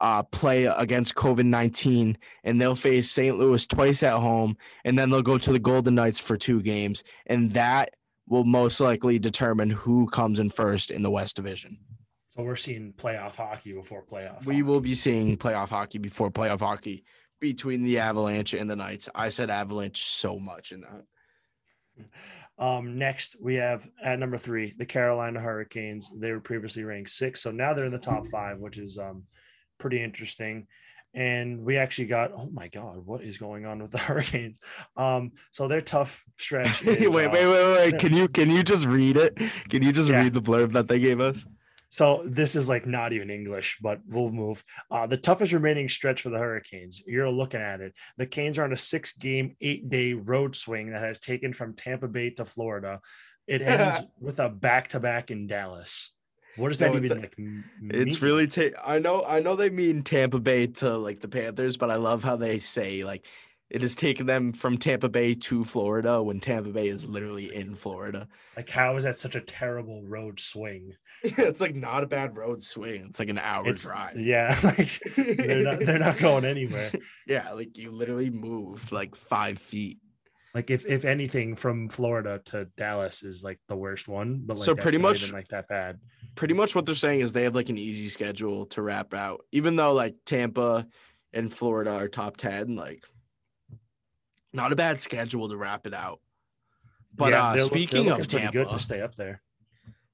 uh, 0.00 0.22
play 0.22 0.66
against 0.66 1.16
COVID 1.16 1.44
nineteen, 1.44 2.16
and 2.44 2.60
they'll 2.60 2.76
face 2.76 3.10
St. 3.10 3.36
Louis 3.36 3.66
twice 3.66 4.02
at 4.02 4.18
home, 4.18 4.56
and 4.84 4.98
then 4.98 5.10
they'll 5.10 5.22
go 5.22 5.38
to 5.38 5.52
the 5.52 5.58
Golden 5.58 5.96
Knights 5.96 6.20
for 6.20 6.36
two 6.36 6.62
games, 6.62 7.02
and 7.26 7.50
that 7.52 7.90
will 8.28 8.44
most 8.44 8.78
likely 8.78 9.18
determine 9.18 9.70
who 9.70 10.08
comes 10.08 10.38
in 10.38 10.50
first 10.50 10.90
in 10.90 11.02
the 11.02 11.10
West 11.10 11.34
Division. 11.34 11.78
So 12.36 12.44
we're 12.44 12.56
seeing 12.56 12.92
playoff 12.92 13.34
hockey 13.34 13.72
before 13.72 14.04
playoff. 14.04 14.46
We 14.46 14.56
hockey. 14.56 14.62
will 14.62 14.80
be 14.80 14.94
seeing 14.94 15.36
playoff 15.36 15.70
hockey 15.70 15.98
before 15.98 16.30
playoff 16.30 16.60
hockey 16.60 17.04
between 17.40 17.82
the 17.82 17.98
Avalanche 17.98 18.54
and 18.54 18.70
the 18.70 18.76
Knights. 18.76 19.08
I 19.14 19.30
said 19.30 19.50
Avalanche 19.50 20.02
so 20.02 20.38
much 20.38 20.70
in 20.70 20.82
that. 20.82 21.02
Um, 22.58 22.98
next, 22.98 23.36
we 23.40 23.54
have 23.56 23.86
at 24.02 24.18
number 24.18 24.36
three 24.38 24.74
the 24.76 24.86
Carolina 24.86 25.40
Hurricanes. 25.40 26.10
They 26.16 26.32
were 26.32 26.40
previously 26.40 26.84
ranked 26.84 27.10
six, 27.10 27.40
so 27.40 27.50
now 27.50 27.72
they're 27.74 27.84
in 27.84 27.92
the 27.92 27.98
top 27.98 28.26
five, 28.28 28.58
which 28.58 28.78
is 28.78 28.98
um, 28.98 29.24
pretty 29.78 30.02
interesting. 30.02 30.66
And 31.14 31.64
we 31.64 31.76
actually 31.78 32.08
got 32.08 32.32
oh 32.32 32.50
my 32.52 32.68
god, 32.68 32.98
what 33.06 33.22
is 33.22 33.38
going 33.38 33.64
on 33.64 33.80
with 33.80 33.92
the 33.92 33.98
Hurricanes? 34.08 34.58
Um, 34.96 35.32
so 35.52 35.68
their 35.68 35.80
tough 35.80 36.24
stretch. 36.36 36.84
wait, 36.84 37.00
is, 37.00 37.08
wait, 37.08 37.26
uh, 37.26 37.30
wait, 37.30 37.92
wait. 37.92 37.98
Can 37.98 38.12
you 38.12 38.28
can 38.28 38.50
you 38.50 38.62
just 38.62 38.86
read 38.86 39.16
it? 39.16 39.36
Can 39.68 39.82
you 39.82 39.92
just 39.92 40.10
Yeah. 40.10 40.22
read 40.22 40.34
the 40.34 40.42
blurb 40.42 40.72
that 40.72 40.88
they 40.88 40.98
gave 40.98 41.20
us? 41.20 41.46
So 41.90 42.22
this 42.26 42.54
is 42.54 42.68
like 42.68 42.86
not 42.86 43.12
even 43.12 43.30
English, 43.30 43.78
but 43.80 44.00
we'll 44.06 44.30
move. 44.30 44.62
Uh, 44.90 45.06
the 45.06 45.16
toughest 45.16 45.52
remaining 45.52 45.88
stretch 45.88 46.20
for 46.22 46.28
the 46.30 46.38
Hurricanes. 46.38 47.02
You're 47.06 47.30
looking 47.30 47.60
at 47.60 47.80
it. 47.80 47.94
The 48.18 48.26
Canes 48.26 48.58
are 48.58 48.64
on 48.64 48.72
a 48.72 48.76
six-game, 48.76 49.56
eight-day 49.60 50.12
road 50.12 50.54
swing 50.54 50.90
that 50.90 51.02
has 51.02 51.18
taken 51.18 51.52
from 51.52 51.74
Tampa 51.74 52.08
Bay 52.08 52.30
to 52.30 52.44
Florida. 52.44 53.00
It 53.46 53.62
ends 53.62 53.96
with 54.20 54.38
a 54.38 54.50
back-to-back 54.50 55.30
in 55.30 55.46
Dallas. 55.46 56.12
What 56.56 56.68
does 56.70 56.80
that 56.80 56.92
No, 56.92 56.98
it's 56.98 57.04
even 57.06 57.18
a- 57.18 57.20
like? 57.22 57.34
m- 57.38 57.64
It's 57.90 58.20
really 58.20 58.48
ta- 58.48 58.78
I 58.84 58.98
know 58.98 59.22
I 59.24 59.40
know 59.40 59.56
they 59.56 59.70
mean 59.70 60.02
Tampa 60.02 60.40
Bay 60.40 60.66
to 60.66 60.98
like 60.98 61.20
the 61.20 61.28
Panthers, 61.28 61.76
but 61.76 61.90
I 61.90 61.94
love 61.94 62.22
how 62.24 62.36
they 62.36 62.58
say 62.58 63.04
like 63.04 63.26
it 63.70 63.82
has 63.82 63.94
taken 63.94 64.26
them 64.26 64.52
from 64.52 64.76
Tampa 64.78 65.08
Bay 65.08 65.34
to 65.34 65.62
Florida 65.62 66.22
when 66.22 66.40
Tampa 66.40 66.70
Bay 66.70 66.88
is 66.88 67.06
literally 67.06 67.54
in 67.54 67.74
Florida. 67.74 68.26
like 68.56 68.68
how 68.70 68.96
is 68.96 69.04
that 69.04 69.16
such 69.18 69.36
a 69.36 69.40
terrible 69.40 70.02
road 70.04 70.40
swing? 70.40 70.94
it's 71.22 71.60
like 71.60 71.74
not 71.74 72.04
a 72.04 72.06
bad 72.06 72.36
road 72.36 72.62
swing. 72.62 73.06
It's 73.08 73.18
like 73.18 73.28
an 73.28 73.38
hour 73.38 73.66
It's 73.68 73.86
drive. 73.86 74.18
yeah, 74.18 74.58
like 74.64 75.00
they're 75.16 75.62
not 75.62 75.80
they're 75.80 75.98
not 75.98 76.18
going 76.18 76.44
anywhere. 76.44 76.90
yeah, 77.26 77.52
like 77.52 77.76
you 77.78 77.90
literally 77.90 78.30
moved 78.30 78.92
like 78.92 79.14
five 79.14 79.58
feet. 79.58 79.98
Like 80.54 80.70
if 80.70 80.86
if 80.86 81.04
anything 81.04 81.56
from 81.56 81.88
Florida 81.88 82.40
to 82.46 82.66
Dallas 82.76 83.22
is 83.22 83.44
like 83.44 83.60
the 83.68 83.76
worst 83.76 84.08
one, 84.08 84.42
but 84.46 84.56
like 84.58 84.64
So 84.64 84.74
pretty 84.74 84.98
not 84.98 85.08
much- 85.10 85.22
even 85.24 85.34
like 85.34 85.48
that 85.48 85.68
bad. 85.68 85.98
Pretty 86.34 86.54
much 86.54 86.74
what 86.74 86.86
they're 86.86 86.94
saying 86.94 87.20
is 87.20 87.32
they 87.32 87.42
have 87.42 87.54
like 87.56 87.68
an 87.68 87.78
easy 87.78 88.08
schedule 88.08 88.66
to 88.66 88.80
wrap 88.82 89.12
out, 89.12 89.44
even 89.52 89.74
though 89.76 89.92
like 89.92 90.14
Tampa 90.24 90.86
and 91.32 91.52
Florida 91.52 91.94
are 91.96 92.08
top 92.08 92.36
ten. 92.36 92.76
Like, 92.76 93.04
not 94.52 94.72
a 94.72 94.76
bad 94.76 95.00
schedule 95.00 95.48
to 95.48 95.56
wrap 95.56 95.86
it 95.86 95.94
out. 95.94 96.20
But 97.14 97.30
Yeah, 97.32 97.44
uh, 97.48 97.52
they're 97.54 97.62
look- 97.64 97.72
they're 97.72 97.80
speaking 97.80 98.08
of 98.10 98.26
Tampa, 98.28 98.52
good 98.52 98.70
to 98.70 98.78
stay 98.78 99.00
up 99.02 99.16
there. 99.16 99.42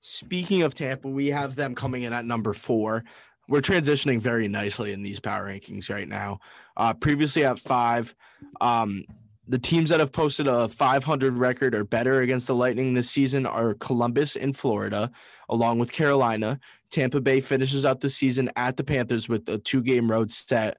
Speaking 0.07 0.61
of 0.61 0.75
Tampa, 0.75 1.09
we 1.09 1.29
have 1.29 1.57
them 1.57 1.75
coming 1.75 2.03
in 2.03 2.13
at 2.13 2.27
number 2.27 2.53
four. 2.53 3.05
We're 3.49 3.63
transitioning 3.63 4.21
very 4.21 4.49
nicely 4.49 4.93
in 4.93 5.03
these 5.03 5.19
power 5.19 5.47
rankings 5.49 5.89
right 5.89 6.07
now. 6.07 6.41
Uh, 6.77 6.93
previously 6.93 7.43
at 7.43 7.59
five, 7.59 8.15
um, 8.61 9.07
the 9.49 9.59
teams 9.59 9.89
that 9.89 10.01
have 10.01 10.13
posted 10.13 10.47
a 10.47 10.69
500 10.69 11.39
record 11.39 11.75
or 11.75 11.85
better 11.85 12.21
against 12.21 12.47
the 12.47 12.55
Lightning 12.55 12.93
this 12.93 13.09
season 13.09 13.47
are 13.47 13.73
Columbus 13.73 14.37
in 14.37 14.53
Florida, 14.53 15.11
along 15.49 15.79
with 15.79 15.91
Carolina. 15.91 16.61
Tampa 16.91 17.23
Bay 17.23 17.41
finishes 17.41 17.87
out 17.87 18.01
the 18.01 18.11
season 18.11 18.51
at 18.57 18.77
the 18.77 18.85
Panthers 18.85 19.27
with 19.27 19.49
a 19.49 19.57
two 19.57 19.83
game 19.83 20.11
road 20.11 20.31
set, 20.31 20.77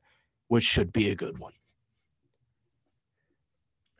which 0.49 0.65
should 0.65 0.93
be 0.93 1.09
a 1.09 1.15
good 1.15 1.39
one. 1.39 1.53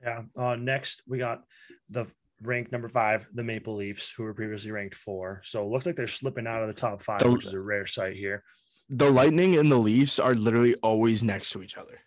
Yeah. 0.03 0.21
Uh, 0.37 0.55
next, 0.55 1.01
we 1.07 1.17
got 1.17 1.45
the 1.89 2.05
ranked 2.41 2.71
number 2.71 2.89
five, 2.89 3.27
the 3.33 3.43
Maple 3.43 3.75
Leafs, 3.75 4.13
who 4.13 4.23
were 4.23 4.33
previously 4.33 4.71
ranked 4.71 4.95
four. 4.95 5.41
So 5.43 5.63
it 5.63 5.69
looks 5.69 5.85
like 5.85 5.95
they're 5.95 6.07
slipping 6.07 6.47
out 6.47 6.61
of 6.61 6.67
the 6.67 6.73
top 6.73 7.01
five, 7.01 7.19
The- 7.19 7.31
which 7.31 7.45
is 7.45 7.53
a 7.53 7.59
rare 7.59 7.85
sight 7.85 8.15
here. 8.15 8.43
The 8.89 9.09
Lightning 9.09 9.57
and 9.57 9.71
the 9.71 9.77
Leafs 9.77 10.19
are 10.19 10.35
literally 10.35 10.75
always 10.75 11.23
next 11.23 11.49
to 11.51 11.63
each 11.63 11.75
other. 11.77 11.99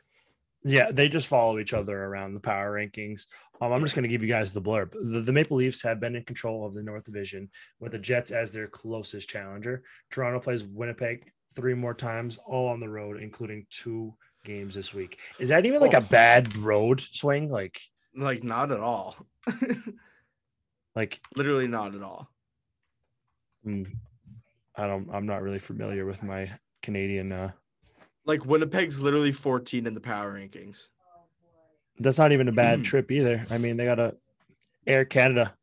Yeah, 0.65 0.91
they 0.93 1.09
just 1.09 1.29
follow 1.29 1.59
each 1.59 1.73
other 1.73 1.97
around 2.05 2.35
the 2.35 2.41
power 2.41 2.75
rankings. 2.75 3.23
Um, 3.61 3.73
I'm 3.73 3.83
just 3.83 3.95
going 3.95 4.03
to 4.05 4.09
give 4.09 4.23
you 4.23 4.29
guys 4.29 4.53
the 4.53 4.61
blurb. 4.63 4.93
The, 4.93 5.21
the 5.21 5.33
Maple 5.33 5.57
Leafs 5.57 5.83
have 5.83 5.99
been 5.99 6.15
in 6.15 6.25
control 6.25 6.67
of 6.67 6.75
the 6.75 6.83
North 6.83 7.05
Division 7.05 7.49
with 7.81 7.93
the 7.93 7.99
Jets 7.99 8.31
as 8.31 8.53
their 8.53 8.69
closest 8.69 9.29
challenger. 9.29 9.83
Toronto 10.11 10.39
plays 10.41 10.65
Winnipeg 10.67 11.33
three 11.55 11.75
more 11.75 11.95
times, 11.95 12.39
all 12.45 12.69
on 12.69 12.79
the 12.81 12.89
road, 12.89 13.21
including 13.23 13.67
two 13.71 14.15
games 14.45 14.75
this 14.75 14.93
week. 14.95 15.19
Is 15.41 15.49
that 15.49 15.65
even 15.67 15.81
like 15.81 15.95
a 15.95 15.99
Oh. 15.99 16.01
bad 16.11 16.57
road 16.57 17.01
swing? 17.01 17.49
Like, 17.49 17.81
Like, 18.15 18.45
not 18.45 18.71
at 18.71 18.81
all. 18.81 19.17
like 20.99 21.21
literally, 21.37 21.69
not 21.69 21.95
at 21.95 22.03
all. 22.03 22.29
hmm, 23.63 23.85
I 24.75 24.89
don't. 24.89 25.09
I'm 25.13 25.27
not 25.27 25.43
really 25.43 25.61
familiar 25.61 26.05
with 26.05 26.25
my 26.25 26.51
Canadian. 26.83 27.31
Uh, 27.31 27.53
Like 28.27 28.45
Winnipeg's 28.45 29.01
literally 29.01 29.31
14 29.31 29.87
in 29.87 29.95
the 29.95 30.01
power 30.01 30.35
rankings. 30.35 30.89
that's 32.01 32.19
not 32.19 32.33
even 32.33 32.49
a 32.49 32.53
bad 32.53 32.81
Mm. 32.81 32.85
trip 32.85 33.11
either. 33.13 33.45
I 33.49 33.59
mean, 33.59 33.77
they 33.77 33.85
got 33.85 34.01
a 34.01 34.17
Air 34.89 35.05
Canada, 35.05 35.55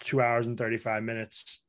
two 0.00 0.20
hours 0.22 0.46
and 0.46 0.56
35 0.56 1.02
minutes. 1.02 1.62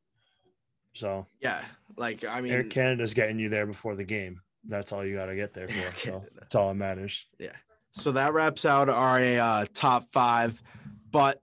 So 0.93 1.27
Yeah, 1.41 1.61
like 1.97 2.23
I 2.23 2.39
mean, 2.39 2.53
Air 2.53 2.63
Canada's 2.63 3.13
getting 3.13 3.37
you 3.37 3.49
there 3.49 3.65
before 3.65 3.95
the 3.97 4.05
game. 4.05 4.39
that's 4.65 4.93
all 4.93 5.03
you 5.05 5.13
got 5.15 5.25
to 5.25 5.35
get 5.35 5.53
there 5.53 5.67
for. 5.67 5.93
So 5.95 6.23
that's 6.39 6.55
all 6.55 6.69
that 6.69 6.75
matters. 6.75 7.25
Yeah. 7.37 7.55
So 7.91 8.13
that 8.13 8.33
wraps 8.33 8.63
out 8.65 8.87
our 8.89 9.19
uh, 9.19 9.65
top 9.73 10.05
five. 10.13 10.61
But, 11.11 11.39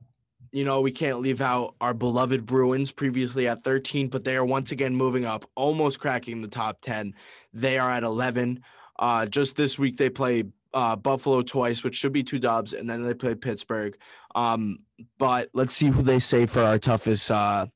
you 0.52 0.64
know, 0.64 0.80
we 0.80 0.90
can't 0.90 1.20
leave 1.20 1.40
out 1.40 1.74
our 1.80 1.94
beloved 1.94 2.44
Bruins, 2.44 2.92
previously 2.92 3.46
at 3.46 3.62
13, 3.62 4.08
but 4.08 4.24
they 4.24 4.36
are 4.36 4.44
once 4.44 4.72
again 4.72 4.94
moving 4.94 5.24
up, 5.24 5.48
almost 5.54 6.00
cracking 6.00 6.42
the 6.42 6.48
top 6.48 6.80
10. 6.80 7.14
They 7.52 7.78
are 7.78 7.90
at 7.90 8.02
11. 8.02 8.62
Uh, 8.98 9.26
just 9.26 9.56
this 9.56 9.78
week, 9.78 9.96
they 9.96 10.10
play 10.10 10.44
uh, 10.74 10.96
Buffalo 10.96 11.42
twice, 11.42 11.84
which 11.84 11.96
should 11.96 12.12
be 12.12 12.22
two 12.22 12.38
dubs, 12.38 12.72
and 12.72 12.88
then 12.88 13.02
they 13.04 13.14
play 13.14 13.34
Pittsburgh. 13.34 13.96
Um, 14.34 14.80
but 15.18 15.48
let's 15.54 15.74
see 15.74 15.88
who 15.88 16.02
they 16.02 16.18
say 16.18 16.46
for 16.46 16.60
our 16.60 16.78
toughest 16.78 17.30
uh, 17.30 17.66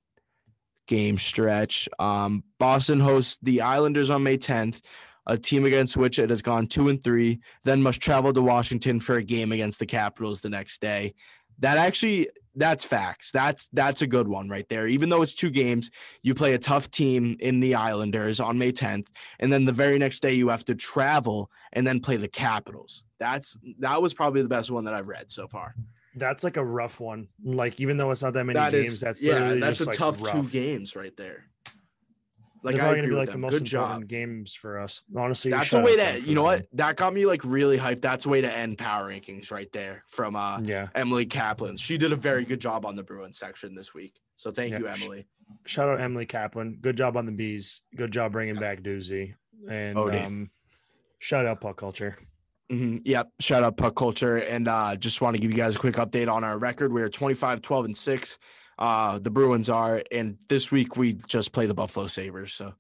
game 0.86 1.16
stretch. 1.16 1.88
Um, 1.98 2.44
Boston 2.58 3.00
hosts 3.00 3.38
the 3.42 3.60
Islanders 3.62 4.10
on 4.10 4.22
May 4.22 4.38
10th 4.38 4.80
a 5.26 5.38
team 5.38 5.64
against 5.64 5.96
which 5.96 6.18
it 6.18 6.30
has 6.30 6.42
gone 6.42 6.66
two 6.66 6.88
and 6.88 7.02
three, 7.02 7.40
then 7.64 7.82
must 7.82 8.00
travel 8.00 8.32
to 8.32 8.42
Washington 8.42 9.00
for 9.00 9.16
a 9.16 9.22
game 9.22 9.52
against 9.52 9.78
the 9.78 9.86
Capitals 9.86 10.40
the 10.40 10.50
next 10.50 10.80
day. 10.80 11.14
That 11.60 11.78
actually, 11.78 12.28
that's 12.54 12.84
facts. 12.84 13.30
That's 13.32 13.68
that's 13.72 14.02
a 14.02 14.06
good 14.06 14.28
one 14.28 14.48
right 14.48 14.68
there. 14.68 14.86
Even 14.86 15.08
though 15.08 15.22
it's 15.22 15.34
two 15.34 15.50
games, 15.50 15.90
you 16.22 16.34
play 16.34 16.54
a 16.54 16.58
tough 16.58 16.90
team 16.90 17.36
in 17.40 17.60
the 17.60 17.74
Islanders 17.74 18.40
on 18.40 18.58
May 18.58 18.72
10th, 18.72 19.08
and 19.38 19.52
then 19.52 19.64
the 19.64 19.72
very 19.72 19.98
next 19.98 20.20
day 20.20 20.34
you 20.34 20.48
have 20.48 20.64
to 20.66 20.74
travel 20.74 21.50
and 21.72 21.86
then 21.86 22.00
play 22.00 22.16
the 22.16 22.28
Capitals. 22.28 23.02
That's 23.18 23.58
that 23.78 24.00
was 24.00 24.14
probably 24.14 24.42
the 24.42 24.48
best 24.48 24.70
one 24.70 24.84
that 24.84 24.94
I've 24.94 25.08
read 25.08 25.30
so 25.30 25.48
far. 25.48 25.74
That's 26.16 26.44
like 26.44 26.56
a 26.56 26.64
rough 26.64 27.00
one. 27.00 27.28
Like 27.42 27.80
even 27.80 27.96
though 27.96 28.10
it's 28.10 28.22
not 28.22 28.34
that 28.34 28.44
many 28.44 28.58
That 28.58 28.72
games, 28.72 28.86
is 28.86 29.00
that's 29.00 29.22
yeah, 29.22 29.54
that's 29.54 29.80
a 29.80 29.86
like, 29.86 29.96
tough 29.96 30.22
two 30.22 30.44
games 30.44 30.94
right 30.94 31.16
there. 31.16 31.46
Like 32.64 32.76
They're 32.76 32.86
agree 32.86 33.00
gonna 33.02 33.08
be 33.08 33.14
like 33.14 33.26
the 33.28 33.32
them. 33.32 33.40
most 33.42 33.52
Good 33.52 33.64
job. 33.64 34.08
games 34.08 34.54
for 34.54 34.78
us. 34.80 35.02
Honestly, 35.14 35.50
That's 35.50 35.72
a 35.74 35.80
way 35.82 35.96
to 35.96 36.20
you 36.22 36.34
know 36.34 36.42
what 36.42 36.66
that 36.72 36.96
got 36.96 37.12
me 37.12 37.26
like 37.26 37.44
really 37.44 37.76
hyped. 37.78 38.00
That's 38.00 38.24
a 38.24 38.30
way 38.30 38.40
to 38.40 38.50
end 38.50 38.78
power 38.78 39.10
rankings 39.10 39.52
right 39.52 39.70
there 39.72 40.02
from 40.08 40.34
uh. 40.34 40.60
Yeah. 40.62 40.88
Emily 40.94 41.26
Kaplan. 41.26 41.76
She 41.76 41.98
did 41.98 42.12
a 42.12 42.16
very 42.16 42.44
good 42.44 42.60
job 42.60 42.86
on 42.86 42.96
the 42.96 43.02
Bruins 43.02 43.36
section 43.38 43.74
this 43.74 43.92
week. 43.92 44.18
So 44.38 44.50
thank 44.50 44.72
Yeah, 44.72 44.78
you, 44.78 44.86
Emily. 44.88 45.26
Shout 45.66 45.90
out 45.90 46.00
Emily 46.00 46.24
Kaplan. 46.24 46.78
Good 46.80 46.96
job 46.96 47.18
on 47.18 47.26
the 47.26 47.32
B's. 47.32 47.82
Good 47.94 48.10
job 48.12 48.32
bringing 48.32 48.56
back 48.56 48.80
Doozy. 48.80 49.34
And 49.68 49.98
Oh, 49.98 50.10
um, 50.10 50.50
shout 51.18 51.44
out 51.44 51.60
puck 51.60 51.76
culture. 51.76 52.16
hmm 52.70 52.96
Yep. 53.04 53.28
Shout 53.40 53.62
out 53.62 53.76
Puck 53.76 53.94
Culture. 53.94 54.38
And 54.38 54.68
uh 54.68 54.96
just 54.96 55.20
want 55.20 55.36
to 55.36 55.40
give 55.42 55.50
you 55.50 55.56
guys 55.56 55.76
a 55.76 55.78
quick 55.78 55.96
update 55.96 56.32
on 56.32 56.44
our 56.44 56.56
record. 56.58 56.94
We 56.94 57.02
are 57.02 57.10
25, 57.10 57.60
12, 57.60 57.84
and 57.84 57.96
6. 57.96 58.38
Uh 58.78 59.18
the 59.18 59.30
Bruins 59.30 59.68
are, 59.70 60.02
and 60.10 60.36
this 60.48 60.70
week 60.72 60.96
we 60.96 61.14
just 61.28 61.52
play 61.52 61.66
the 61.66 61.74
Buffalo 61.74 62.06
Sabres. 62.06 62.52
So 62.54 62.74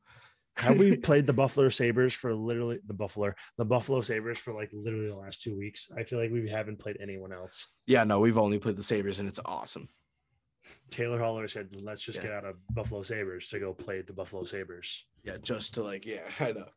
Have 0.56 0.78
we 0.78 0.96
played 1.08 1.26
the 1.26 1.32
Buffalo 1.32 1.68
Sabres 1.68 2.14
for 2.14 2.34
literally 2.34 2.78
the 2.86 2.94
Buffalo 2.94 3.32
the 3.58 3.64
Buffalo 3.64 4.00
Sabres 4.00 4.38
for 4.38 4.54
like 4.54 4.70
literally 4.72 5.08
the 5.08 5.16
last 5.16 5.42
two 5.42 5.56
weeks? 5.56 5.90
I 5.96 6.04
feel 6.04 6.18
like 6.18 6.30
we 6.30 6.48
haven't 6.48 6.78
played 6.78 6.98
anyone 7.00 7.32
else. 7.32 7.68
yeah, 7.86 8.04
no, 8.04 8.20
we've 8.20 8.38
only 8.38 8.58
played 8.58 8.76
the 8.76 8.82
Sabres 8.82 9.20
and 9.20 9.28
it's 9.28 9.40
awesome. 9.44 9.88
Taylor 10.90 11.18
Holler 11.18 11.46
said, 11.48 11.68
"Let's 11.82 12.02
just 12.02 12.16
Yeah. 12.18 12.24
get 12.24 12.32
out 12.32 12.44
of 12.46 12.56
Buffalo 12.74 13.02
Sabres 13.02 13.48
to 13.50 13.58
go 13.58 13.74
play 13.74 14.00
the 14.00 14.12
Buffalo 14.14 14.44
Sabres. 14.44 15.06
Yeah, 15.22 15.36
just 15.42 15.74
to 15.74 15.82
like, 15.82 16.06
yeah, 16.06 16.22
I 16.40 16.52
know. 16.52 16.68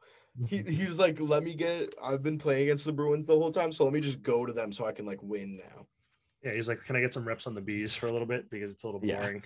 He 0.47 0.57
he's 0.67 0.99
like, 0.99 1.19
let 1.19 1.43
me 1.43 1.53
get 1.55 1.93
I've 2.03 2.21
been 2.23 2.37
playing 2.37 2.63
against 2.63 2.85
the 2.85 2.91
Bruins 2.93 3.25
the 3.27 3.33
whole 3.37 3.51
time, 3.51 3.71
so 3.71 3.83
let 3.85 3.93
me 3.93 4.01
just 4.01 4.21
go 4.21 4.45
to 4.45 4.53
them 4.53 4.71
so 4.73 4.85
I 4.85 4.91
can 4.91 5.05
like 5.05 5.21
win 5.23 5.57
now. 5.57 5.87
Yeah, 6.43 6.53
he's 6.53 6.67
like, 6.67 6.83
"Can 6.85 6.95
I 6.95 7.01
get 7.01 7.13
some 7.13 7.27
reps 7.27 7.47
on 7.47 7.55
the 7.55 7.61
B's 7.61 7.95
for 7.95 8.07
a 8.07 8.11
little 8.11 8.27
bit 8.27 8.49
because 8.49 8.71
it's 8.71 8.83
a 8.83 8.87
little 8.87 8.99
boring. 8.99 9.15
Yeah. 9.15 9.21
boring." 9.21 9.43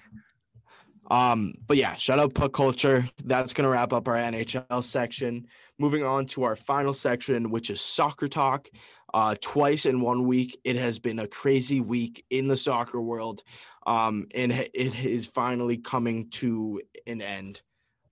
Um, 1.09 1.55
but 1.67 1.77
yeah, 1.77 1.95
shout 1.95 2.19
out 2.19 2.33
puck 2.33 2.53
culture. 2.53 3.07
That's 3.25 3.53
gonna 3.53 3.69
wrap 3.69 3.93
up 3.93 4.07
our 4.07 4.15
NHL 4.15 4.83
section. 4.83 5.47
Moving 5.79 6.03
on 6.03 6.25
to 6.27 6.43
our 6.43 6.55
final 6.55 6.93
section, 6.93 7.49
which 7.49 7.69
is 7.69 7.81
soccer 7.81 8.27
talk. 8.27 8.67
Uh, 9.13 9.35
twice 9.41 9.85
in 9.85 9.99
one 9.99 10.25
week, 10.25 10.59
it 10.63 10.75
has 10.75 10.99
been 10.99 11.19
a 11.19 11.27
crazy 11.27 11.81
week 11.81 12.23
in 12.29 12.47
the 12.47 12.55
soccer 12.55 13.01
world. 13.01 13.43
Um, 13.85 14.27
and 14.35 14.51
it 14.51 15.03
is 15.03 15.25
finally 15.25 15.77
coming 15.77 16.29
to 16.31 16.81
an 17.07 17.21
end 17.21 17.61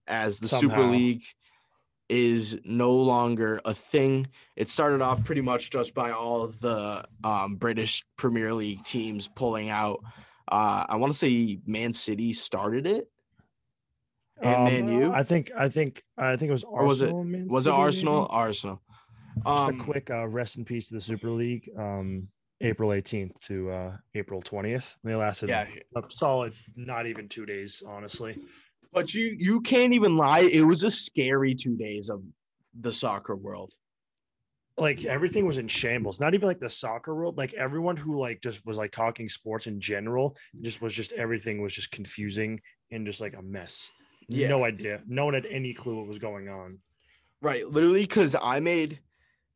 as 0.07 0.39
the 0.39 0.47
Super 0.47 0.83
League 0.83 1.23
is 2.09 2.57
no 2.65 2.93
longer 2.93 3.61
a 3.65 3.73
thing. 3.73 4.27
It 4.55 4.69
started 4.69 5.01
off 5.01 5.23
pretty 5.23 5.41
much 5.41 5.69
just 5.69 5.93
by 5.93 6.11
all 6.11 6.43
of 6.43 6.59
the 6.59 7.05
um, 7.23 7.55
British 7.55 8.03
Premier 8.17 8.53
League 8.53 8.83
teams 8.83 9.27
pulling 9.27 9.69
out. 9.69 9.99
Uh, 10.51 10.85
I 10.89 10.95
want 10.95 11.13
to 11.13 11.17
say 11.17 11.59
Man 11.65 11.93
City 11.93 12.33
started 12.33 12.87
it. 12.87 13.07
And 14.41 14.63
Man 14.63 14.87
U? 15.01 15.05
Um, 15.07 15.11
I 15.11 15.23
think, 15.23 15.51
I 15.55 15.69
think, 15.69 16.03
I 16.17 16.35
think 16.37 16.49
it 16.49 16.53
was 16.53 16.63
Or 16.63 16.85
was 16.85 17.01
it- 17.01 17.11
Arsenal. 17.13 17.47
Was 17.47 17.67
it? 17.67 17.73
Arsenal? 17.73 18.27
Arsenal. 18.29 18.81
Just 19.35 19.45
Um, 19.47 19.79
a 19.79 19.83
quick 19.83 20.09
uh, 20.09 20.27
rest 20.27 20.57
in 20.57 20.65
peace 20.65 20.87
to 20.87 20.95
the 20.95 21.01
Super 21.01 21.29
League. 21.29 21.69
Um, 21.77 22.29
April 22.61 22.89
18th 22.89 23.39
to 23.47 23.69
uh, 23.71 23.97
April 24.15 24.41
20th. 24.41 24.95
They 25.03 25.15
lasted 25.15 25.47
yeah, 25.49 25.67
a 25.95 26.03
solid, 26.09 26.53
not 26.75 27.05
even 27.07 27.29
two 27.29 27.45
days, 27.45 27.81
honestly. 27.87 28.37
But 28.91 29.13
you 29.13 29.35
you 29.37 29.61
can't 29.61 29.93
even 29.93 30.17
lie. 30.17 30.41
It 30.41 30.61
was 30.61 30.83
a 30.83 30.89
scary 30.89 31.55
two 31.55 31.75
days 31.75 32.09
of 32.09 32.23
the 32.79 32.91
soccer 32.91 33.35
world. 33.35 33.73
Like 34.77 35.03
everything 35.03 35.45
was 35.45 35.57
in 35.57 35.67
shambles. 35.67 36.19
Not 36.19 36.33
even 36.33 36.47
like 36.47 36.59
the 36.59 36.69
soccer 36.69 37.13
world. 37.13 37.37
Like 37.37 37.53
everyone 37.53 37.97
who 37.97 38.19
like 38.19 38.41
just 38.41 38.65
was 38.65 38.77
like 38.77 38.91
talking 38.91 39.27
sports 39.27 39.67
in 39.67 39.79
general, 39.79 40.37
just 40.61 40.81
was 40.81 40.93
just 40.93 41.11
everything 41.11 41.61
was 41.61 41.73
just 41.73 41.91
confusing 41.91 42.59
and 42.91 43.05
just 43.05 43.19
like 43.19 43.35
a 43.35 43.41
mess. 43.41 43.91
Yeah. 44.27 44.47
No 44.47 44.63
idea. 44.63 45.01
No 45.07 45.25
one 45.25 45.33
had 45.33 45.47
any 45.47 45.73
clue 45.73 45.97
what 45.97 46.07
was 46.07 46.19
going 46.19 46.47
on. 46.49 46.79
Right, 47.41 47.67
literally, 47.67 48.01
because 48.01 48.35
I 48.41 48.59
made 48.59 48.99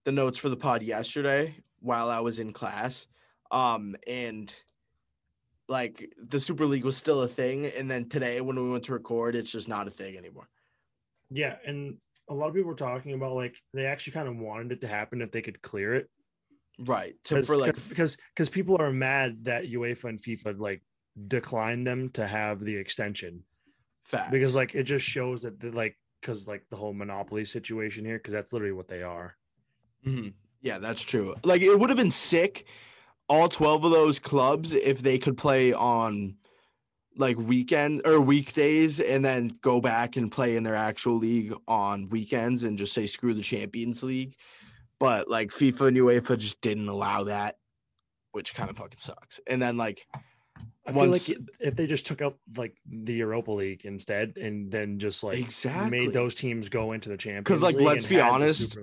the 0.06 0.12
notes 0.12 0.38
for 0.38 0.50
the 0.50 0.58
pod 0.58 0.84
yesterday 0.84 1.56
while 1.80 2.10
I 2.10 2.22
was 2.22 2.40
in 2.40 2.54
class, 2.54 3.08
um, 3.52 3.96
and 4.08 4.54
like 5.68 6.14
the 6.18 6.40
Super 6.40 6.66
League 6.66 6.84
was 6.84 6.98
still 6.98 7.22
a 7.22 7.28
thing, 7.28 7.66
and 7.66 7.90
then 7.90 8.10
today 8.10 8.42
when 8.42 8.62
we 8.62 8.70
went 8.70 8.84
to 8.86 8.94
record, 8.94 9.36
it's 9.36 9.52
just 9.52 9.68
not 9.68 9.88
a 9.88 9.92
thing 9.92 10.18
anymore. 10.18 10.50
Yeah, 11.30 11.56
and 11.66 11.98
a 12.30 12.34
lot 12.34 12.48
of 12.48 12.54
people 12.54 12.70
were 12.70 12.76
talking 12.76 13.14
about 13.14 13.36
like 13.36 13.56
they 13.74 13.86
actually 13.86 14.14
kind 14.14 14.28
of 14.28 14.38
wanted 14.38 14.72
it 14.72 14.82
to 14.82 14.88
happen 14.88 15.22
if 15.22 15.32
they 15.32 15.42
could 15.42 15.62
clear 15.62 15.94
it. 15.96 16.10
Right, 16.80 17.16
to, 17.26 17.36
because 17.36 17.48
for 17.48 17.58
like 17.58 17.76
because 17.90 18.18
because 18.36 18.50
people 18.50 18.78
are 18.82 18.92
mad 18.92 19.46
that 19.46 19.66
UEFA 19.66 20.06
and 20.06 20.20
FIFA 20.20 20.60
like 20.60 20.82
declined 21.28 21.86
them 21.86 22.10
to 22.12 22.26
have 22.26 22.60
the 22.60 22.76
extension 22.76 23.44
facts. 24.04 24.32
because 24.32 24.56
like 24.56 24.74
it 24.74 24.84
just 24.84 25.06
shows 25.06 25.44
that 25.44 25.60
the, 25.60 25.72
like 25.72 25.98
because 26.20 26.48
like 26.48 26.64
the 26.70 26.76
whole 26.76 26.94
monopoly 26.94 27.46
situation 27.46 28.06
here 28.06 28.18
because 28.18 28.34
that's 28.34 28.52
literally 28.52 28.74
what 28.74 28.88
they 28.88 29.04
are. 29.04 29.36
Mhm. 30.06 30.34
Yeah, 30.62 30.80
that's 30.80 31.04
true. 31.04 31.36
Like 31.44 31.62
it 31.62 31.78
would 31.78 31.90
have 31.90 31.98
been 31.98 32.10
sick, 32.12 32.66
all 33.30 33.50
twelve 33.50 33.84
of 33.86 33.92
those 33.92 34.20
clubs, 34.20 34.74
if 34.74 35.02
they 35.02 35.18
could 35.18 35.38
play 35.38 35.74
on 35.74 36.36
like 37.16 37.38
weekend 37.38 38.02
or 38.06 38.20
weekdays 38.20 39.00
and 39.00 39.24
then 39.24 39.56
go 39.62 39.80
back 39.80 40.16
and 40.16 40.32
play 40.32 40.56
in 40.56 40.64
their 40.64 40.76
actual 40.76 41.18
league 41.18 41.54
on 41.68 42.10
weekends 42.10 42.64
and 42.64 42.78
just 42.78 42.92
say 42.94 43.06
screw 43.06 43.34
the 43.36 43.42
Champions 43.42 44.02
League. 44.02 44.36
But 45.00 45.30
like 45.30 45.52
FIFA 45.52 45.90
and 45.90 45.98
UEFA 45.98 46.38
just 46.38 46.60
didn't 46.62 46.88
allow 46.90 47.26
that, 47.26 47.58
which 48.32 48.56
kind 48.56 48.70
of 48.70 48.78
fucking 48.78 48.98
sucks. 48.98 49.40
And 49.46 49.62
then 49.62 49.78
like 49.78 50.08
I 50.88 50.92
feel 50.92 51.02
Once- 51.10 51.30
like 51.30 51.38
if 51.60 51.76
they 51.76 51.86
just 51.88 52.06
took 52.08 52.22
out 52.22 52.36
like 52.58 52.76
the 52.90 53.14
Europa 53.14 53.52
League 53.52 53.86
instead 53.86 54.38
and 54.38 54.72
then 54.72 54.98
just 54.98 55.24
like 55.24 55.38
Exactly. 55.38 55.92
made 55.92 56.14
those 56.14 56.34
teams 56.36 56.68
go 56.70 56.94
into 56.94 57.10
the 57.10 57.18
Champions 57.18 57.48
Cuz 57.48 57.62
like, 57.64 57.76
let's 57.76 58.06
be 58.08 58.20
honest. 58.20 58.76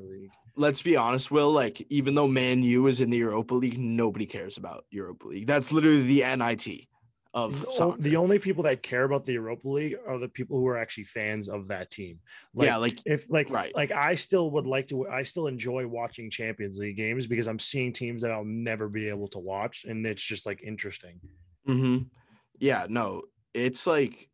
Let's 0.60 0.82
be 0.82 0.96
honest, 0.96 1.30
Will, 1.30 1.50
like 1.50 1.84
even 1.90 2.14
though 2.14 2.28
Man 2.28 2.62
U 2.62 2.86
is 2.86 3.00
in 3.00 3.10
the 3.10 3.18
Europa 3.18 3.54
League, 3.54 3.78
nobody 3.78 4.26
cares 4.26 4.56
about 4.56 4.84
Europa 4.90 5.28
League. 5.28 5.46
That's 5.46 5.72
literally 5.72 6.02
the 6.02 6.22
NIT 6.22 6.86
of 7.32 7.62
The 7.98 8.16
only 8.16 8.38
people 8.38 8.64
that 8.64 8.82
care 8.82 9.04
about 9.04 9.24
the 9.24 9.32
Europa 9.34 9.68
League 9.68 9.96
are 10.06 10.18
the 10.18 10.28
people 10.28 10.58
who 10.58 10.66
are 10.66 10.76
actually 10.76 11.04
fans 11.04 11.48
of 11.48 11.68
that 11.68 11.90
team. 11.90 12.20
yeah, 12.54 12.76
like 12.76 13.00
if 13.06 13.30
like 13.30 13.48
Right. 13.50 13.74
like 13.74 13.90
I 13.90 14.14
still 14.14 14.50
would 14.52 14.66
like 14.66 14.88
to 14.88 15.08
I 15.08 15.22
still 15.22 15.46
enjoy 15.46 15.86
watching 15.86 16.28
Champions 16.30 16.78
League 16.78 16.96
games 16.96 17.26
because 17.26 17.48
I'm 17.48 17.58
seeing 17.58 17.92
teams 17.92 18.22
that 18.22 18.30
I'll 18.30 18.44
never 18.44 18.88
be 18.88 19.08
able 19.08 19.28
to 19.28 19.38
watch 19.38 19.84
and 19.84 20.06
it's 20.06 20.22
just 20.22 20.44
like 20.44 20.62
interesting. 20.62 21.20
hmm 21.64 21.98
Yeah, 22.58 22.86
no, 22.88 23.22
it's 23.54 23.86
like 23.86 24.28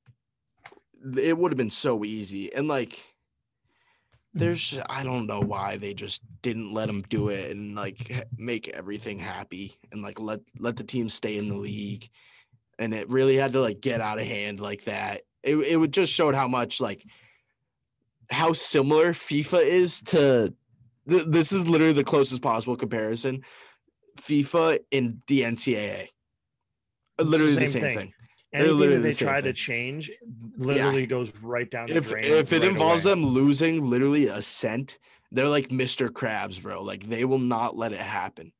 it 1.17 1.39
would 1.39 1.53
have 1.53 1.57
been 1.57 1.71
so 1.71 2.05
easy. 2.05 2.53
And 2.53 2.67
like 2.67 3.16
Mm. 4.37 4.39
there's 4.39 4.79
I 4.89 5.03
don't 5.03 5.27
know 5.27 5.41
why 5.41 5.77
they 5.77 5.95
just 5.95 6.23
didn't 6.43 6.73
let 6.73 6.87
them 6.87 7.03
do 7.09 7.29
it 7.31 7.51
and 7.51 7.75
like 7.75 8.27
make 8.37 8.69
everything 8.69 9.19
happy 9.19 9.79
and 9.91 10.03
like 10.03 10.21
let 10.21 10.41
let 10.59 10.77
the 10.77 10.85
team 10.85 11.09
stay 11.09 11.39
in 11.39 11.49
the 11.49 11.57
league. 11.57 12.09
And 12.79 12.93
it 12.93 13.09
really 13.09 13.37
had 13.37 13.55
to 13.55 13.61
like 13.61 13.81
get 13.81 14.01
out 14.01 14.19
of 14.19 14.27
hand 14.27 14.61
like 14.61 14.85
that. 14.85 15.23
It 15.43 15.57
it 15.57 15.77
would 15.77 15.93
just 15.93 16.13
showed 16.13 16.35
how 16.35 16.49
much 16.49 16.81
like 16.81 17.05
how 18.31 18.53
similar 18.53 19.13
FIFA 19.13 19.65
is 19.65 20.03
to 20.03 20.53
th- 21.09 21.27
this 21.29 21.53
is 21.53 21.67
literally 21.67 21.93
the 21.93 22.05
closest 22.05 22.43
possible 22.43 22.77
comparison. 22.77 23.43
FIFA 24.21 24.81
in 24.91 25.23
the 25.27 25.43
NCAA. 25.43 26.09
Literally 27.19 27.55
the 27.55 27.61
same 27.61 27.69
same, 27.69 27.83
thing. 27.83 27.99
thing. 27.99 28.13
Literally 28.53 28.89
anything 28.89 28.91
that 28.91 29.03
the 29.03 29.03
they 29.03 29.13
same 29.13 29.29
try 29.29 29.41
to 29.41 29.53
change 29.53 30.11
literally 30.57 31.07
goes 31.07 31.37
right 31.43 31.71
down 31.71 31.89
the 31.89 31.97
if 31.97 32.09
drain. 32.11 32.25
if 32.25 32.53
it 32.53 32.63
right 32.63 32.71
involves 32.71 33.05
away. 33.05 33.13
them 33.15 33.23
losing 33.25 33.85
literally 33.85 34.27
a 34.27 34.43
cent, 34.43 34.99
they're 35.33 35.49
like 35.49 35.69
Mr. 35.69 36.09
Krabs, 36.09 36.61
bro. 36.63 36.83
Like 36.83 37.05
they 37.09 37.25
will 37.25 37.39
not 37.39 37.77
let 37.77 37.93
it 37.93 38.01
happen. 38.01 38.53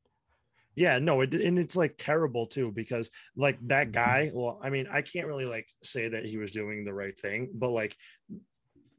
Yeah, 0.75 0.99
no, 0.99 1.21
it, 1.21 1.33
and 1.33 1.57
it's 1.57 1.75
like 1.75 1.95
terrible 1.97 2.45
too 2.47 2.71
because 2.71 3.09
like 3.35 3.57
Mm-hmm. 3.57 3.67
that 3.69 3.91
guy. 3.91 4.31
Well, 4.33 4.59
I 4.61 4.69
mean, 4.69 4.87
I 4.91 5.01
can't 5.01 5.27
really 5.27 5.45
like 5.45 5.67
say 5.83 6.09
that 6.09 6.25
he 6.25 6.37
was 6.37 6.51
doing 6.51 6.85
the 6.85 6.93
right 6.93 7.17
thing, 7.19 7.49
but 7.53 7.69
like 7.69 7.95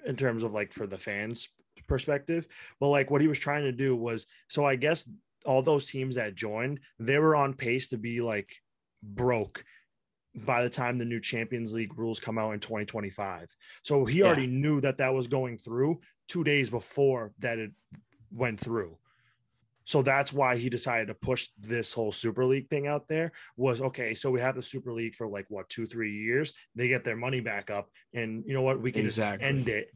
in 0.04 0.16
terms 0.16 0.42
of 0.42 0.52
like 0.52 0.72
for 0.72 0.86
the 0.86 0.98
fans 0.98 1.48
perspective, 1.86 2.46
but 2.80 2.88
like 2.88 3.10
what 3.10 3.20
he 3.20 3.28
was 3.28 3.38
trying 3.38 3.62
to 3.64 3.72
do 3.72 3.94
was 3.94 4.26
so 4.48 4.64
I 4.64 4.74
guess 4.76 5.08
all 5.44 5.62
those 5.62 5.86
teams 5.86 6.16
that 6.16 6.34
joined, 6.34 6.80
they 6.98 7.18
were 7.18 7.36
on 7.36 7.54
pace 7.54 7.88
to 7.88 7.96
be 7.98 8.20
like 8.20 8.50
broke 9.02 9.64
by 10.44 10.62
the 10.62 10.70
time 10.70 10.98
the 10.98 11.04
new 11.04 11.20
Champions 11.20 11.74
League 11.74 11.96
rules 11.98 12.20
come 12.20 12.38
out 12.38 12.52
in 12.52 12.60
2025. 12.60 13.54
So 13.82 14.04
he 14.04 14.18
Yeah. 14.18 14.26
already 14.26 14.46
knew 14.46 14.80
that 14.80 14.98
that 14.98 15.14
was 15.14 15.26
going 15.26 15.58
through 15.58 16.00
2 16.28 16.44
days 16.44 16.70
before 16.70 17.32
that 17.38 17.58
it 17.58 17.72
went 18.30 18.60
through. 18.60 18.98
So 19.84 20.02
that's 20.02 20.34
why 20.34 20.58
he 20.58 20.68
decided 20.68 21.08
to 21.08 21.14
push 21.14 21.48
this 21.58 21.94
whole 21.94 22.12
Super 22.12 22.44
League 22.44 22.68
thing 22.68 22.86
out 22.86 23.08
there 23.08 23.32
was 23.56 23.80
okay. 23.80 24.12
So 24.12 24.30
we 24.30 24.38
have 24.40 24.54
the 24.54 24.62
Super 24.62 24.92
League 24.92 25.14
for 25.14 25.26
like 25.26 25.46
what 25.48 25.68
two, 25.70 25.86
three 25.86 26.12
years. 26.12 26.52
They 26.74 26.88
get 26.88 27.04
their 27.04 27.16
money 27.16 27.40
back 27.40 27.70
up, 27.70 27.90
and 28.12 28.44
you 28.46 28.52
know 28.52 28.60
what? 28.60 28.82
We 28.82 28.92
can 28.92 29.06
Exactly. 29.06 29.48
end 29.48 29.68
it 29.70 29.94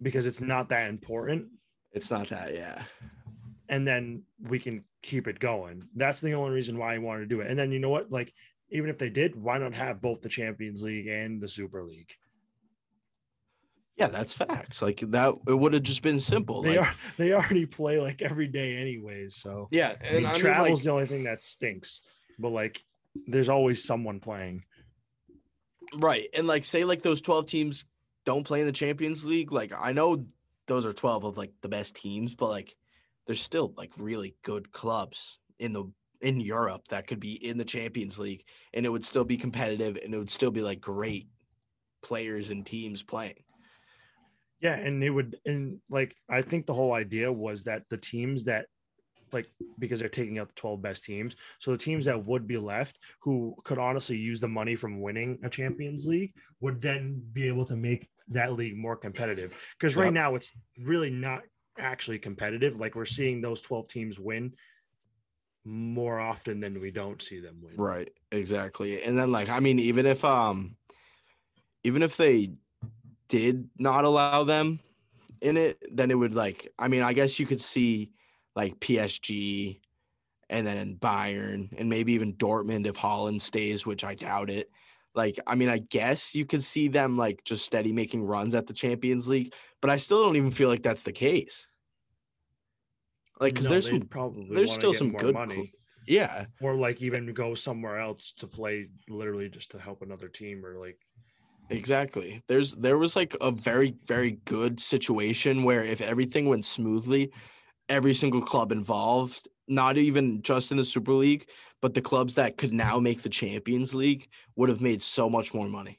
because 0.00 0.26
it's 0.26 0.40
not 0.40 0.70
that 0.70 0.88
important, 0.88 1.48
It's 1.92 2.10
not 2.10 2.28
that, 2.30 2.54
yeah. 2.54 2.84
and 3.68 3.86
then 3.86 4.22
we 4.40 4.58
can 4.58 4.82
keep 5.02 5.28
it 5.28 5.38
going. 5.38 5.86
That's 5.94 6.22
the 6.22 6.32
only 6.32 6.52
reason 6.54 6.78
why 6.78 6.94
I 6.94 6.98
wanted 6.98 7.20
to 7.20 7.26
do 7.26 7.40
it. 7.42 7.48
And 7.50 7.58
then 7.58 7.70
you 7.70 7.80
know 7.80 7.90
what? 7.90 8.10
Like 8.10 8.32
even 8.72 8.90
if 8.90 8.98
they 8.98 9.10
did, 9.10 9.36
why 9.36 9.58
not 9.58 9.74
have 9.74 10.00
both 10.00 10.22
the 10.22 10.28
Champions 10.28 10.82
League 10.82 11.06
and 11.06 11.40
the 11.40 11.48
Super 11.48 11.84
League? 11.84 12.12
Yeah, 13.96 14.08
that's 14.08 14.32
facts. 14.32 14.80
Like 14.80 15.00
that 15.10 15.34
it 15.46 15.54
would 15.54 15.74
have 15.74 15.82
just 15.82 16.02
been 16.02 16.18
simple. 16.18 16.62
They 16.62 16.78
like, 16.78 16.88
are 16.88 16.94
they 17.18 17.32
already 17.32 17.66
play 17.66 18.00
like 18.00 18.22
every 18.22 18.48
day 18.48 18.78
anyways. 18.78 19.36
So 19.36 19.68
yeah, 19.70 19.94
I 20.00 20.04
mean, 20.04 20.16
and 20.16 20.26
I 20.26 20.32
mean, 20.32 20.40
travel's 20.40 20.80
like, 20.80 20.84
the 20.84 20.90
only 20.90 21.06
thing 21.06 21.24
that 21.24 21.42
stinks. 21.42 22.00
But 22.38 22.48
like, 22.48 22.82
there's 23.26 23.50
always 23.50 23.84
someone 23.84 24.18
playing. 24.18 24.64
right. 25.98 26.26
And 26.34 26.46
like 26.46 26.64
say 26.64 26.84
like 26.84 27.02
those 27.02 27.20
12 27.20 27.46
teams 27.46 27.84
don't 28.24 28.44
play 28.44 28.60
in 28.60 28.66
the 28.66 28.72
Champions 28.72 29.24
League. 29.26 29.52
Like 29.52 29.72
I 29.78 29.92
know 29.92 30.24
those 30.66 30.86
are 30.86 30.94
12 30.94 31.24
of 31.24 31.36
like 31.36 31.52
the 31.60 31.68
best 31.68 31.94
teams, 31.94 32.34
but 32.34 32.48
like 32.48 32.74
there's 33.26 33.42
still 33.42 33.74
like 33.76 33.92
really 33.98 34.34
good 34.42 34.72
clubs 34.72 35.38
in 35.58 35.74
the 35.74 35.84
in 36.22 36.40
Europe 36.40 36.82
that 36.88 37.06
could 37.06 37.20
be 37.20 37.32
in 37.46 37.58
the 37.58 37.64
Champions 37.64 38.18
League 38.18 38.44
and 38.72 38.86
it 38.86 38.88
would 38.88 39.04
still 39.04 39.24
be 39.24 39.36
competitive 39.36 39.98
and 40.02 40.14
it 40.14 40.18
would 40.18 40.30
still 40.30 40.50
be 40.50 40.62
like 40.62 40.80
great 40.80 41.28
players 42.02 42.50
and 42.50 42.64
teams 42.64 43.02
playing. 43.02 43.44
Yeah, 44.60 44.74
and 44.74 45.02
they 45.02 45.10
would, 45.10 45.36
and 45.44 45.80
like, 45.90 46.14
I 46.30 46.42
think 46.42 46.66
the 46.66 46.74
whole 46.74 46.92
idea 46.92 47.32
was 47.32 47.64
that 47.64 47.82
the 47.90 47.96
teams 47.96 48.44
that, 48.44 48.66
like, 49.32 49.48
because 49.78 49.98
they're 49.98 50.08
taking 50.08 50.38
out 50.38 50.48
the 50.48 50.54
12 50.54 50.80
best 50.80 51.04
teams, 51.04 51.34
so 51.58 51.72
the 51.72 51.78
teams 51.78 52.04
that 52.04 52.24
would 52.24 52.46
be 52.46 52.58
left 52.58 52.98
who 53.22 53.56
could 53.64 53.78
honestly 53.78 54.16
use 54.16 54.40
the 54.40 54.48
money 54.48 54.76
from 54.76 55.00
winning 55.00 55.38
a 55.42 55.50
Champions 55.50 56.06
League 56.06 56.32
would 56.60 56.80
then 56.80 57.20
be 57.32 57.48
able 57.48 57.64
to 57.64 57.76
make 57.76 58.08
that 58.28 58.52
league 58.52 58.76
more 58.76 58.96
competitive. 58.96 59.52
Because 59.78 59.96
right 59.96 60.06
Yep. 60.06 60.14
now 60.14 60.34
it's 60.36 60.52
really 60.78 61.10
not 61.10 61.42
actually 61.78 62.20
competitive. 62.20 62.78
Like, 62.78 62.94
we're 62.94 63.04
seeing 63.04 63.40
those 63.40 63.62
12 63.62 63.88
teams 63.88 64.20
win 64.20 64.52
more 65.64 66.18
often 66.18 66.60
than 66.60 66.80
we 66.80 66.90
don't 66.90 67.22
see 67.22 67.40
them 67.40 67.58
win. 67.62 67.76
Right, 67.76 68.10
exactly. 68.30 69.02
And 69.02 69.16
then 69.16 69.30
like 69.30 69.48
I 69.48 69.60
mean 69.60 69.78
even 69.78 70.06
if 70.06 70.24
um 70.24 70.76
even 71.84 72.02
if 72.02 72.16
they 72.16 72.52
did 73.28 73.68
not 73.78 74.04
allow 74.04 74.44
them 74.44 74.80
in 75.40 75.56
it, 75.56 75.82
then 75.92 76.10
it 76.10 76.14
would 76.14 76.34
like 76.34 76.72
I 76.78 76.88
mean, 76.88 77.02
I 77.02 77.12
guess 77.12 77.38
you 77.38 77.46
could 77.46 77.60
see 77.60 78.12
like 78.54 78.78
PSG 78.80 79.80
and 80.50 80.66
then 80.66 80.96
Bayern 80.96 81.68
and 81.78 81.88
maybe 81.88 82.12
even 82.12 82.34
Dortmund 82.34 82.86
if 82.86 82.96
Haaland 82.96 83.40
stays, 83.40 83.86
which 83.86 84.04
I 84.04 84.14
doubt 84.14 84.50
it. 84.50 84.70
Like 85.14 85.38
I 85.46 85.54
mean, 85.54 85.68
I 85.68 85.78
guess 85.78 86.34
you 86.34 86.44
could 86.44 86.64
see 86.64 86.88
them 86.88 87.16
like 87.16 87.44
just 87.44 87.64
steady 87.64 87.92
making 87.92 88.24
runs 88.24 88.54
at 88.54 88.66
the 88.66 88.72
Champions 88.72 89.28
League, 89.28 89.54
but 89.80 89.90
I 89.90 89.96
still 89.96 90.22
don't 90.22 90.36
even 90.36 90.50
feel 90.50 90.68
like 90.68 90.82
that's 90.82 91.04
the 91.04 91.12
case. 91.12 91.66
Like 93.40 93.54
cuz 93.56 93.64
No, 93.64 93.70
there's 93.70 93.86
some 93.88 94.00
probably 94.02 94.54
there's 94.54 94.72
still 94.72 94.94
some 94.94 95.10
more 95.12 95.20
good 95.20 95.34
money. 95.34 95.54
cl- 95.54 95.66
yeah. 96.06 96.46
or 96.60 96.74
like 96.76 97.00
even 97.02 97.32
go 97.32 97.54
somewhere 97.54 97.98
else 97.98 98.32
to 98.38 98.46
play 98.46 98.88
literally 99.08 99.48
just 99.48 99.70
to 99.72 99.78
help 99.78 100.02
another 100.02 100.28
team 100.28 100.64
or 100.64 100.78
like 100.78 100.98
Exactly. 101.70 102.42
There's 102.48 102.74
there 102.74 102.98
was 102.98 103.16
like 103.16 103.34
a 103.40 103.50
very 103.50 103.94
very 104.06 104.32
good 104.44 104.80
situation 104.80 105.62
where 105.64 105.82
if 105.82 106.00
everything 106.00 106.46
went 106.46 106.64
smoothly, 106.64 107.32
every 107.88 108.14
single 108.14 108.42
club 108.42 108.72
involved, 108.72 109.48
not 109.68 109.96
even 109.96 110.42
just 110.42 110.70
in 110.70 110.76
the 110.76 110.84
Super 110.84 111.12
League, 111.12 111.48
but 111.80 111.94
the 111.94 112.02
clubs 112.02 112.34
that 112.34 112.56
could 112.58 112.72
now 112.72 112.98
make 112.98 113.22
the 113.22 113.28
Champions 113.28 113.94
League 113.94 114.28
would 114.56 114.68
have 114.68 114.80
made 114.80 115.02
so 115.02 115.30
much 115.30 115.54
more 115.54 115.68
money. 115.68 115.98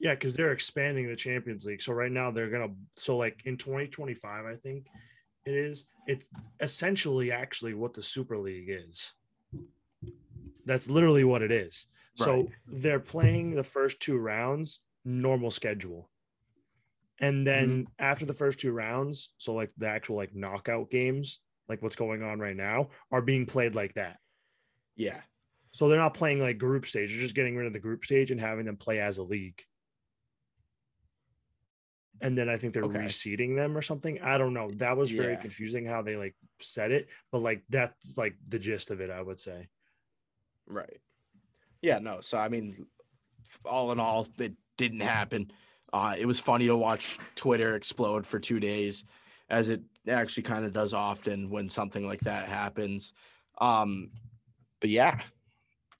yeah 0.00 0.14
because 0.14 0.34
they're 0.34 0.52
expanding 0.52 1.06
the 1.08 1.16
champions 1.16 1.64
league 1.64 1.82
so 1.82 1.92
right 1.92 2.12
now 2.12 2.30
they're 2.30 2.50
gonna 2.54 2.72
so 2.96 3.16
like 3.16 3.36
in 3.50 3.56
2025 3.56 4.44
i 4.46 4.54
think 4.64 4.86
it 5.48 5.54
is 5.54 5.84
it's 6.06 6.26
essentially 6.60 7.32
actually 7.32 7.74
what 7.74 7.94
the 7.94 8.02
super 8.02 8.38
league 8.38 8.68
is 8.70 9.12
that's 10.66 10.88
literally 10.88 11.24
what 11.24 11.42
it 11.42 11.50
is 11.50 11.86
so 12.14 12.48
they're 12.66 13.00
playing 13.00 13.54
the 13.54 13.64
first 13.64 14.00
two 14.00 14.18
rounds 14.18 14.80
normal 15.04 15.50
schedule 15.50 16.10
and 17.20 17.46
then 17.46 17.68
Mm-hmm. 17.68 17.92
after 17.98 18.26
the 18.26 18.34
first 18.34 18.58
two 18.60 18.72
rounds 18.72 19.32
so 19.38 19.54
like 19.54 19.70
the 19.78 19.88
actual 19.88 20.16
like 20.16 20.34
knockout 20.34 20.90
games 20.90 21.40
like 21.68 21.82
what's 21.82 21.96
going 21.96 22.22
on 22.22 22.38
right 22.38 22.56
now 22.56 22.88
are 23.12 23.22
being 23.22 23.46
played 23.46 23.74
like 23.74 23.94
that 23.94 24.18
Yeah. 24.96 25.20
So 25.72 25.88
they're 25.88 25.98
not 25.98 26.14
playing 26.14 26.40
like 26.40 26.58
group 26.58 26.86
stage. 26.86 27.10
They're 27.12 27.20
just 27.20 27.36
getting 27.36 27.54
rid 27.56 27.66
of 27.66 27.72
the 27.72 27.78
group 27.78 28.04
stage 28.04 28.30
and 28.32 28.40
having 28.40 28.64
them 28.64 28.76
play 28.76 28.98
as 29.00 29.18
a 29.18 29.22
league. 29.22 29.60
And 32.20 32.36
then 32.36 32.48
I 32.48 32.56
think 32.56 32.74
they're 32.74 32.84
Okay. 32.84 32.98
reseeding 32.98 33.54
them 33.54 33.76
or 33.76 33.82
something. 33.82 34.20
I 34.20 34.38
don't 34.38 34.52
know. 34.54 34.70
That 34.72 34.96
was 34.96 35.10
very 35.10 35.34
Yeah. 35.34 35.40
confusing 35.40 35.86
how 35.86 36.02
they 36.02 36.16
like 36.16 36.34
said 36.60 36.90
it, 36.90 37.08
but 37.30 37.42
like 37.42 37.62
that's 37.68 38.18
like 38.18 38.36
the 38.48 38.58
gist 38.58 38.90
of 38.90 39.00
it, 39.00 39.10
I 39.10 39.22
would 39.22 39.38
say. 39.38 39.68
Right. 40.66 41.00
Yeah, 41.80 41.98
no. 42.00 42.20
So 42.20 42.38
I 42.38 42.48
mean 42.48 42.86
all 43.64 43.92
in 43.92 44.00
all, 44.00 44.26
it 44.38 44.54
didn't 44.76 45.00
happen. 45.00 45.50
Uh 45.92 46.16
it 46.18 46.26
was 46.26 46.40
funny 46.40 46.66
to 46.66 46.76
watch 46.76 47.18
Twitter 47.36 47.76
explode 47.76 48.26
for 48.26 48.40
2 48.40 48.58
days 48.58 49.04
as 49.48 49.70
it 49.70 49.82
actually 50.08 50.42
kind 50.42 50.64
of 50.64 50.72
does 50.72 50.92
often 50.92 51.48
when 51.50 51.68
something 51.68 52.04
like 52.06 52.20
that 52.22 52.48
happens. 52.48 53.12
Um 53.60 54.10
but 54.80 54.90
yeah, 54.90 55.20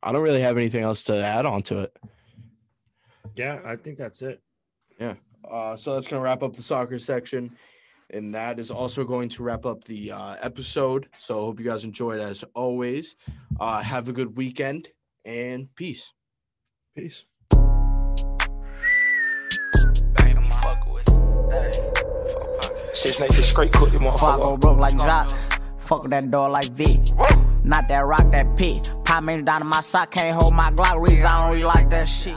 I 0.02 0.12
don't 0.12 0.22
really 0.22 0.42
have 0.42 0.56
anything 0.56 0.82
else 0.82 1.04
to 1.04 1.16
add 1.16 1.46
on 1.46 1.62
to 1.64 1.78
it. 1.82 1.96
Yeah, 3.36 3.62
I 3.64 3.76
think 3.76 3.98
that's 3.98 4.20
it. 4.22 4.42
Yeah. 4.98 5.14
Uh, 5.44 5.76
so 5.76 5.94
that's 5.94 6.06
going 6.06 6.20
to 6.20 6.24
wrap 6.24 6.42
up 6.42 6.54
the 6.54 6.62
soccer 6.62 6.98
section. 6.98 7.56
And 8.10 8.34
that 8.34 8.58
is 8.58 8.70
also 8.70 9.04
going 9.04 9.28
to 9.30 9.42
wrap 9.42 9.66
up 9.66 9.84
the 9.84 10.12
uh, 10.12 10.36
episode. 10.40 11.08
So 11.18 11.38
I 11.38 11.40
hope 11.42 11.60
you 11.60 11.66
guys 11.66 11.84
enjoyed 11.84 12.20
as 12.20 12.42
always. 12.54 13.16
Uh, 13.60 13.82
have 13.82 14.08
a 14.08 14.12
good 14.12 14.36
weekend 14.36 14.88
and 15.24 15.74
peace. 15.74 16.12
Peace. 16.96 17.26
Six 22.94 23.20
nights 23.20 23.46
straight 23.46 23.70
cook 23.72 23.92
them 23.92 24.02
Before 24.02 24.28
I 24.30 24.36
go 24.38 24.56
broke 24.56 24.78
like 24.78 24.96
Jock, 24.96 25.30
fuck 25.78 26.02
that 26.08 26.28
door 26.32 26.48
like 26.48 26.68
V. 26.72 26.98
Not 27.62 27.86
that 27.88 28.00
rock, 28.00 28.30
that 28.32 28.56
pit. 28.56 28.90
Pop 29.04 29.22
me 29.22 29.40
down 29.42 29.62
in 29.62 29.68
my 29.68 29.82
sock, 29.82 30.10
can't 30.10 30.34
hold 30.34 30.52
my 30.54 30.70
Glock. 30.72 31.00
Reason 31.00 31.26
I 31.26 31.42
don't 31.42 31.52
really 31.52 31.64
like 31.64 31.90
that 31.90 32.08
shit. 32.08 32.36